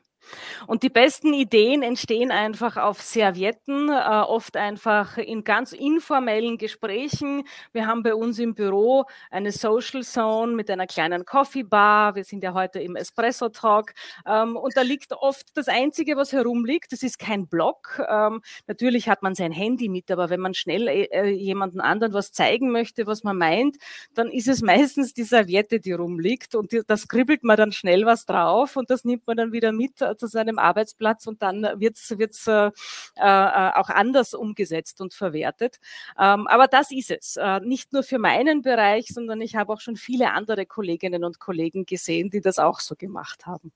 Und 0.67 0.83
die 0.83 0.89
besten 0.89 1.33
Ideen 1.33 1.83
entstehen 1.83 2.31
einfach 2.31 2.77
auf 2.77 3.01
Servietten, 3.01 3.89
äh, 3.89 3.93
oft 3.93 4.57
einfach 4.57 5.17
in 5.17 5.43
ganz 5.43 5.73
informellen 5.73 6.57
Gesprächen. 6.57 7.43
Wir 7.73 7.87
haben 7.87 8.03
bei 8.03 8.15
uns 8.15 8.39
im 8.39 8.53
Büro 8.53 9.05
eine 9.29 9.51
Social 9.51 10.03
Zone 10.03 10.53
mit 10.53 10.69
einer 10.69 10.87
kleinen 10.87 11.25
Coffee 11.25 11.63
Bar. 11.63 12.15
Wir 12.15 12.23
sind 12.23 12.43
ja 12.43 12.53
heute 12.53 12.79
im 12.79 12.95
Espresso 12.95 13.49
Talk. 13.49 13.93
Ähm, 14.25 14.55
und 14.55 14.75
da 14.75 14.81
liegt 14.81 15.13
oft 15.13 15.55
das 15.55 15.67
Einzige, 15.67 16.15
was 16.17 16.31
herumliegt. 16.31 16.91
Das 16.91 17.03
ist 17.03 17.19
kein 17.19 17.47
Blog. 17.47 18.01
Ähm, 18.09 18.41
natürlich 18.67 19.09
hat 19.09 19.23
man 19.23 19.35
sein 19.35 19.51
Handy 19.51 19.89
mit, 19.89 20.11
aber 20.11 20.29
wenn 20.29 20.39
man 20.39 20.53
schnell 20.53 20.87
äh, 20.87 21.03
äh 21.11 21.29
jemanden 21.29 21.81
anderen 21.81 22.13
was 22.13 22.31
zeigen 22.31 22.71
möchte, 22.71 23.07
was 23.07 23.23
man 23.23 23.37
meint, 23.37 23.77
dann 24.13 24.29
ist 24.29 24.47
es 24.47 24.61
meistens 24.61 25.13
die 25.13 25.23
Serviette, 25.23 25.79
die 25.79 25.91
rumliegt. 25.91 26.55
Und 26.55 26.71
die, 26.71 26.81
da 26.85 26.97
skribbelt 26.97 27.43
man 27.43 27.57
dann 27.57 27.71
schnell 27.71 28.05
was 28.05 28.25
drauf 28.25 28.75
und 28.75 28.89
das 28.89 29.03
nimmt 29.05 29.27
man 29.27 29.37
dann 29.37 29.51
wieder 29.51 29.71
mit 29.71 30.01
zu 30.21 30.27
seinem 30.27 30.59
Arbeitsplatz 30.59 31.25
und 31.25 31.41
dann 31.41 31.63
wird 31.77 31.97
es 31.97 32.47
äh, 32.47 32.71
äh, 33.15 33.71
auch 33.73 33.89
anders 33.89 34.35
umgesetzt 34.35 35.01
und 35.01 35.15
verwertet. 35.15 35.79
Ähm, 36.19 36.45
aber 36.47 36.67
das 36.67 36.91
ist 36.91 37.09
es. 37.09 37.37
Äh, 37.37 37.59
nicht 37.61 37.91
nur 37.91 38.03
für 38.03 38.19
meinen 38.19 38.61
Bereich, 38.61 39.07
sondern 39.07 39.41
ich 39.41 39.55
habe 39.55 39.73
auch 39.73 39.81
schon 39.81 39.95
viele 39.95 40.31
andere 40.31 40.67
Kolleginnen 40.67 41.23
und 41.23 41.39
Kollegen 41.39 41.87
gesehen, 41.87 42.29
die 42.29 42.41
das 42.41 42.59
auch 42.59 42.79
so 42.79 42.95
gemacht 42.95 43.47
haben. 43.47 43.71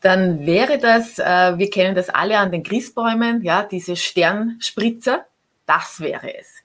Dann 0.00 0.46
wäre 0.46 0.78
das, 0.78 1.18
äh, 1.18 1.58
wir 1.58 1.70
kennen 1.70 1.96
das 1.96 2.08
alle 2.08 2.38
an 2.38 2.52
den 2.52 2.62
Christbäumen, 2.62 3.42
ja, 3.42 3.64
diese 3.64 3.96
Sternspritzer, 3.96 5.26
das 5.66 6.00
wäre 6.00 6.38
es. 6.38 6.62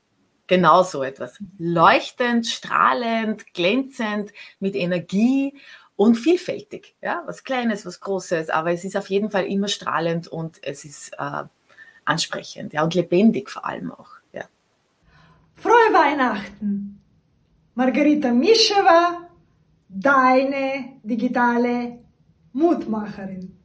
Genau 0.52 0.84
so 0.84 1.02
etwas. 1.02 1.42
Leuchtend, 1.58 2.46
strahlend, 2.46 3.54
glänzend, 3.54 4.34
mit 4.60 4.76
Energie 4.76 5.58
und 6.02 6.16
vielfältig. 6.16 6.96
Ja, 7.00 7.22
was 7.28 7.44
Kleines, 7.44 7.86
was 7.86 8.00
Großes, 8.00 8.50
aber 8.50 8.72
es 8.72 8.84
ist 8.84 8.98
auf 8.98 9.12
jeden 9.12 9.30
Fall 9.30 9.46
immer 9.46 9.68
strahlend 9.68 10.28
und 10.28 10.58
es 10.64 10.84
ist 10.84 11.14
äh, 11.20 11.44
ansprechend 12.06 12.74
ja, 12.74 12.84
und 12.84 12.96
lebendig 12.96 13.52
vor 13.52 13.66
allem 13.66 13.92
auch. 13.92 14.10
Ja. 14.34 14.46
Frohe 15.54 15.94
Weihnachten! 15.94 17.00
Margarita 17.76 18.32
Mischewa, 18.32 19.30
deine 19.90 21.00
digitale 21.04 22.00
Mutmacherin. 22.52 23.56